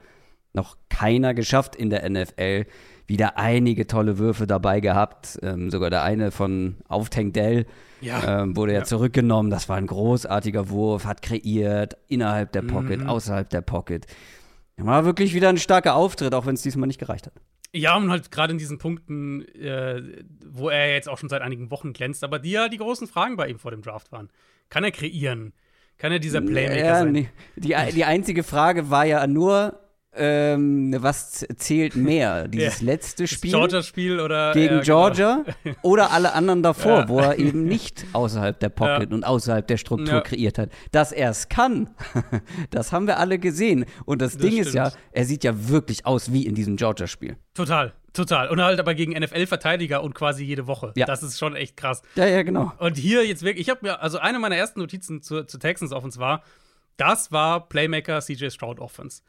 noch 0.54 0.78
keiner 0.90 1.34
geschafft 1.34 1.76
in 1.76 1.90
der 1.90 2.08
NFL. 2.10 2.66
Wieder 3.08 3.38
einige 3.38 3.88
tolle 3.88 4.18
Würfe 4.18 4.48
dabei 4.48 4.80
gehabt. 4.80 5.40
Ähm, 5.42 5.70
sogar 5.70 5.90
der 5.90 6.04
eine 6.04 6.32
von 6.32 6.78
auf 6.88 7.10
Tank 7.10 7.34
Dell 7.34 7.66
ja. 8.02 8.44
ähm, 8.44 8.56
wurde 8.56 8.74
ja, 8.74 8.80
ja, 8.80 8.86
zurückgenommen. 8.86 9.50
Das 9.50 9.68
war 9.70 9.78
ein 9.78 9.88
großartiger 9.88 10.70
Wurf, 10.70 11.06
hat 11.06 11.22
kreiert 11.22 11.98
innerhalb 12.08 12.52
der 12.52 12.62
Pocket, 12.62 13.02
mhm. 13.02 13.10
außerhalb 13.10 13.50
der 13.50 13.62
Pocket. 13.62 14.06
War 14.78 15.06
wirklich 15.06 15.34
wieder 15.34 15.50
ein 15.50 15.58
starker 15.58 15.96
Auftritt, 15.96 16.34
auch 16.34 16.46
wenn 16.46 16.56
es 16.56 16.64
diesmal 16.64 16.88
nicht 16.88 17.00
gereicht 17.00 17.28
hat. 17.28 17.34
Ja, 17.74 17.96
und 17.96 18.10
halt 18.10 18.32
gerade 18.32 18.52
in 18.52 18.58
diesen 18.58 18.78
Punkten, 18.78 19.48
äh, 19.56 20.02
wo 20.46 20.70
er 20.70 20.94
jetzt 20.94 21.08
auch 21.08 21.18
schon 21.18 21.30
seit 21.30 21.42
einigen 21.42 21.72
Wochen 21.72 21.94
glänzt, 21.94 22.24
aber 22.24 22.38
die 22.38 22.52
ja 22.52 22.68
die 22.68 22.78
großen 22.78 23.08
Fragen 23.08 23.38
bei 23.38 23.48
ihm 23.48 23.60
vor 23.60 23.72
dem 23.72 23.82
Draft 23.82 24.12
waren. 24.12 24.30
Kann 24.70 24.84
er 24.84 24.92
kreieren? 24.92 25.54
Kann 25.98 26.12
er 26.12 26.20
dieser 26.20 26.42
Playmaker 26.42 26.86
ja, 26.86 27.00
sein? 27.00 27.12
Nee. 27.12 27.30
Die, 27.56 27.76
die 27.94 28.06
einzige 28.06 28.44
Frage 28.44 28.90
war 28.90 29.06
ja 29.06 29.26
nur, 29.28 29.80
ähm, 30.14 30.95
was 30.99 31.45
zählt 31.57 31.95
mehr? 31.95 32.47
Dieses 32.49 32.82
ja. 32.82 32.86
letzte 32.86 33.28
Spiel? 33.28 33.51
Georgia-Spiel 33.51 34.20
oder 34.20 34.53
gegen 34.53 34.76
ja, 34.76 34.82
Georgia 34.82 35.45
genau. 35.64 35.76
oder 35.82 36.12
alle 36.12 36.34
anderen 36.34 36.64
davor, 36.64 36.99
ja. 37.01 37.09
wo 37.09 37.20
er 37.20 37.39
eben 37.39 37.64
nicht 37.64 38.05
außerhalb 38.14 38.59
der 38.59 38.70
Pocket 38.70 39.14
und 39.14 39.24
außerhalb 39.24 39.66
der 39.68 39.78
Struktur 39.78 40.22
kreiert 40.22 40.57
hat. 40.57 40.70
Dass 40.91 41.12
er 41.12 41.30
es 41.30 41.49
kann, 41.49 41.89
das 42.72 42.91
haben 42.91 43.07
wir 43.07 43.20
alle 43.20 43.39
gesehen. 43.39 43.86
Und 44.05 44.22
das, 44.22 44.34
das 44.34 44.41
Ding 44.41 44.51
stimmt. 44.53 44.68
ist 44.68 44.74
ja, 44.74 44.91
er 45.12 45.26
sieht 45.26 45.43
ja 45.43 45.70
wirklich 45.70 46.05
aus 46.05 46.34
wie 46.34 46.45
in 46.45 46.55
diesem 46.55 46.76
Georgia-Spiel. 46.76 47.38
Total. 47.53 47.93
Total. 48.14 48.49
Und 48.49 48.62
halt 48.62 48.80
aber 48.80 48.93
gegen 48.93 49.14
NFL-Verteidiger 49.14 50.03
und 50.03 50.14
quasi 50.14 50.43
jede 50.43 50.68
Woche. 50.68 50.91
Ja. 50.97 51.05
Das 51.05 51.24
ist 51.24 51.39
schon 51.39 51.55
echt 51.55 51.78
krass. 51.78 52.01
Ja, 52.16 52.26
ja, 52.26 52.43
genau. 52.43 52.74
Und 52.78 52.97
hier 52.97 53.26
jetzt 53.26 53.43
wirklich, 53.43 53.68
ich 53.68 53.70
habe 53.70 53.80
mir, 53.84 54.01
also 54.01 54.18
eine 54.18 54.38
meiner 54.38 54.57
ersten 54.57 54.82
Notizen 54.82 55.22
zu, 55.22 55.45
zu 55.45 55.57
Texans 55.57 55.93
Offense 55.93 56.20
war, 56.20 56.43
das 56.97 57.32
war 57.32 57.70
Playmaker 57.70 58.20
CJ 58.20 58.49
Stroud 58.49 58.80
Offense. 58.80 59.22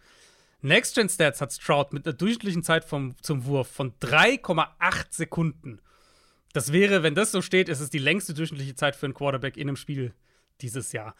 Next-Gen 0.62 1.08
Stats 1.08 1.40
hat 1.40 1.52
Stroud 1.52 1.92
mit 1.92 2.06
einer 2.06 2.14
durchschnittlichen 2.14 2.62
Zeit 2.62 2.84
vom, 2.84 3.14
zum 3.20 3.44
Wurf 3.44 3.68
von 3.68 3.92
3,8 3.98 5.06
Sekunden. 5.10 5.80
Das 6.52 6.72
wäre, 6.72 7.02
wenn 7.02 7.14
das 7.14 7.32
so 7.32 7.42
steht, 7.42 7.68
ist 7.68 7.80
es 7.80 7.90
die 7.90 7.98
längste 7.98 8.34
durchschnittliche 8.34 8.74
Zeit 8.74 8.94
für 8.94 9.06
einen 9.06 9.14
Quarterback 9.14 9.56
in 9.56 9.68
einem 9.68 9.76
Spiel 9.76 10.14
dieses 10.60 10.92
Jahr. 10.92 11.14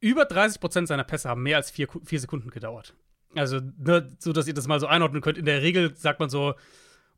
Über 0.00 0.24
30 0.24 0.60
Prozent 0.60 0.88
seiner 0.88 1.04
Pässe 1.04 1.28
haben 1.28 1.42
mehr 1.42 1.58
als 1.58 1.70
vier, 1.70 1.88
vier 2.04 2.18
Sekunden 2.18 2.50
gedauert. 2.50 2.94
Also, 3.34 3.60
ne, 3.78 4.10
so 4.18 4.32
dass 4.32 4.48
ihr 4.48 4.54
das 4.54 4.66
mal 4.66 4.80
so 4.80 4.86
einordnen 4.86 5.22
könnt. 5.22 5.38
In 5.38 5.44
der 5.44 5.62
Regel 5.62 5.94
sagt 5.96 6.18
man 6.18 6.28
so, 6.28 6.54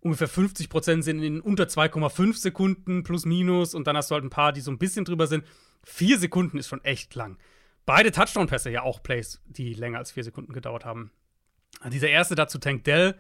ungefähr 0.00 0.28
50 0.28 0.68
Prozent 0.68 1.02
sind 1.02 1.22
in 1.22 1.40
unter 1.40 1.64
2,5 1.64 2.36
Sekunden 2.36 3.02
plus 3.04 3.24
minus 3.24 3.74
und 3.74 3.86
dann 3.86 3.96
hast 3.96 4.10
du 4.10 4.14
halt 4.14 4.24
ein 4.24 4.30
paar, 4.30 4.52
die 4.52 4.60
so 4.60 4.70
ein 4.70 4.78
bisschen 4.78 5.06
drüber 5.06 5.26
sind. 5.26 5.44
Vier 5.82 6.18
Sekunden 6.18 6.58
ist 6.58 6.68
schon 6.68 6.84
echt 6.84 7.14
lang. 7.14 7.38
Beide 7.86 8.12
Touchdown-Pässe 8.12 8.70
ja 8.70 8.82
auch 8.82 9.02
Plays, 9.02 9.40
die 9.46 9.74
länger 9.74 9.98
als 9.98 10.12
vier 10.12 10.24
Sekunden 10.24 10.52
gedauert 10.52 10.84
haben. 10.84 11.10
Dieser 11.90 12.08
erste 12.08 12.34
dazu 12.34 12.58
Tank 12.58 12.84
Dell, 12.84 13.14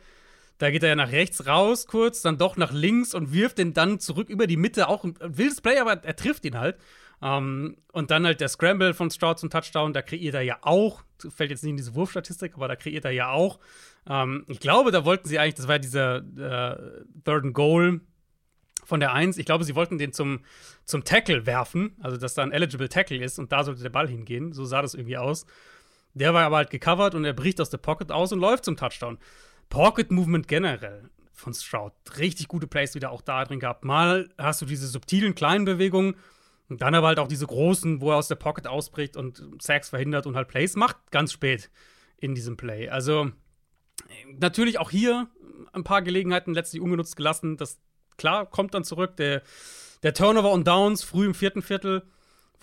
da 0.58 0.70
geht 0.70 0.82
er 0.82 0.90
ja 0.90 0.96
nach 0.96 1.12
rechts 1.12 1.46
raus 1.46 1.86
kurz, 1.86 2.22
dann 2.22 2.38
doch 2.38 2.56
nach 2.56 2.72
links 2.72 3.14
und 3.14 3.32
wirft 3.32 3.58
den 3.58 3.74
dann 3.74 3.98
zurück 3.98 4.28
über 4.28 4.46
die 4.46 4.56
Mitte. 4.56 4.88
Auch 4.88 5.04
ein 5.04 5.16
wildes 5.20 5.60
Play, 5.60 5.78
aber 5.78 6.04
er 6.04 6.16
trifft 6.16 6.44
ihn 6.44 6.58
halt. 6.58 6.78
Um, 7.20 7.76
und 7.92 8.10
dann 8.10 8.26
halt 8.26 8.40
der 8.40 8.48
Scramble 8.48 8.92
von 8.92 9.10
Stroud 9.10 9.38
zum 9.38 9.48
Touchdown, 9.48 9.94
da 9.94 10.02
kreiert 10.02 10.34
er 10.34 10.42
ja 10.42 10.58
auch, 10.60 11.04
fällt 11.34 11.50
jetzt 11.50 11.62
nicht 11.62 11.70
in 11.70 11.76
diese 11.78 11.94
Wurfstatistik, 11.94 12.54
aber 12.56 12.68
da 12.68 12.76
kreiert 12.76 13.06
er 13.06 13.12
ja 13.12 13.30
auch. 13.30 13.60
Um, 14.04 14.44
ich 14.48 14.60
glaube, 14.60 14.90
da 14.90 15.06
wollten 15.06 15.26
sie 15.26 15.38
eigentlich, 15.38 15.54
das 15.54 15.66
war 15.66 15.76
ja 15.76 15.78
dieser 15.78 16.16
äh, 16.16 17.04
Third 17.24 17.44
and 17.44 17.54
Goal 17.54 18.00
von 18.84 19.00
der 19.00 19.14
Eins, 19.14 19.38
ich 19.38 19.46
glaube, 19.46 19.64
sie 19.64 19.74
wollten 19.74 19.96
den 19.96 20.12
zum, 20.12 20.40
zum 20.84 21.04
Tackle 21.04 21.46
werfen, 21.46 21.96
also 22.02 22.18
dass 22.18 22.34
da 22.34 22.42
ein 22.42 22.52
eligible 22.52 22.90
Tackle 22.90 23.24
ist 23.24 23.38
und 23.38 23.52
da 23.52 23.64
sollte 23.64 23.82
der 23.82 23.88
Ball 23.88 24.08
hingehen. 24.08 24.52
So 24.52 24.66
sah 24.66 24.82
das 24.82 24.92
irgendwie 24.92 25.16
aus. 25.16 25.46
Der 26.14 26.32
war 26.32 26.44
aber 26.44 26.56
halt 26.56 26.70
gecovert 26.70 27.14
und 27.14 27.24
er 27.24 27.32
bricht 27.32 27.60
aus 27.60 27.70
der 27.70 27.78
Pocket 27.78 28.10
aus 28.12 28.32
und 28.32 28.38
läuft 28.38 28.64
zum 28.64 28.76
Touchdown. 28.76 29.18
Pocket 29.68 30.10
Movement 30.10 30.46
generell 30.48 31.10
von 31.32 31.52
Stroud. 31.52 31.92
Richtig 32.18 32.48
gute 32.48 32.66
Plays 32.66 32.94
wieder 32.94 33.10
auch 33.10 33.22
da 33.22 33.44
drin 33.44 33.60
gehabt. 33.60 33.84
Mal 33.84 34.30
hast 34.38 34.62
du 34.62 34.66
diese 34.66 34.86
subtilen 34.86 35.34
kleinen 35.34 35.64
Bewegungen 35.64 36.14
und 36.68 36.80
dann 36.80 36.94
aber 36.94 37.08
halt 37.08 37.18
auch 37.18 37.28
diese 37.28 37.46
großen, 37.46 38.00
wo 38.00 38.12
er 38.12 38.16
aus 38.16 38.28
der 38.28 38.36
Pocket 38.36 38.66
ausbricht 38.66 39.16
und 39.16 39.42
Sacks 39.60 39.90
verhindert 39.90 40.26
und 40.26 40.36
halt 40.36 40.48
Plays 40.48 40.76
macht, 40.76 40.96
ganz 41.10 41.32
spät 41.32 41.70
in 42.16 42.34
diesem 42.34 42.56
Play. 42.56 42.88
Also 42.88 43.30
natürlich 44.38 44.78
auch 44.78 44.90
hier 44.90 45.28
ein 45.72 45.84
paar 45.84 46.02
Gelegenheiten 46.02 46.54
letztlich 46.54 46.80
ungenutzt 46.80 47.16
gelassen. 47.16 47.56
Das 47.56 47.80
klar 48.16 48.46
kommt 48.46 48.74
dann 48.74 48.84
zurück. 48.84 49.16
Der, 49.16 49.42
der 50.02 50.14
Turnover 50.14 50.52
und 50.52 50.66
Downs 50.66 51.02
früh 51.02 51.26
im 51.26 51.34
vierten 51.34 51.62
Viertel 51.62 52.04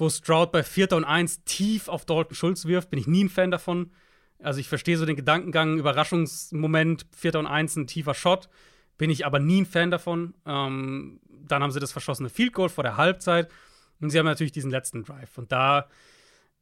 wo 0.01 0.09
Stroud 0.09 0.51
bei 0.51 0.63
Vierter 0.63 0.97
und 0.97 1.03
Eins 1.03 1.43
tief 1.43 1.87
auf 1.87 2.05
Dalton 2.05 2.33
Schulz 2.33 2.65
wirft. 2.65 2.89
Bin 2.89 2.97
ich 2.97 3.05
nie 3.05 3.23
ein 3.23 3.29
Fan 3.29 3.51
davon. 3.51 3.91
Also 4.39 4.59
ich 4.59 4.67
verstehe 4.67 4.97
so 4.97 5.05
den 5.05 5.15
Gedankengang, 5.15 5.77
Überraschungsmoment, 5.77 7.05
Vierter 7.15 7.37
und 7.37 7.45
Eins, 7.45 7.75
ein 7.75 7.85
tiefer 7.85 8.15
Shot. 8.15 8.49
Bin 8.97 9.11
ich 9.11 9.27
aber 9.27 9.37
nie 9.39 9.61
ein 9.61 9.67
Fan 9.67 9.91
davon. 9.91 10.33
Ähm, 10.47 11.19
dann 11.29 11.61
haben 11.61 11.69
sie 11.69 11.79
das 11.79 11.91
verschossene 11.91 12.29
Field 12.29 12.53
Goal 12.53 12.69
vor 12.69 12.83
der 12.83 12.97
Halbzeit. 12.97 13.51
Und 13.99 14.09
sie 14.09 14.17
haben 14.17 14.25
natürlich 14.25 14.51
diesen 14.51 14.71
letzten 14.71 15.03
Drive. 15.03 15.37
Und 15.37 15.51
da 15.51 15.87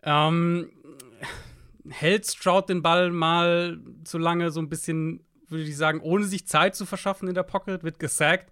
ähm, 0.04 0.74
hält 1.90 2.28
Stroud 2.28 2.68
den 2.68 2.82
Ball 2.82 3.10
mal 3.10 3.80
zu 4.04 4.18
lange 4.18 4.52
so 4.52 4.60
ein 4.60 4.68
bisschen, 4.68 5.26
würde 5.48 5.64
ich 5.64 5.78
sagen, 5.78 6.02
ohne 6.02 6.26
sich 6.26 6.46
Zeit 6.46 6.76
zu 6.76 6.86
verschaffen 6.86 7.30
in 7.30 7.36
der 7.36 7.44
Pocket, 7.44 7.86
wird 7.86 8.00
gesackt. 8.00 8.52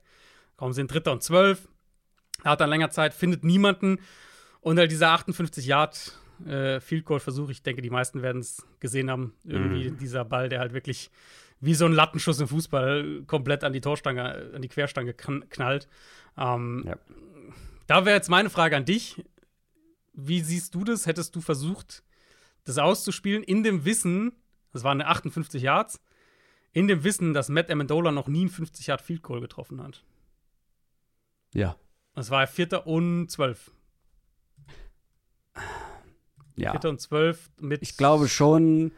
Kommen 0.55 0.71
sie 0.71 0.79
in 0.79 0.87
Dritter 0.87 1.11
und 1.11 1.23
Zwölf. 1.23 1.67
Hat 2.45 2.61
dann 2.61 2.69
länger 2.69 2.89
Zeit, 2.89 3.13
findet 3.13 3.43
niemanden. 3.43 3.99
Und 4.61 4.77
halt 4.77 4.91
dieser 4.91 5.11
58 5.11 5.65
Yard 5.65 6.17
äh, 6.45 6.79
Field 6.79 7.05
Goal 7.05 7.19
Versuch, 7.19 7.49
ich 7.49 7.63
denke, 7.63 7.81
die 7.81 7.89
meisten 7.89 8.21
werden 8.21 8.41
es 8.41 8.65
gesehen 8.79 9.09
haben. 9.09 9.33
Irgendwie 9.43 9.89
mhm. 9.89 9.97
dieser 9.97 10.25
Ball, 10.25 10.49
der 10.49 10.59
halt 10.59 10.73
wirklich 10.73 11.09
wie 11.59 11.73
so 11.73 11.85
ein 11.85 11.93
Lattenschuss 11.93 12.39
im 12.39 12.47
Fußball 12.47 13.23
komplett 13.25 13.63
an 13.63 13.73
die 13.73 13.81
Torstange, 13.81 14.51
an 14.53 14.61
die 14.61 14.67
Querstange 14.67 15.13
knallt. 15.13 15.87
Ähm, 16.37 16.83
ja. 16.85 16.97
Da 17.87 18.05
wäre 18.05 18.15
jetzt 18.15 18.29
meine 18.29 18.49
Frage 18.49 18.77
an 18.77 18.85
dich. 18.85 19.23
Wie 20.13 20.41
siehst 20.41 20.75
du 20.75 20.83
das? 20.83 21.05
Hättest 21.05 21.35
du 21.35 21.41
versucht, 21.41 22.03
das 22.63 22.77
auszuspielen, 22.77 23.43
in 23.43 23.63
dem 23.63 23.85
Wissen, 23.85 24.33
das 24.73 24.83
waren 24.83 25.01
58 25.01 25.61
Yards, 25.61 26.01
in 26.73 26.87
dem 26.87 27.03
Wissen, 27.03 27.33
dass 27.33 27.49
Matt 27.49 27.71
Amendola 27.71 28.11
noch 28.11 28.27
nie 28.27 28.41
einen 28.41 28.49
50 28.49 28.87
Yard 28.87 29.01
Field 29.01 29.23
Goal 29.23 29.41
getroffen 29.41 29.81
hat? 29.81 30.03
Ja. 31.53 31.75
Das 32.13 32.29
war 32.29 32.45
Vierter 32.45 32.85
und 32.87 33.29
Zwölf. 33.29 33.71
Ja. 36.55 36.71
Vierter 36.71 36.89
und 36.89 36.99
Zwölf 37.01 37.49
mit. 37.61 37.81
Ich 37.83 37.97
glaube 37.97 38.27
schon, 38.27 38.91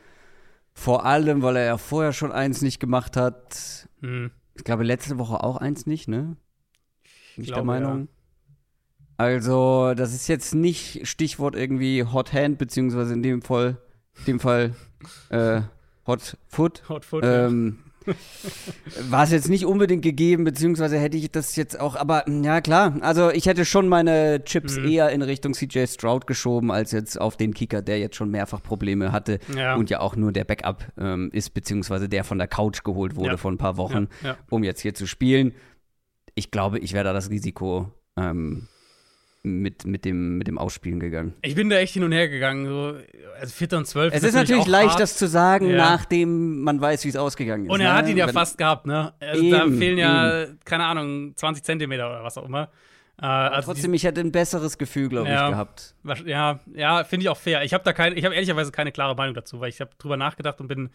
vor 0.74 1.06
allem, 1.06 1.42
weil 1.42 1.58
er 1.58 1.66
ja 1.66 1.78
vorher 1.78 2.14
schon 2.14 2.32
eins 2.32 2.62
nicht 2.62 2.80
gemacht 2.80 3.18
hat. 3.18 3.90
Hm, 4.02 4.32
Ich 4.56 4.64
glaube, 4.64 4.84
letzte 4.84 5.18
Woche 5.18 5.44
auch 5.44 5.58
eins 5.58 5.86
nicht, 5.86 6.08
ne? 6.08 6.38
Bin 7.36 7.44
ich 7.44 7.48
der 7.48 7.56
glaube, 7.56 7.68
Meinung. 7.68 8.08
Also, 9.18 9.94
das 9.96 10.14
ist 10.14 10.30
jetzt 10.30 10.56
nicht 10.56 11.06
Stichwort 11.06 11.56
irgendwie 11.56 12.06
Hot 12.06 12.32
Hand, 12.32 12.58
beziehungsweise 12.58 13.14
in 13.14 13.22
dem 13.24 13.42
Fall, 13.42 13.78
dem 14.28 14.40
Fall 14.40 14.74
äh, 15.30 15.62
Hot 16.08 16.38
Foot. 16.48 16.88
Hot 16.88 17.04
Foot. 17.04 17.24
Ähm, 17.26 17.80
war 19.10 19.24
es 19.24 19.32
jetzt 19.32 19.50
nicht 19.50 19.66
unbedingt 19.66 20.02
gegeben, 20.04 20.44
beziehungsweise 20.44 20.98
hätte 20.98 21.18
ich 21.18 21.32
das 21.32 21.56
jetzt 21.56 21.80
auch, 21.80 21.96
aber 21.96 22.24
ja 22.30 22.62
klar, 22.62 22.96
also 23.02 23.30
ich 23.30 23.46
hätte 23.46 23.66
schon 23.66 23.88
meine 23.88 24.44
Chips 24.44 24.78
Mhm. 24.78 24.88
eher 24.90 25.10
in 25.10 25.22
Richtung 25.22 25.54
CJ 25.54 25.86
Stroud 25.88 26.28
geschoben, 26.28 26.72
als 26.72 26.92
jetzt 26.92 27.20
auf 27.20 27.38
den 27.38 27.54
Kicker, 27.54 27.82
der 27.82 28.00
jetzt 28.00 28.16
schon 28.16 28.30
mehrfach 28.32 28.62
Probleme 28.64 29.12
hatte 29.12 29.40
ja. 29.56 29.76
und 29.76 29.90
ja 29.90 30.00
auch 30.00 30.16
nur 30.16 30.32
der 30.32 30.44
Backup 30.46 30.86
ähm, 30.98 31.30
ist, 31.34 31.54
beziehungsweise 31.54 32.10
der 32.10 32.24
von 32.24 32.38
der 32.38 32.48
Couch 32.48 32.84
geholt 32.84 33.16
wurde 33.16 33.32
Ja. 33.32 33.38
vor 33.38 33.52
ein 33.52 33.58
paar 33.58 33.78
Wochen, 33.78 34.08
ja, 34.24 34.38
um 34.50 34.64
jetzt 34.64 34.82
hier 34.82 34.94
zu 34.94 35.06
spielen. 35.08 35.54
Ich 36.36 36.52
glaube, 36.52 36.80
ich 36.80 36.94
wäre 36.94 37.04
da 37.04 37.14
das 37.14 37.30
Risiko 37.30 37.92
ähm, 38.18 38.68
mit, 39.42 39.86
mit, 39.86 40.04
dem, 40.06 40.38
mit 40.38 40.48
dem 40.48 40.58
Ausspielen 40.58 41.00
gegangen. 41.00 41.34
Ich 41.42 41.56
bin 41.56 41.70
da 41.70 41.78
echt 41.78 41.94
hin 41.94 42.04
und 42.04 42.12
her 42.12 42.28
gegangen. 42.28 42.66
So, 42.68 42.96
also 43.40 43.54
Vierter 43.54 43.78
und 43.78 43.86
Zwölf. 43.88 44.14
Es 44.14 44.24
ist 44.24 44.34
natürlich 44.34 44.68
leicht, 44.68 44.92
hart. 44.92 45.00
das 45.00 45.18
zu 45.18 45.28
sagen, 45.28 45.70
Ja. 45.70 45.78
nachdem 45.78 46.62
man 46.62 46.82
weiß, 46.82 47.06
wie 47.06 47.10
es 47.10 47.16
ausgegangen 47.16 47.66
ist. 47.66 47.72
Und 47.72 47.80
er 47.80 47.94
ne? 47.94 47.98
hat 47.98 48.08
ihn 48.10 48.18
ja 48.18 48.28
Wenn- 48.28 48.34
fast 48.34 48.58
gehabt, 48.58 48.86
ne? 48.86 49.14
Also 49.20 49.50
da 49.50 49.66
Eben, 49.66 49.78
fehlen 49.78 49.98
ja, 49.98 50.46
keine 50.66 50.86
Ahnung, 50.86 51.36
20 51.38 51.64
Zentimeter 51.64 52.10
oder 52.10 52.24
was 52.24 52.38
auch 52.38 52.46
immer. 52.46 52.70
Äh, 53.22 53.26
also 53.26 53.72
Trotzdem, 53.72 53.94
ich 53.94 54.04
hätte 54.04 54.20
ein 54.22 54.32
besseres 54.34 54.78
Gefühl, 54.78 55.08
glaube 55.10 55.30
Ja. 55.30 55.46
ich, 55.48 55.52
gehabt. 55.52 55.96
ja, 56.26 56.60
ja, 56.74 57.04
finde 57.06 57.24
ich 57.24 57.30
auch 57.30 57.38
fair. 57.38 57.64
Ich 57.64 57.74
habe 57.74 57.84
da 57.86 57.94
keine, 57.94 58.16
ich 58.16 58.26
habe 58.26 58.36
ehrlicherweise 58.36 58.72
keine 58.72 58.92
klare 58.92 59.16
Meinung 59.16 59.36
dazu, 59.36 59.60
weil 59.62 59.70
ich 59.70 59.80
habe 59.80 59.92
drüber 59.98 60.18
nachgedacht 60.18 60.60
und 60.60 60.68
bin 60.68 60.90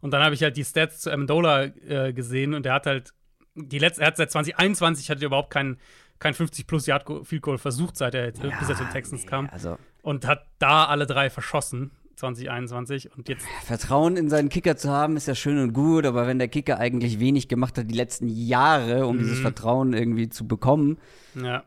und 0.00 0.10
dann 0.12 0.22
habe 0.22 0.34
ich 0.34 0.42
halt 0.42 0.56
die 0.56 0.64
Stats 0.64 1.00
zu 1.00 1.10
Amendola 1.12 1.64
äh, 1.86 2.12
gesehen 2.14 2.54
und 2.54 2.64
der 2.64 2.72
hat 2.74 2.86
halt 2.86 3.12
die 3.54 3.78
letzte, 3.78 4.02
er 4.02 4.06
hat 4.08 4.16
seit 4.16 4.30
2021 4.30 5.10
hat 5.10 5.18
er 5.20 5.26
überhaupt 5.26 5.50
kein 5.50 5.76
kein 6.20 6.34
50 6.34 6.66
plus 6.66 6.86
Yard 6.86 7.04
Goal- 7.04 7.24
Field 7.24 7.42
Goal 7.42 7.58
versucht, 7.58 7.96
seit 7.96 8.14
er 8.14 8.26
jetzt, 8.26 8.40
bis 8.40 8.68
er 8.68 8.76
zu 8.76 8.84
den 8.84 8.92
Texans 8.92 9.26
kam 9.26 9.48
Also, 9.50 9.76
und 10.02 10.26
hat 10.26 10.46
da 10.58 10.84
alle 10.84 11.06
drei 11.06 11.28
verschossen 11.30 11.90
2021 12.16 13.16
und 13.16 13.28
jetzt 13.28 13.46
Vertrauen 13.64 14.16
in 14.16 14.28
seinen 14.28 14.50
Kicker 14.50 14.76
zu 14.76 14.90
haben, 14.90 15.16
ist 15.16 15.26
ja 15.26 15.34
schön 15.34 15.58
und 15.58 15.72
gut, 15.72 16.04
aber 16.06 16.26
wenn 16.26 16.38
der 16.38 16.48
Kicker 16.48 16.78
eigentlich 16.78 17.18
wenig 17.18 17.48
gemacht 17.48 17.78
hat 17.78 17.90
die 17.90 17.94
letzten 17.94 18.28
Jahre, 18.28 19.06
um 19.06 19.16
Mhm. 19.16 19.20
dieses 19.20 19.40
Vertrauen 19.40 19.94
irgendwie 19.94 20.28
zu 20.28 20.46
bekommen, 20.46 20.98
ja, 21.34 21.64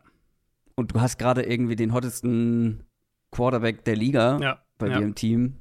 und 0.76 0.94
du 0.94 1.00
hast 1.00 1.18
gerade 1.18 1.42
irgendwie 1.42 1.76
den 1.76 1.92
hottesten 1.92 2.84
Quarterback 3.32 3.84
der 3.84 3.96
Liga 3.96 4.38
ja, 4.40 4.62
bei 4.78 4.88
ja. 4.88 4.98
dir 4.98 5.04
im 5.04 5.14
Team. 5.16 5.56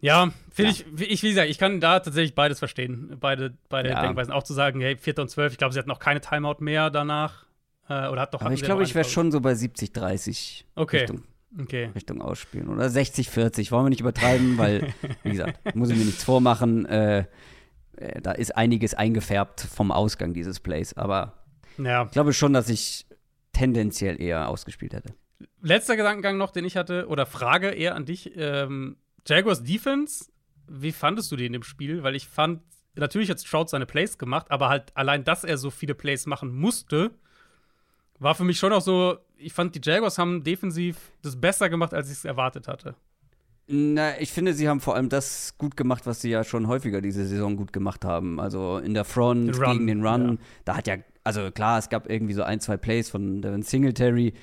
Ja, 0.00 0.30
finde 0.50 0.70
Ja. 0.72 0.76
ich, 0.78 0.86
wie- 0.92 1.04
ich, 1.04 1.22
wie 1.22 1.28
gesagt, 1.30 1.48
ich 1.50 1.58
kann 1.58 1.80
da 1.80 2.00
tatsächlich 2.00 2.34
beides 2.34 2.58
verstehen. 2.58 3.16
Beide, 3.20 3.56
beide 3.70 3.88
Ja. 3.90 4.02
Denkweisen. 4.02 4.32
Auch 4.32 4.42
zu 4.42 4.52
sagen, 4.52 4.80
hey, 4.80 4.96
Vierter 4.98 5.22
und 5.22 5.28
Zwölf, 5.28 5.52
ich 5.52 5.58
glaube, 5.58 5.72
sie 5.72 5.78
hat 5.78 5.86
noch 5.86 5.98
keine 5.98 6.20
Timeout 6.20 6.56
mehr 6.60 6.90
danach. 6.90 7.46
Äh, 7.88 8.08
oder 8.08 8.22
hat 8.22 8.34
doch 8.34 8.40
Aber 8.40 8.52
ich 8.52 8.62
glaube, 8.62 8.82
ich 8.82 8.94
wäre 8.94 9.04
schon 9.08 9.30
so 9.32 9.40
bei 9.40 9.54
70, 9.54 9.92
30 9.92 10.66
Okay. 10.74 10.98
Richtung, 10.98 11.22
Okay. 11.60 11.90
Richtung 11.94 12.20
Ausspielen. 12.22 12.68
Oder 12.68 12.88
60, 12.90 13.28
40. 13.30 13.70
Wollen 13.72 13.84
wir 13.86 13.90
nicht 13.90 14.00
übertreiben, 14.00 14.58
weil, 14.58 14.92
wie 15.22 15.30
gesagt, 15.32 15.74
muss 15.76 15.90
ich 15.90 15.96
mir 15.98 16.04
nichts 16.04 16.24
vormachen. 16.24 16.86
Äh, 16.86 17.26
äh, 17.96 18.20
da 18.20 18.32
ist 18.32 18.56
einiges 18.56 18.94
eingefärbt 18.94 19.60
vom 19.60 19.92
Ausgang 19.92 20.34
dieses 20.34 20.60
Plays. 20.60 20.94
Aber 20.94 21.44
Ja. 21.78 22.04
ich 22.06 22.10
glaube 22.12 22.32
schon, 22.32 22.52
dass 22.52 22.68
ich 22.68 23.06
tendenziell 23.52 24.20
eher 24.20 24.48
ausgespielt 24.48 24.94
hätte. 24.94 25.14
Letzter 25.62 25.96
Gedankengang 25.96 26.36
noch, 26.38 26.50
den 26.50 26.64
ich 26.64 26.76
hatte, 26.76 27.06
oder 27.08 27.24
Frage 27.26 27.68
eher 27.70 27.94
an 27.94 28.04
dich. 28.04 28.32
Ähm, 28.36 28.96
Jaguars 29.26 29.62
Defense, 29.62 30.26
wie 30.68 30.92
fandest 30.92 31.30
du 31.30 31.36
die 31.36 31.46
in 31.46 31.52
dem 31.52 31.62
Spiel? 31.62 32.02
Weil 32.02 32.14
ich 32.16 32.26
fand, 32.28 32.62
natürlich 32.96 33.30
hat 33.30 33.40
Stroud 33.40 33.68
seine 33.70 33.86
Plays 33.86 34.18
gemacht, 34.18 34.50
aber 34.50 34.68
halt 34.68 34.96
allein, 34.96 35.24
dass 35.24 35.44
er 35.44 35.56
so 35.56 35.70
viele 35.70 35.94
Plays 35.94 36.26
machen 36.26 36.52
musste, 36.54 37.12
war 38.18 38.34
für 38.34 38.44
mich 38.44 38.58
schon 38.58 38.72
auch 38.72 38.80
so, 38.80 39.16
ich 39.36 39.52
fand, 39.52 39.74
die 39.74 39.80
Jaguars 39.82 40.18
haben 40.18 40.42
defensiv 40.44 41.12
das 41.22 41.36
besser 41.40 41.68
gemacht, 41.68 41.92
als 41.94 42.08
ich 42.10 42.18
es 42.18 42.24
erwartet 42.24 42.68
hatte. 42.68 42.94
Na, 43.66 44.20
ich 44.20 44.30
finde, 44.30 44.52
sie 44.52 44.68
haben 44.68 44.80
vor 44.80 44.94
allem 44.94 45.08
das 45.08 45.54
gut 45.56 45.76
gemacht, 45.76 46.04
was 46.06 46.20
sie 46.20 46.28
ja 46.30 46.44
schon 46.44 46.68
häufiger 46.68 47.00
diese 47.00 47.24
Saison 47.24 47.56
gut 47.56 47.72
gemacht 47.72 48.04
haben. 48.04 48.38
Also 48.38 48.76
in 48.78 48.92
der 48.92 49.04
Front 49.04 49.54
Den 49.56 49.62
gegen 49.64 49.86
den 49.86 50.06
Run. 50.06 50.28
ja. 50.32 50.36
Da 50.66 50.76
hat 50.76 50.86
ja, 50.86 50.96
also 51.24 51.50
klar, 51.50 51.78
es 51.78 51.88
gab 51.88 52.10
irgendwie 52.10 52.34
so 52.34 52.42
ein, 52.42 52.60
zwei 52.60 52.76
Plays 52.76 53.08
von 53.08 53.40
Devin 53.40 53.62
Singletary. 53.62 54.34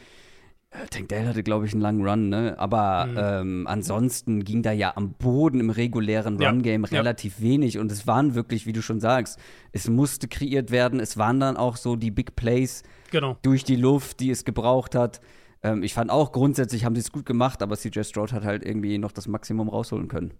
Äh, 0.71 0.87
Tank 0.89 1.09
Dell 1.09 1.27
hatte, 1.27 1.43
glaube 1.43 1.67
ich, 1.67 1.73
einen 1.73 1.81
langen 1.81 2.03
Run, 2.07 2.29
ne? 2.29 2.55
Aber 2.57 3.05
Mhm. 3.05 3.17
ähm, 3.17 3.67
ansonsten 3.67 4.43
ging 4.43 4.63
da 4.63 4.71
ja 4.71 4.93
am 4.95 5.11
Boden 5.13 5.59
im 5.59 5.69
regulären 5.69 6.39
Ja, 6.41 6.49
Run-Game 6.49 6.85
ja. 6.89 6.97
relativ 6.97 7.41
wenig. 7.41 7.77
Und 7.77 7.91
es 7.91 8.07
waren 8.07 8.33
wirklich, 8.33 8.65
wie 8.65 8.73
du 8.73 8.81
schon 8.81 8.99
sagst, 8.99 9.37
es 9.71 9.87
musste 9.87 10.27
kreiert 10.29 10.71
werden. 10.71 10.99
Es 10.99 11.17
waren 11.17 11.39
dann 11.39 11.57
auch 11.57 11.75
so 11.77 11.95
die 11.95 12.09
Big 12.09 12.35
Plays, 12.35 12.81
Genau. 13.11 13.37
durch 13.43 13.63
die 13.63 13.75
Luft, 13.75 14.19
die 14.19 14.31
es 14.31 14.43
gebraucht 14.45 14.95
hat. 14.95 15.21
Ähm, 15.63 15.83
ich 15.83 15.93
fand 15.93 16.09
auch 16.09 16.31
grundsätzlich 16.31 16.83
haben 16.85 16.95
sie 16.95 17.01
es 17.01 17.11
gut 17.11 17.25
gemacht, 17.25 17.61
aber 17.61 17.77
CJ 17.77 18.01
Stroud 18.03 18.33
hat 18.33 18.43
halt 18.43 18.65
irgendwie 18.65 18.97
noch 18.97 19.11
das 19.11 19.27
Maximum 19.27 19.69
rausholen 19.69 20.07
können. 20.07 20.33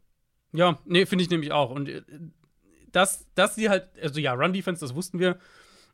Ja, 0.53 0.79
nee, 0.85 1.05
finde 1.05 1.23
ich 1.23 1.29
nämlich 1.29 1.51
auch. 1.51 1.69
Und 1.69 1.87
äh, 1.89 2.01
dass, 2.91 3.27
dass 3.35 3.55
sie 3.55 3.69
halt, 3.69 3.87
also 4.01 4.19
ja, 4.19 4.33
Run-Defense, 4.33 4.81
das 4.83 4.95
wussten 4.95 5.19
wir, 5.19 5.37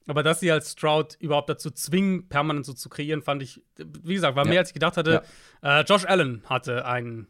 aber 0.08 0.24
dass 0.24 0.40
sie 0.40 0.52
als 0.52 0.72
Stroud 0.72 1.16
überhaupt 1.20 1.50
dazu 1.50 1.70
zwingen, 1.70 2.30
permanent 2.30 2.66
so 2.66 2.74
zu 2.74 2.88
kreieren, 2.90 3.22
fand 3.22 3.44
ich, 3.44 3.62
wie 3.78 4.14
gesagt, 4.14 4.36
war 4.38 4.46
Ja. 4.46 4.50
mehr 4.50 4.60
als 4.62 4.70
ich 4.70 4.74
gedacht 4.74 4.96
hatte. 4.98 5.22
Äh, 5.62 5.82
Josh 5.84 6.06
Allen 6.06 6.44
hatte 6.46 6.86
ein 6.86 7.28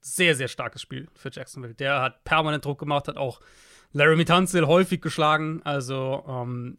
sehr, 0.00 0.34
sehr 0.34 0.48
starkes 0.48 0.80
Spiel 0.80 1.08
für 1.14 1.30
Jacksonville. 1.30 1.74
Der 1.74 2.00
hat 2.00 2.24
permanent 2.24 2.64
Druck 2.64 2.78
gemacht, 2.78 3.06
hat 3.08 3.16
auch 3.16 3.40
Laramie 3.92 4.24
Tunsil 4.24 4.66
häufig 4.66 5.00
geschlagen. 5.02 5.60
Also, 5.64 6.24
ähm, 6.26 6.78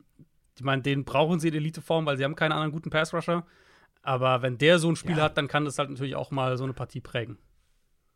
ich 0.57 0.63
meine, 0.63 0.81
den 0.81 1.05
brauchen 1.05 1.39
sie 1.39 1.47
in 1.49 1.53
Eliteform, 1.55 2.05
weil 2.05 2.17
sie 2.17 2.23
haben 2.23 2.35
keine 2.35 2.55
anderen 2.55 2.71
guten 2.71 2.89
Pass-Rusher. 2.89 3.45
Aber 4.01 4.41
wenn 4.41 4.57
der 4.57 4.79
so 4.79 4.89
ein 4.89 4.95
Spiel 4.95 5.17
Ja. 5.17 5.23
hat, 5.23 5.37
dann 5.37 5.47
kann 5.47 5.65
das 5.65 5.77
halt 5.79 5.89
natürlich 5.89 6.15
auch 6.15 6.31
mal 6.31 6.57
so 6.57 6.63
eine 6.63 6.73
Partie 6.73 7.01
prägen. 7.01 7.37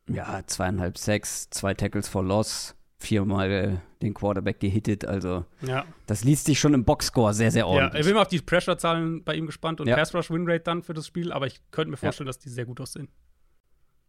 Ja, 0.08 0.42
zweieinhalb 0.46 0.98
Sacks, 0.98 1.48
zwei 1.50 1.74
Tackles 1.74 2.08
for 2.08 2.24
Loss, 2.24 2.74
viermal 2.98 3.82
den 4.00 4.14
Quarterback 4.14 4.58
gehittet. 4.60 5.04
Also, 5.04 5.44
Ja. 5.60 5.84
das 6.06 6.24
liest 6.24 6.46
sich 6.46 6.58
schon 6.58 6.74
im 6.74 6.84
Boxscore 6.84 7.34
sehr, 7.34 7.50
sehr 7.50 7.60
Ja, 7.60 7.66
ordentlich. 7.66 8.00
ich 8.00 8.06
bin 8.06 8.14
mal 8.14 8.22
auf 8.22 8.28
die 8.28 8.40
Pressure-Zahlen 8.40 9.22
bei 9.22 9.34
ihm 9.34 9.46
gespannt 9.46 9.80
und 9.80 9.86
Ja. 9.88 9.96
Pass-Rush-Winrate 9.96 10.64
dann 10.64 10.82
für 10.82 10.94
das 10.94 11.06
Spiel, 11.06 11.30
aber 11.32 11.46
ich 11.46 11.60
könnte 11.70 11.90
mir 11.90 11.96
vorstellen, 11.96 12.26
dass 12.26 12.38
die 12.38 12.48
sehr 12.48 12.64
gut 12.64 12.80
aussehen. 12.80 13.08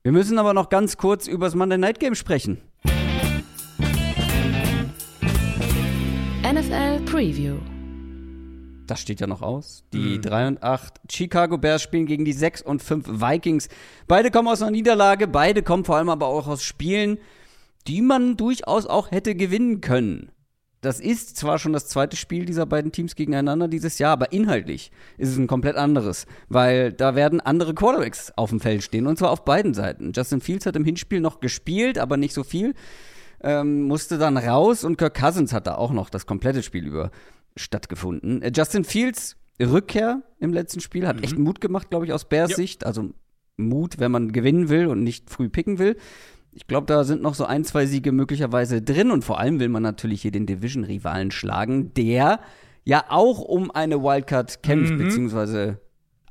Wir 0.03 0.11
müssen 0.11 0.37
aber 0.39 0.53
noch 0.53 0.69
ganz 0.69 0.97
kurz 0.97 1.27
über 1.27 1.45
das 1.45 1.55
Monday 1.55 1.77
Night 1.77 1.99
Game 1.99 2.15
sprechen. 2.15 2.61
NFL 6.43 6.99
Preview. 7.05 7.57
Das 8.87 8.99
steht 8.99 9.21
ja 9.21 9.27
noch 9.27 9.41
aus. 9.41 9.83
Die 9.93 10.17
Mhm. 10.17 10.21
3 10.21 10.47
und 10.47 10.63
8 10.63 10.99
Chicago 11.09 11.57
Bears 11.57 11.81
spielen 11.81 12.05
gegen 12.05 12.25
die 12.25 12.33
6 12.33 12.61
und 12.61 12.81
5 12.81 13.07
Vikings. 13.07 13.69
Beide 14.07 14.29
kommen 14.31 14.47
aus 14.47 14.61
einer 14.61 14.71
Niederlage, 14.71 15.27
beide 15.27 15.63
kommen 15.63 15.85
vor 15.85 15.97
allem 15.97 16.09
aber 16.09 16.27
auch 16.27 16.47
aus 16.47 16.63
Spielen, 16.63 17.17
die 17.87 18.01
man 18.01 18.37
durchaus 18.37 18.85
auch 18.85 19.11
hätte 19.11 19.35
gewinnen 19.35 19.81
können. 19.81 20.29
Das 20.81 20.99
ist 20.99 21.37
zwar 21.37 21.59
schon 21.59 21.71
das 21.71 21.87
zweite 21.87 22.17
Spiel 22.17 22.43
dieser 22.43 22.65
beiden 22.65 22.91
Teams 22.91 23.15
gegeneinander 23.15 23.69
dieses 23.69 23.99
Jahr, 23.99 24.11
aber 24.11 24.33
inhaltlich 24.33 24.91
ist 25.17 25.29
es 25.29 25.37
ein 25.37 25.47
komplett 25.47 25.77
anderes, 25.77 26.25
weil 26.49 26.91
da 26.91 27.15
werden 27.15 27.39
andere 27.39 27.73
Quarterbacks 27.73 28.33
auf 28.35 28.49
dem 28.49 28.59
Feld 28.59 28.83
stehen 28.83 29.07
und 29.07 29.17
zwar 29.17 29.31
auf 29.31 29.45
beiden 29.45 29.73
Seiten. 29.73 30.11
Justin 30.13 30.41
Fields 30.41 30.65
hat 30.65 30.75
im 30.75 30.83
Hinspiel 30.83 31.21
noch 31.21 31.39
gespielt, 31.39 31.97
aber 31.97 32.17
nicht 32.17 32.33
so 32.33 32.43
viel, 32.43 32.73
ähm, 33.41 33.83
musste 33.83 34.17
dann 34.17 34.35
raus 34.37 34.83
und 34.83 34.97
Kirk 34.97 35.13
Cousins 35.17 35.53
hat 35.53 35.67
da 35.67 35.75
auch 35.75 35.91
noch 35.91 36.09
das 36.09 36.25
komplette 36.25 36.63
Spiel 36.63 36.85
über 36.85 37.11
stattgefunden. 37.55 38.41
Äh, 38.41 38.51
Justin 38.55 38.83
Fields 38.83 39.37
Rückkehr 39.61 40.23
im 40.39 40.51
letzten 40.51 40.79
Spiel 40.81 41.07
hat 41.07 41.23
echt 41.23 41.37
Mut 41.37 41.61
gemacht, 41.61 41.89
glaube 41.89 42.05
ich, 42.05 42.11
aus 42.13 42.27
Bears 42.27 42.51
Ja. 42.51 42.55
Sicht. 42.57 42.85
Also 42.85 43.11
Mut, 43.57 43.99
wenn 43.99 44.11
man 44.11 44.31
gewinnen 44.31 44.69
will 44.69 44.87
und 44.87 45.03
nicht 45.03 45.29
früh 45.29 45.47
picken 45.49 45.77
will. 45.79 45.95
Ich 46.51 46.67
glaube, 46.67 46.87
da 46.87 47.03
sind 47.03 47.21
noch 47.21 47.35
so 47.35 47.45
ein, 47.45 47.63
zwei 47.63 47.85
Siege 47.85 48.11
möglicherweise 48.11 48.81
drin 48.81 49.11
und 49.11 49.23
vor 49.23 49.39
allem 49.39 49.59
will 49.59 49.69
man 49.69 49.83
natürlich 49.83 50.21
hier 50.21 50.31
den 50.31 50.45
Division-Rivalen 50.45 51.31
schlagen, 51.31 51.93
der 51.93 52.39
ja 52.83 53.05
auch 53.09 53.39
um 53.39 53.71
eine 53.71 54.01
Wildcard 54.03 54.61
kämpft, 54.63 54.93
Mhm. 54.93 54.97
beziehungsweise 54.97 55.79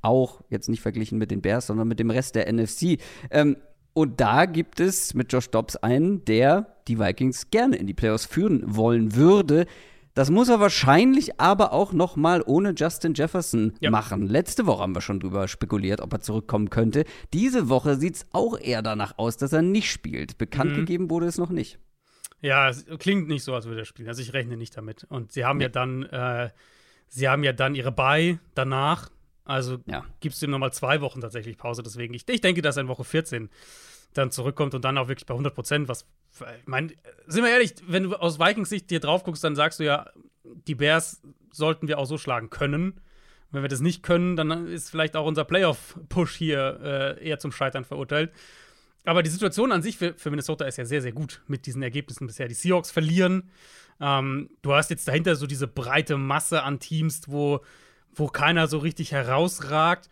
auch 0.03 0.43
jetzt 0.51 0.69
nicht 0.69 0.81
verglichen 0.83 1.19
mit 1.19 1.31
den 1.31 1.41
Bears, 1.43 1.69
sondern 1.69 1.89
mit 1.89 2.01
dem 2.01 2.11
Rest 2.11 2.35
der 2.35 2.53
NFC. 2.53 2.99
Ähm, 3.31 3.57
und 3.95 4.21
da 4.21 4.47
gibt 4.47 4.81
es 4.81 5.15
mit 5.15 5.33
Josh 5.33 5.51
Dobbs 5.51 5.77
einen, 5.77 6.25
der 6.25 6.77
die 6.89 6.99
Vikings 6.99 7.51
gerne 7.51 7.77
in 7.77 7.87
die 7.87 7.95
Playoffs 7.95 8.27
führen 8.27 8.63
wollen 8.77 9.15
würde. 9.15 9.67
Das 10.15 10.31
muss 10.31 10.49
er 10.49 10.61
wahrscheinlich 10.61 11.41
aber 11.41 11.73
auch 11.73 11.93
noch 11.93 12.17
mal 12.17 12.43
ohne 12.45 12.75
Justin 12.77 13.15
Jefferson 13.15 13.73
Ja. 13.81 13.91
machen. 13.91 14.27
Letzte 14.27 14.67
Woche 14.67 14.83
haben 14.83 14.95
wir 14.95 15.01
schon 15.01 15.21
drüber 15.21 15.49
spekuliert, 15.49 16.01
ob 16.01 16.13
er 16.13 16.21
zurückkommen 16.21 16.69
könnte. 16.71 17.05
Diese 17.33 17.69
Woche 17.71 17.97
sieht 17.97 18.17
es 18.17 18.27
auch 18.33 18.59
eher 18.59 18.83
danach 18.83 19.17
aus, 19.19 19.37
dass 19.39 19.53
er 19.53 19.63
nicht 19.63 19.91
spielt. 19.91 20.37
Bekannt 20.37 20.73
Mhm. 20.73 20.77
gegeben 20.77 21.11
wurde 21.11 21.27
es 21.27 21.39
noch 21.39 21.51
nicht. 21.51 21.79
Ja, 22.43 22.69
es 22.69 22.85
klingt 22.99 23.29
nicht 23.29 23.45
so, 23.45 23.55
als 23.55 23.67
würde 23.67 23.83
er 23.83 23.85
spielen. 23.87 24.09
Also 24.09 24.21
ich 24.21 24.33
rechne 24.35 24.57
nicht 24.57 24.77
damit. 24.77 25.05
Und 25.05 25.33
sie 25.33 25.45
haben 25.45 25.61
ja 25.61 25.69
dann, 25.69 26.03
äh, 26.05 26.51
Sie 27.15 27.29
haben 27.29 27.45
ja 27.45 27.53
dann 27.53 27.75
ihre 27.75 27.93
Bye 27.93 28.39
danach. 28.55 29.11
Also 29.45 29.79
Ja. 29.87 30.03
gibst 30.21 30.41
du 30.41 30.47
ihm 30.47 30.51
nochmal 30.51 30.73
zwei 30.73 31.03
Wochen 31.03 31.21
tatsächlich 31.21 31.59
Pause. 31.59 31.83
Deswegen, 31.83 32.15
ich, 32.15 32.27
ich 32.27 32.41
denke, 32.41 32.63
dass 32.63 32.77
er 32.79 32.83
in 32.83 32.89
Woche 32.89 33.05
14 33.05 33.51
dann 34.15 34.31
zurückkommt 34.31 34.75
und 34.75 34.83
dann 34.85 34.97
auch 34.97 35.09
wirklich 35.09 35.27
bei 35.27 35.35
100 35.35 35.55
Prozent. 35.55 35.89
Was, 35.89 36.07
ich 36.41 36.67
meine, 36.67 36.89
sind 37.27 37.45
wir 37.45 37.51
ehrlich, 37.51 37.75
wenn 37.87 38.05
du 38.05 38.17
aus 38.17 38.39
Vikings 38.39 38.71
Sicht 38.71 38.91
dir 38.91 39.01
drauf 39.01 39.25
guckst, 39.25 39.45
dann 39.45 39.55
sagst 39.55 39.81
du 39.81 39.85
ja, 39.85 40.11
die 40.45 40.75
Bears 40.75 41.21
sollten 41.53 41.89
wir 41.89 41.99
auch 41.99 42.07
so 42.07 42.19
schlagen 42.19 42.51
können. 42.51 43.01
Wenn 43.51 43.63
wir 43.63 43.69
das 43.69 43.81
nicht 43.81 44.03
können, 44.03 44.35
dann 44.35 44.67
ist 44.67 44.91
vielleicht 44.91 45.15
auch 45.15 45.27
unser 45.27 45.45
Playoff-Push 45.45 46.35
hier 46.35 46.81
äh, 47.21 47.29
eher 47.29 47.39
zum 47.39 47.53
Scheitern 47.53 47.85
verurteilt. 47.85 48.33
Aber 49.05 49.23
die 49.23 49.31
Situation 49.31 49.73
an 49.73 49.83
sich 49.83 49.99
für, 49.99 50.15
für 50.15 50.31
Minnesota 50.31 50.65
ist 50.65 50.79
ja 50.79 50.85
sehr, 50.85 51.03
sehr 51.03 51.13
gut 51.13 51.43
mit 51.49 51.67
diesen 51.67 51.83
Ergebnissen 51.83 52.27
bisher. 52.27 52.49
Die 52.49 52.55
Seahawks 52.55 52.91
verlieren. 52.91 53.51
Ähm, 54.01 54.49
du 54.63 54.73
hast 54.73 54.91
jetzt 54.91 55.07
dahinter 55.07 55.37
so 55.37 55.47
diese 55.47 55.69
breite 55.69 56.17
Masse 56.17 56.63
an 56.63 56.79
Teams, 56.79 57.23
wo, 57.27 57.61
wo 58.15 58.29
keiner 58.29 58.69
so 58.69 58.79
richtig 58.79 59.13
herausragt. 59.13 60.09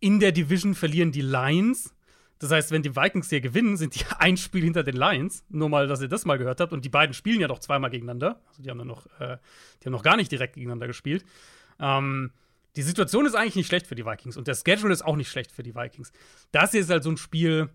In 0.00 0.18
der 0.18 0.32
Division 0.32 0.74
verlieren 0.74 1.12
die 1.12 1.20
Lions. 1.20 1.94
Das 2.40 2.50
heißt, 2.50 2.70
wenn 2.72 2.82
die 2.82 2.96
Vikings 2.96 3.28
hier 3.28 3.42
gewinnen, 3.42 3.76
sind 3.76 3.94
die 3.94 4.04
ein 4.18 4.36
Spiel 4.36 4.64
hinter 4.64 4.82
den 4.82 4.96
Lions. 4.96 5.44
Nur 5.50 5.68
mal, 5.68 5.86
dass 5.86 6.00
ihr 6.00 6.08
das 6.08 6.24
mal 6.24 6.38
gehört 6.38 6.60
habt. 6.60 6.72
Und 6.72 6.84
die 6.84 6.88
beiden 6.88 7.14
spielen 7.14 7.40
ja 7.40 7.46
doch 7.46 7.60
zweimal 7.60 7.90
gegeneinander. 7.90 8.40
Also 8.48 8.62
die 8.62 8.70
haben 8.70 8.78
dann 8.78 8.88
noch, 8.88 9.06
äh, 9.20 9.36
die 9.80 9.86
haben 9.86 9.92
noch 9.92 10.02
gar 10.02 10.16
nicht 10.16 10.32
direkt 10.32 10.54
gegeneinander 10.54 10.86
gespielt. 10.86 11.24
Ähm, 11.78 12.32
die 12.76 12.82
Situation 12.82 13.26
ist 13.26 13.34
eigentlich 13.34 13.56
nicht 13.56 13.66
schlecht 13.66 13.86
für 13.86 13.94
die 13.94 14.06
Vikings. 14.06 14.36
Und 14.36 14.48
der 14.48 14.54
Schedule 14.54 14.92
ist 14.92 15.02
auch 15.02 15.16
nicht 15.16 15.30
schlecht 15.30 15.52
für 15.52 15.62
die 15.62 15.74
Vikings. 15.74 16.12
Das 16.50 16.70
hier 16.70 16.80
ist 16.80 16.90
halt 16.90 17.02
so 17.02 17.10
ein 17.10 17.18
Spiel, 17.18 17.68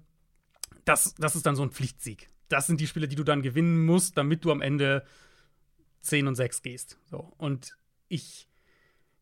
das, 0.84 1.14
das 1.16 1.36
ist 1.36 1.46
dann 1.46 1.56
so 1.56 1.64
ein 1.64 1.72
Pflichtsieg. 1.72 2.30
Das 2.50 2.66
sind 2.68 2.82
die 2.82 2.88
Spiele, 2.88 3.08
die 3.08 3.16
du 3.16 3.24
dann 3.24 3.42
gewinnen 3.42 3.86
musst, 3.86 4.18
damit 4.18 4.46
du 4.46 4.52
am 4.52 4.62
Ende 4.62 5.06
10 6.02 6.28
und 6.28 6.36
6 6.36 6.62
gehst. 6.64 6.98
So. 7.06 7.34
Und 7.38 7.78
ich 8.08 8.48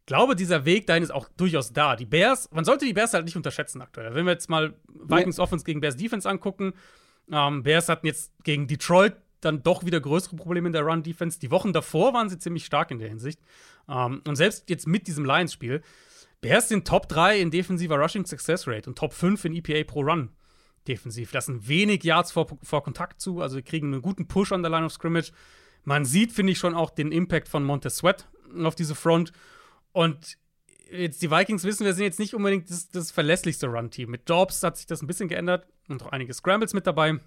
glaube, 0.06 0.36
dieser 0.36 0.66
Weg 0.66 0.88
dahin 0.88 1.04
ist 1.04 1.12
auch 1.12 1.30
durchaus 1.38 1.74
da. 1.74 1.96
Die 1.96 2.06
Bears, 2.06 2.50
man 2.52 2.66
sollte 2.66 2.86
die 2.86 2.94
Bears 2.94 3.14
halt 3.14 3.26
nicht 3.26 3.38
unterschätzen 3.38 3.82
aktuell. 3.82 4.14
Wenn 4.16 4.26
wir 4.26 4.34
jetzt 4.34 4.50
mal 4.50 4.74
Vikings 4.88 5.40
Offense 5.40 5.66
gegen 5.66 5.82
Bears 5.82 5.96
Defense 5.96 6.30
angucken, 6.30 6.74
ähm, 7.32 7.64
Bears 7.64 7.90
hatten 7.90 8.06
jetzt 8.06 8.34
gegen 8.44 8.68
Detroit 8.68 9.16
dann 9.42 9.64
doch 9.64 9.86
wieder 9.86 10.00
größere 10.00 10.36
Probleme 10.36 10.68
in 10.68 10.74
der 10.74 10.84
Run-Defense. 10.84 11.40
Die 11.40 11.52
Wochen 11.52 11.74
davor 11.74 12.14
waren 12.14 12.30
sie 12.30 12.40
ziemlich 12.40 12.66
stark 12.66 12.92
in 12.92 13.00
der 13.00 13.10
Hinsicht. 13.10 13.40
Ähm, 13.90 14.22
und 14.28 14.36
selbst 14.36 14.70
jetzt 14.70 14.88
mit 14.88 15.08
diesem 15.08 15.26
Lions-Spiel, 15.26 15.82
Bears 16.42 16.70
sind 16.70 16.88
Top 16.88 17.08
3 17.08 17.40
in 17.40 17.52
defensiver 17.52 17.98
Rushing 17.98 18.26
Success 18.26 18.68
Rate 18.68 18.90
und 18.90 18.98
Top 18.98 19.14
5 19.14 19.46
in 19.46 19.56
EPA 19.56 19.84
pro 19.86 20.02
Run 20.02 20.30
defensiv. 20.88 21.32
Lassen 21.34 21.68
wenig 21.68 22.04
Yards 22.04 22.32
vor, 22.32 22.48
vor 22.62 22.84
Kontakt 22.84 23.22
zu, 23.22 23.42
also 23.42 23.62
kriegen 23.64 23.94
einen 23.94 24.02
guten 24.02 24.28
Push 24.28 24.52
an 24.52 24.64
der 24.64 24.72
Line 24.72 24.86
of 24.86 24.92
Scrimmage. 24.92 25.32
Man 25.84 26.06
sieht, 26.06 26.32
finde 26.32 26.52
ich, 26.52 26.60
schon 26.60 26.76
auch 26.76 26.90
den 26.90 27.12
Impact 27.12 27.48
von 27.48 27.64
Montez 27.64 27.98
Sweat 27.98 28.28
auf 28.64 28.76
diese 28.76 28.96
Front. 28.96 29.32
Und 29.94 30.38
jetzt 30.92 31.22
die 31.22 31.32
Vikings 31.32 31.64
wissen, 31.64 31.86
wir 31.86 31.94
sind 31.94 32.04
jetzt 32.04 32.20
nicht 32.20 32.34
unbedingt 32.36 32.70
das, 32.70 32.90
das 32.90 33.12
verlässlichste 33.12 33.68
Run-Team. 33.68 34.10
Mit 34.10 34.30
Dobbs 34.30 34.62
hat 34.64 34.78
sich 34.78 34.86
das 34.86 35.02
ein 35.02 35.08
bisschen 35.08 35.30
geändert 35.30 35.66
und 35.88 36.04
auch 36.04 36.12
einige 36.12 36.34
Scrambles 36.34 36.74
mit 36.74 36.86
dabei. 36.86 37.20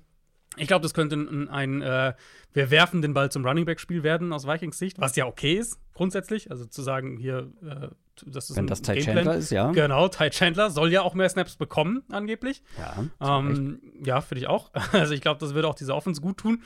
Ich 0.57 0.69
glaube, 0.69 0.83
das 0.83 0.95
könnte 0.95 1.17
ein, 1.17 1.49
ein 1.49 1.83
äh, 1.83 2.15
wir 2.53 2.71
werfen 2.71 3.03
den 3.03 3.13
Ball 3.15 3.31
zum 3.31 3.45
Running 3.45 3.65
Back-Spiel 3.65 4.03
werden 4.03 4.33
aus 4.33 4.47
Vikings 4.47 4.79
Sicht, 4.79 5.01
was 5.01 5.17
ja 5.17 5.27
okay 5.27 5.55
ist, 5.55 5.79
grundsätzlich. 5.93 6.51
Also 6.51 6.65
zu 6.65 6.83
sagen, 6.83 7.17
hier, 7.17 7.51
äh, 7.63 7.89
das 8.25 8.49
ist 8.51 8.57
Wenn 8.57 8.65
ein 8.65 8.69
das 8.69 8.81
Ty 8.81 8.95
Gameplan. 8.95 9.17
Chandler 9.17 9.37
ist, 9.37 9.51
ja. 9.51 9.71
Genau, 9.73 10.09
Ty 10.09 10.31
Chandler 10.31 10.71
soll 10.71 10.93
ja 10.93 11.03
auch 11.03 11.15
mehr 11.15 11.29
Snaps 11.29 11.57
bekommen, 11.57 12.05
angeblich. 12.11 12.63
Ja. 12.79 13.39
Ähm, 13.39 13.81
ja, 14.05 14.21
finde 14.21 14.41
ich 14.43 14.49
auch. 14.49 14.71
Also 14.93 15.13
ich 15.13 15.21
glaube, 15.21 15.41
das 15.41 15.53
würde 15.55 15.69
auch 15.69 15.75
dieser 15.75 15.95
Offense 15.95 16.21
gut 16.21 16.39
tun. 16.39 16.63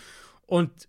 Und 0.47 0.89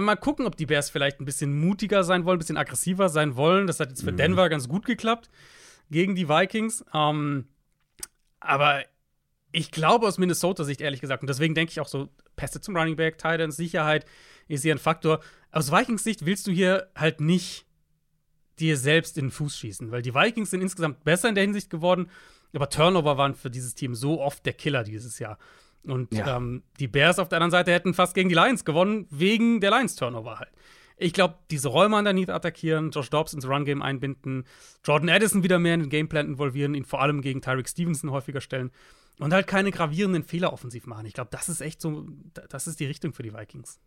mal 0.00 0.16
gucken, 0.16 0.46
ob 0.46 0.56
die 0.56 0.66
Bears 0.66 0.90
vielleicht 0.90 1.20
ein 1.20 1.24
bisschen 1.24 1.58
mutiger 1.58 2.04
sein 2.04 2.24
wollen, 2.24 2.36
ein 2.36 2.38
bisschen 2.38 2.56
aggressiver 2.56 3.08
sein 3.08 3.36
wollen. 3.36 3.66
Das 3.66 3.80
hat 3.80 3.90
jetzt 3.90 4.02
für 4.02 4.12
Denver 4.12 4.48
ganz 4.48 4.68
gut 4.68 4.84
geklappt 4.84 5.30
gegen 5.90 6.14
die 6.14 6.28
Vikings. 6.28 6.84
Ähm, 6.94 7.46
aber 8.40 8.84
ich 9.52 9.70
glaube 9.70 10.06
aus 10.06 10.18
Minnesota-Sicht, 10.18 10.80
ehrlich 10.80 11.00
gesagt, 11.00 11.22
und 11.22 11.28
deswegen 11.28 11.54
denke 11.54 11.70
ich 11.70 11.80
auch 11.80 11.88
so, 11.88 12.08
Pässe 12.36 12.60
zum 12.60 12.76
Running 12.76 12.96
Back, 12.96 13.18
Titans, 13.18 13.56
Sicherheit 13.56 14.06
ist 14.48 14.62
hier 14.62 14.74
ein 14.74 14.78
Faktor. 14.78 15.20
Aus 15.50 15.70
Vikings 15.70 16.02
Sicht 16.02 16.24
willst 16.24 16.46
du 16.46 16.50
hier 16.50 16.90
halt 16.96 17.20
nicht 17.20 17.66
dir 18.58 18.76
selbst 18.76 19.18
in 19.18 19.26
den 19.26 19.30
Fuß 19.30 19.58
schießen, 19.58 19.90
weil 19.90 20.02
die 20.02 20.14
Vikings 20.14 20.50
sind 20.50 20.62
insgesamt 20.62 21.04
besser 21.04 21.28
in 21.28 21.34
der 21.34 21.44
Hinsicht 21.44 21.70
geworden, 21.70 22.10
aber 22.54 22.68
Turnover 22.68 23.16
waren 23.16 23.34
für 23.34 23.50
dieses 23.50 23.74
Team 23.74 23.94
so 23.94 24.20
oft 24.20 24.44
der 24.44 24.52
Killer 24.52 24.84
dieses 24.84 25.18
Jahr. 25.18 25.38
Und 25.84 26.14
Ja. 26.14 26.36
ähm, 26.36 26.62
die 26.78 26.88
Bears 26.88 27.18
auf 27.18 27.28
der 27.28 27.38
anderen 27.38 27.50
Seite 27.50 27.72
hätten 27.72 27.94
fast 27.94 28.14
gegen 28.14 28.28
die 28.28 28.34
Lions 28.34 28.64
gewonnen, 28.64 29.06
wegen 29.10 29.60
der 29.60 29.70
Lions-Turnover 29.70 30.38
halt. 30.38 30.50
Ich 30.96 31.12
glaube, 31.12 31.34
diese 31.50 31.68
Räume 31.68 31.96
underneath 31.96 32.30
attackieren, 32.30 32.90
Josh 32.92 33.10
Dobbs 33.10 33.32
ins 33.34 33.48
Run-Game 33.48 33.82
einbinden, 33.82 34.44
Jordan 34.84 35.08
Addison 35.08 35.42
wieder 35.42 35.58
mehr 35.58 35.74
in 35.74 35.80
den 35.80 35.88
Gameplan 35.90 36.26
involvieren, 36.26 36.74
ihn 36.74 36.84
vor 36.84 37.00
allem 37.02 37.20
gegen 37.22 37.40
Tyreek 37.42 37.68
Stevenson 37.68 38.12
häufiger 38.12 38.40
stellen 38.40 38.70
und 39.18 39.32
halt 39.32 39.48
keine 39.48 39.72
gravierenden 39.72 40.22
Fehler 40.22 40.52
offensiv 40.52 40.86
machen. 40.86 41.06
Ich 41.06 41.14
glaube, 41.14 41.30
das 41.32 41.48
ist 41.48 41.60
echt 41.60 41.80
so, 41.80 42.06
das 42.48 42.66
ist 42.68 42.78
die 42.78 42.86
Richtung 42.86 43.12
für 43.12 43.22
die 43.24 43.34
Vikings. 43.34 43.80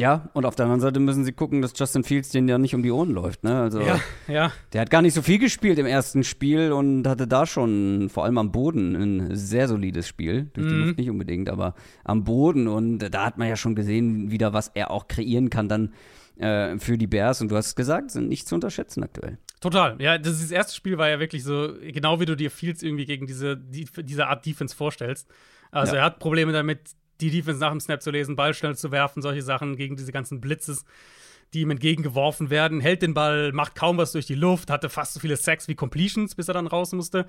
Ja, 0.00 0.28
und 0.34 0.44
auf 0.46 0.54
der 0.56 0.64
anderen 0.66 0.80
Seite 0.80 1.00
müssen 1.00 1.24
sie 1.24 1.32
gucken, 1.32 1.62
dass 1.62 1.72
Justin 1.76 2.04
Fields 2.04 2.28
den 2.30 2.46
ja 2.48 2.58
nicht 2.58 2.74
um 2.74 2.82
die 2.82 2.90
Ohren 2.90 3.10
läuft. 3.10 3.44
Ne? 3.44 3.60
Also, 3.60 3.80
Ja, 3.80 4.00
ja. 4.28 4.52
der 4.72 4.80
hat 4.82 4.90
gar 4.90 5.02
nicht 5.02 5.14
so 5.14 5.22
viel 5.22 5.38
gespielt 5.38 5.78
im 5.78 5.86
ersten 5.86 6.24
Spiel 6.24 6.72
und 6.72 7.06
hatte 7.06 7.26
da 7.26 7.46
schon 7.46 8.08
vor 8.10 8.24
allem 8.24 8.38
am 8.38 8.52
Boden 8.52 8.94
ein 8.94 9.34
sehr 9.36 9.68
solides 9.68 10.06
Spiel. 10.08 10.50
Durch 10.54 10.66
die 10.68 10.74
Mhm. 10.74 10.84
Luft 10.86 10.98
nicht 10.98 11.10
unbedingt, 11.10 11.48
aber 11.50 11.74
am 12.04 12.24
Boden. 12.24 12.68
Und 12.68 12.98
da 12.98 13.24
hat 13.26 13.38
man 13.38 13.48
ja 13.48 13.56
schon 13.56 13.74
gesehen, 13.74 14.30
wieder, 14.30 14.52
was 14.52 14.68
er 14.74 14.90
auch 14.90 15.08
kreieren 15.08 15.50
kann 15.50 15.68
dann 15.68 15.92
äh, 16.36 16.78
für 16.78 16.98
die 16.98 17.06
Bears. 17.06 17.40
Und 17.40 17.50
du 17.50 17.56
hast 17.56 17.66
es 17.68 17.76
gesagt, 17.76 18.10
sind 18.10 18.28
nicht 18.28 18.46
zu 18.48 18.54
unterschätzen 18.56 19.02
aktuell. 19.04 19.38
Total. 19.60 19.96
Ja, 20.00 20.18
das, 20.18 20.40
das 20.40 20.50
erste 20.50 20.74
Spiel 20.74 20.98
war 20.98 21.08
ja 21.08 21.20
wirklich 21.20 21.42
so, 21.44 21.72
genau 21.80 22.20
wie 22.20 22.26
du 22.26 22.36
dir 22.36 22.50
Fields 22.50 22.82
irgendwie 22.82 23.06
gegen 23.06 23.26
diese, 23.26 23.56
die, 23.56 23.86
diese 24.02 24.26
Art 24.26 24.44
Defense 24.44 24.74
vorstellst. 24.76 25.28
Also 25.70 25.94
Ja. 25.94 26.00
er 26.00 26.04
hat 26.06 26.18
Probleme 26.18 26.52
damit, 26.52 26.90
die 27.20 27.30
Defense 27.30 27.60
nach 27.60 27.70
dem 27.70 27.80
Snap 27.80 28.02
zu 28.02 28.10
lesen, 28.10 28.36
Ball 28.36 28.54
schnell 28.54 28.76
zu 28.76 28.90
werfen, 28.90 29.22
solche 29.22 29.42
Sachen 29.42 29.76
gegen 29.76 29.96
diese 29.96 30.12
ganzen 30.12 30.40
Blitzes, 30.40 30.84
die 31.52 31.60
ihm 31.60 31.70
entgegengeworfen 31.70 32.50
werden, 32.50 32.80
hält 32.80 33.02
den 33.02 33.14
Ball, 33.14 33.52
macht 33.52 33.74
kaum 33.74 33.96
was 33.96 34.12
durch 34.12 34.26
die 34.26 34.34
Luft, 34.34 34.70
hatte 34.70 34.88
fast 34.88 35.14
so 35.14 35.20
viele 35.20 35.36
Sacks 35.36 35.68
wie 35.68 35.74
Completions, 35.74 36.34
bis 36.34 36.48
er 36.48 36.54
dann 36.54 36.66
raus 36.66 36.92
musste. 36.92 37.26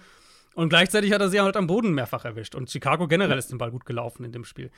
Und 0.56 0.70
gleichzeitig 0.70 1.12
hat 1.12 1.22
er 1.22 1.30
sie 1.30 1.42
halt 1.42 1.58
am 1.58 1.68
Boden 1.68 1.94
mehrfach 1.94 2.24
erwischt. 2.24 2.56
Und 2.56 2.72
Chicago 2.72 3.08
generell 3.08 3.38
ist 3.38 3.52
den 3.52 3.58
Ball 3.58 3.72
gut 3.72 3.86
gelaufen 3.86 4.24
in 4.24 4.32
dem 4.32 4.46
Spiel. 4.46 4.72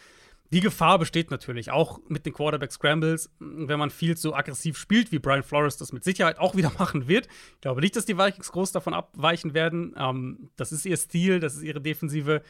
Die 0.51 0.61
Gefahr 0.61 0.97
besteht 0.97 1.29
natürlich 1.29 1.71
auch 1.71 1.99
mit 2.07 2.25
den 2.25 2.33
Quarterback-Scrambles, 2.33 3.29
wenn 3.39 3.79
man 3.79 3.89
viel 3.89 4.15
so 4.15 4.33
aggressiv 4.33 4.77
spielt, 4.77 5.11
wie 5.11 5.19
Brian 5.19 5.43
Flores 5.43 5.75
das 5.75 5.91
mit 5.91 6.05
Sicherheit 6.05 6.39
auch 6.39 6.55
wieder 6.55 6.71
machen 6.79 7.07
wird. 7.07 7.27
Ich 7.55 7.61
glaube 7.61 7.81
nicht, 7.81 7.95
dass 7.95 8.05
die 8.05 8.17
Vikings 8.17 8.51
groß 8.51 8.71
davon 8.71 8.93
abweichen 8.93 9.53
werden. 9.53 9.93
Ähm, 9.97 10.49
das 10.55 10.71
ist 10.71 10.85
ihr 10.85 10.97
Stil, 10.97 11.39
das 11.39 11.55
ist 11.55 11.63
ihre 11.63 11.81
defensive 11.81 12.41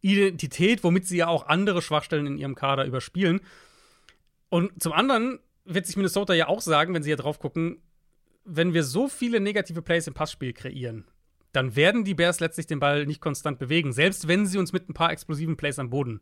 Identität, 0.00 0.82
womit 0.82 1.06
sie 1.06 1.18
ja 1.18 1.28
auch 1.28 1.46
andere 1.46 1.82
Schwachstellen 1.82 2.26
in 2.26 2.38
ihrem 2.38 2.54
Kader 2.54 2.86
überspielen. 2.86 3.40
Und 4.48 4.82
zum 4.82 4.92
anderen 4.92 5.38
wird 5.64 5.86
sich 5.86 5.96
Minnesota 5.96 6.34
ja 6.34 6.48
auch 6.48 6.60
sagen, 6.60 6.94
wenn 6.94 7.02
sie 7.02 7.10
hier 7.10 7.16
drauf 7.16 7.38
gucken, 7.38 7.82
wenn 8.44 8.74
wir 8.74 8.82
so 8.82 9.08
viele 9.08 9.40
negative 9.40 9.82
Plays 9.82 10.06
im 10.06 10.14
Passspiel 10.14 10.52
kreieren, 10.52 11.06
dann 11.52 11.76
werden 11.76 12.04
die 12.04 12.14
Bears 12.14 12.40
letztlich 12.40 12.66
den 12.66 12.80
Ball 12.80 13.06
nicht 13.06 13.20
konstant 13.20 13.58
bewegen, 13.58 13.92
selbst 13.92 14.28
wenn 14.28 14.46
sie 14.46 14.58
uns 14.58 14.72
mit 14.72 14.88
ein 14.88 14.94
paar 14.94 15.12
explosiven 15.12 15.56
Plays 15.56 15.78
am 15.78 15.90
Boden 15.90 16.20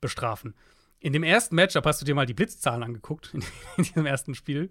bestrafen. 0.00 0.54
In 0.98 1.12
dem 1.12 1.22
ersten 1.22 1.54
Matchup 1.56 1.84
hast 1.86 2.00
du 2.00 2.04
dir 2.04 2.14
mal 2.14 2.26
die 2.26 2.34
Blitzzahlen 2.34 2.82
angeguckt, 2.82 3.30
in, 3.32 3.40
in 3.76 3.84
diesem 3.84 4.06
ersten 4.06 4.34
Spiel. 4.34 4.70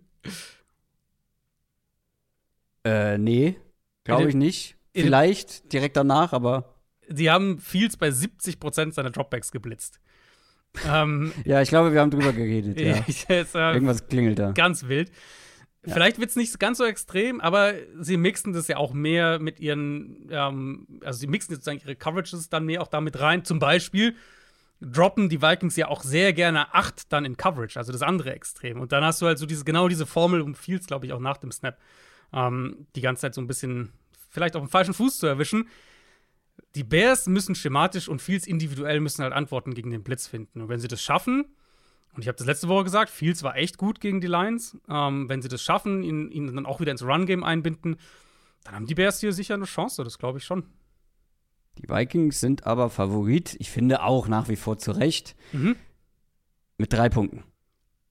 Äh, 2.84 3.18
nee, 3.18 3.58
glaube 4.04 4.30
ich 4.30 4.36
nicht. 4.36 4.78
Vielleicht 4.94 5.72
direkt 5.72 5.96
danach, 5.96 6.34
aber 6.34 6.76
Sie 7.08 7.30
haben 7.30 7.60
Fields 7.60 7.98
bei 7.98 8.10
70% 8.10 8.94
seiner 8.94 9.10
Dropbacks 9.10 9.52
geblitzt. 9.52 10.00
ähm, 10.88 11.34
ja, 11.46 11.62
ich 11.62 11.70
glaube, 11.70 11.94
wir 11.94 12.00
haben 12.00 12.12
drüber 12.12 12.34
geredet. 12.34 12.80
Ja. 12.80 13.04
jetzt, 13.08 13.56
äh, 13.56 13.74
Irgendwas 13.74 14.08
klingelt 14.08 14.40
da. 14.40 14.52
ganz 14.52 14.88
wild. 14.88 15.12
Vielleicht 15.84 16.20
wird 16.20 16.30
es 16.30 16.36
nicht 16.36 16.60
ganz 16.60 16.78
so 16.78 16.86
extrem, 16.86 17.42
aber 17.42 17.74
sie 18.00 18.16
mixen 18.16 18.54
das 18.54 18.68
ja 18.68 18.78
auch 18.78 18.94
mehr 18.94 19.40
mit 19.40 19.60
ihren, 19.60 20.28
ähm, 20.30 20.88
also 21.04 21.20
sie 21.20 21.28
mixen 21.28 21.54
jetzt 21.54 21.66
sozusagen 21.66 21.82
ihre 21.84 21.96
Coverages 21.96 22.50
dann 22.50 22.66
mehr 22.66 22.84
auch 22.84 22.88
damit 22.88 23.20
rein. 23.20 23.44
Zum 23.46 23.58
Beispiel 23.58 24.16
droppen 24.80 25.30
die 25.30 25.42
Vikings 25.42 25.76
ja 25.76 25.88
auch 25.88 26.04
sehr 26.04 26.34
gerne 26.34 26.74
8 26.74 27.12
dann 27.12 27.26
in 27.26 27.36
Coverage, 27.36 27.80
also 27.80 27.92
das 27.92 28.04
andere 28.04 28.34
Extrem. 28.34 28.80
Und 28.80 28.92
dann 28.92 29.04
hast 29.04 29.22
du 29.22 29.26
halt 29.26 29.40
so 29.40 29.48
diese, 29.48 29.64
genau 29.64 29.88
diese 29.88 30.06
Formel, 30.06 30.42
um 30.42 30.54
Fields, 30.54 30.86
glaube 30.86 31.08
ich, 31.08 31.14
auch 31.14 31.20
nach 31.20 31.38
dem 31.38 31.52
Snap 31.52 31.80
ähm, 32.34 32.88
die 32.96 33.02
ganze 33.02 33.22
Zeit 33.22 33.34
so 33.34 33.42
ein 33.42 33.48
bisschen 33.48 33.92
vielleicht 34.30 34.56
auf 34.56 34.64
dem 34.64 34.70
falschen 34.70 34.94
Fuß 34.94 35.18
zu 35.18 35.28
erwischen. 35.28 35.68
Die 36.76 36.84
Bears 36.84 37.28
müssen 37.28 37.56
schematisch 37.56 38.08
und 38.08 38.22
Fields 38.22 38.48
individuell 38.48 39.00
müssen 39.00 39.24
halt 39.24 39.34
Antworten 39.34 39.74
gegen 39.74 39.90
den 39.90 40.04
Blitz 40.04 40.28
finden. 40.28 40.62
Und 40.62 40.70
wenn 40.70 40.80
sie 40.80 40.88
das 40.88 41.02
schaffen, 41.02 41.46
und 42.14 42.22
ich 42.22 42.28
habe 42.28 42.38
das 42.38 42.48
letzte 42.48 42.68
Woche 42.68 42.84
gesagt, 42.84 43.10
Fields 43.10 43.44
war 43.44 43.56
echt 43.56 43.78
gut 43.78 44.02
gegen 44.02 44.20
die 44.20 44.28
Lions. 44.28 44.78
Ähm, 44.90 45.30
wenn 45.30 45.42
sie 45.42 45.48
das 45.48 45.62
schaffen, 45.62 46.04
ihn, 46.04 46.30
ihn 46.30 46.54
dann 46.54 46.66
auch 46.66 46.80
wieder 46.80 46.92
ins 46.92 47.04
Run-Game 47.04 47.44
einbinden, 47.44 47.98
dann 48.64 48.76
haben 48.76 48.86
die 48.86 48.96
Bears 48.96 49.20
hier 49.20 49.34
sicher 49.34 49.54
eine 49.54 49.66
Chance, 49.66 50.04
das 50.04 50.20
glaube 50.20 50.38
ich 50.40 50.44
schon. 50.44 50.66
Die 51.78 51.90
Vikings 51.90 52.40
sind 52.40 52.68
aber 52.68 52.90
Favorit. 52.90 53.56
Ich 53.60 53.72
finde 53.72 54.04
auch 54.04 54.28
nach 54.28 54.50
wie 54.50 54.58
vor 54.58 54.78
zu 54.78 54.92
Recht. 54.92 55.36
Mhm. 55.54 55.76
Mit 56.78 56.92
drei 56.92 57.10
Punkten. 57.10 57.44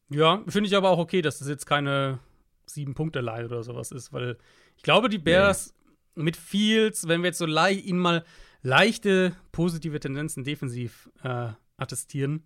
Ja, 0.08 0.42
finde 0.48 0.68
ich 0.68 0.76
aber 0.76 0.90
auch 0.90 0.98
okay, 0.98 1.22
dass 1.22 1.38
das 1.38 1.48
jetzt 1.48 1.66
keine 1.66 2.20
sieben 2.66 2.94
Punkte 2.94 3.20
Line 3.20 3.46
oder 3.46 3.62
sowas 3.62 3.92
ist, 3.92 4.12
weil 4.12 4.38
ich 4.76 4.82
glaube, 4.82 5.08
die 5.08 5.18
Bears 5.18 5.74
nee. 6.14 6.24
mit 6.24 6.36
Fields, 6.36 7.06
wenn 7.06 7.22
wir 7.22 7.28
jetzt 7.28 7.38
so 7.38 7.46
ihnen 7.46 7.98
mal 7.98 8.24
leichte 8.62 9.36
positive 9.52 10.00
Tendenzen 10.00 10.44
defensiv 10.44 11.10
äh, 11.22 11.48
attestieren, 11.76 12.44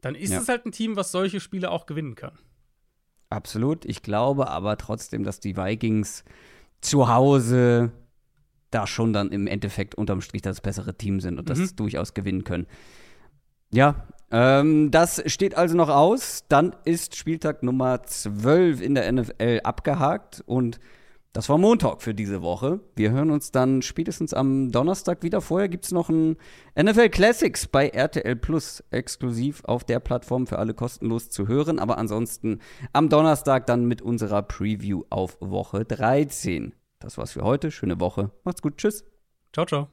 dann 0.00 0.14
ist 0.14 0.32
ja. 0.32 0.40
es 0.40 0.48
halt 0.48 0.66
ein 0.66 0.72
Team, 0.72 0.96
was 0.96 1.12
solche 1.12 1.40
Spiele 1.40 1.70
auch 1.70 1.86
gewinnen 1.86 2.14
kann. 2.14 2.38
Absolut. 3.28 3.84
Ich 3.84 4.02
glaube 4.02 4.48
aber 4.48 4.76
trotzdem, 4.76 5.22
dass 5.22 5.40
die 5.40 5.56
Vikings 5.56 6.24
zu 6.80 7.08
Hause 7.08 7.92
da 8.70 8.86
schon 8.86 9.12
dann 9.12 9.30
im 9.30 9.46
Endeffekt 9.46 9.94
unterm 9.94 10.20
Strich 10.20 10.42
das 10.42 10.60
bessere 10.60 10.96
Team 10.96 11.20
sind 11.20 11.38
und 11.38 11.48
mhm. 11.48 11.54
das 11.54 11.74
durchaus 11.74 12.14
gewinnen 12.14 12.44
können. 12.44 12.66
Ja, 13.72 14.06
ähm, 14.30 14.90
das 14.90 15.22
steht 15.26 15.56
also 15.56 15.76
noch 15.76 15.88
aus. 15.88 16.44
Dann 16.48 16.74
ist 16.84 17.16
Spieltag 17.16 17.62
Nummer 17.62 18.02
12 18.02 18.80
in 18.80 18.94
der 18.94 19.10
NFL 19.12 19.60
abgehakt 19.64 20.42
und 20.46 20.80
das 21.32 21.48
war 21.48 21.58
Montag 21.58 22.02
für 22.02 22.12
diese 22.12 22.42
Woche. 22.42 22.80
Wir 22.96 23.12
hören 23.12 23.30
uns 23.30 23.52
dann 23.52 23.82
spätestens 23.82 24.34
am 24.34 24.72
Donnerstag 24.72 25.22
wieder. 25.22 25.40
Vorher 25.40 25.68
gibt 25.68 25.84
es 25.84 25.92
noch 25.92 26.08
ein 26.08 26.36
NFL 26.76 27.08
Classics 27.10 27.68
bei 27.68 27.88
RTL 27.88 28.34
Plus 28.34 28.82
exklusiv 28.90 29.62
auf 29.64 29.84
der 29.84 30.00
Plattform 30.00 30.48
für 30.48 30.58
alle 30.58 30.74
kostenlos 30.74 31.30
zu 31.30 31.46
hören. 31.46 31.78
Aber 31.78 31.98
ansonsten 31.98 32.58
am 32.92 33.08
Donnerstag 33.08 33.66
dann 33.66 33.86
mit 33.86 34.02
unserer 34.02 34.42
Preview 34.42 35.04
auf 35.10 35.36
Woche 35.40 35.84
13. 35.84 36.74
Das 36.98 37.16
war's 37.16 37.32
für 37.32 37.42
heute. 37.42 37.70
Schöne 37.70 38.00
Woche. 38.00 38.32
Macht's 38.42 38.60
gut. 38.60 38.78
Tschüss. 38.78 39.04
Ciao, 39.52 39.66
ciao. 39.66 39.90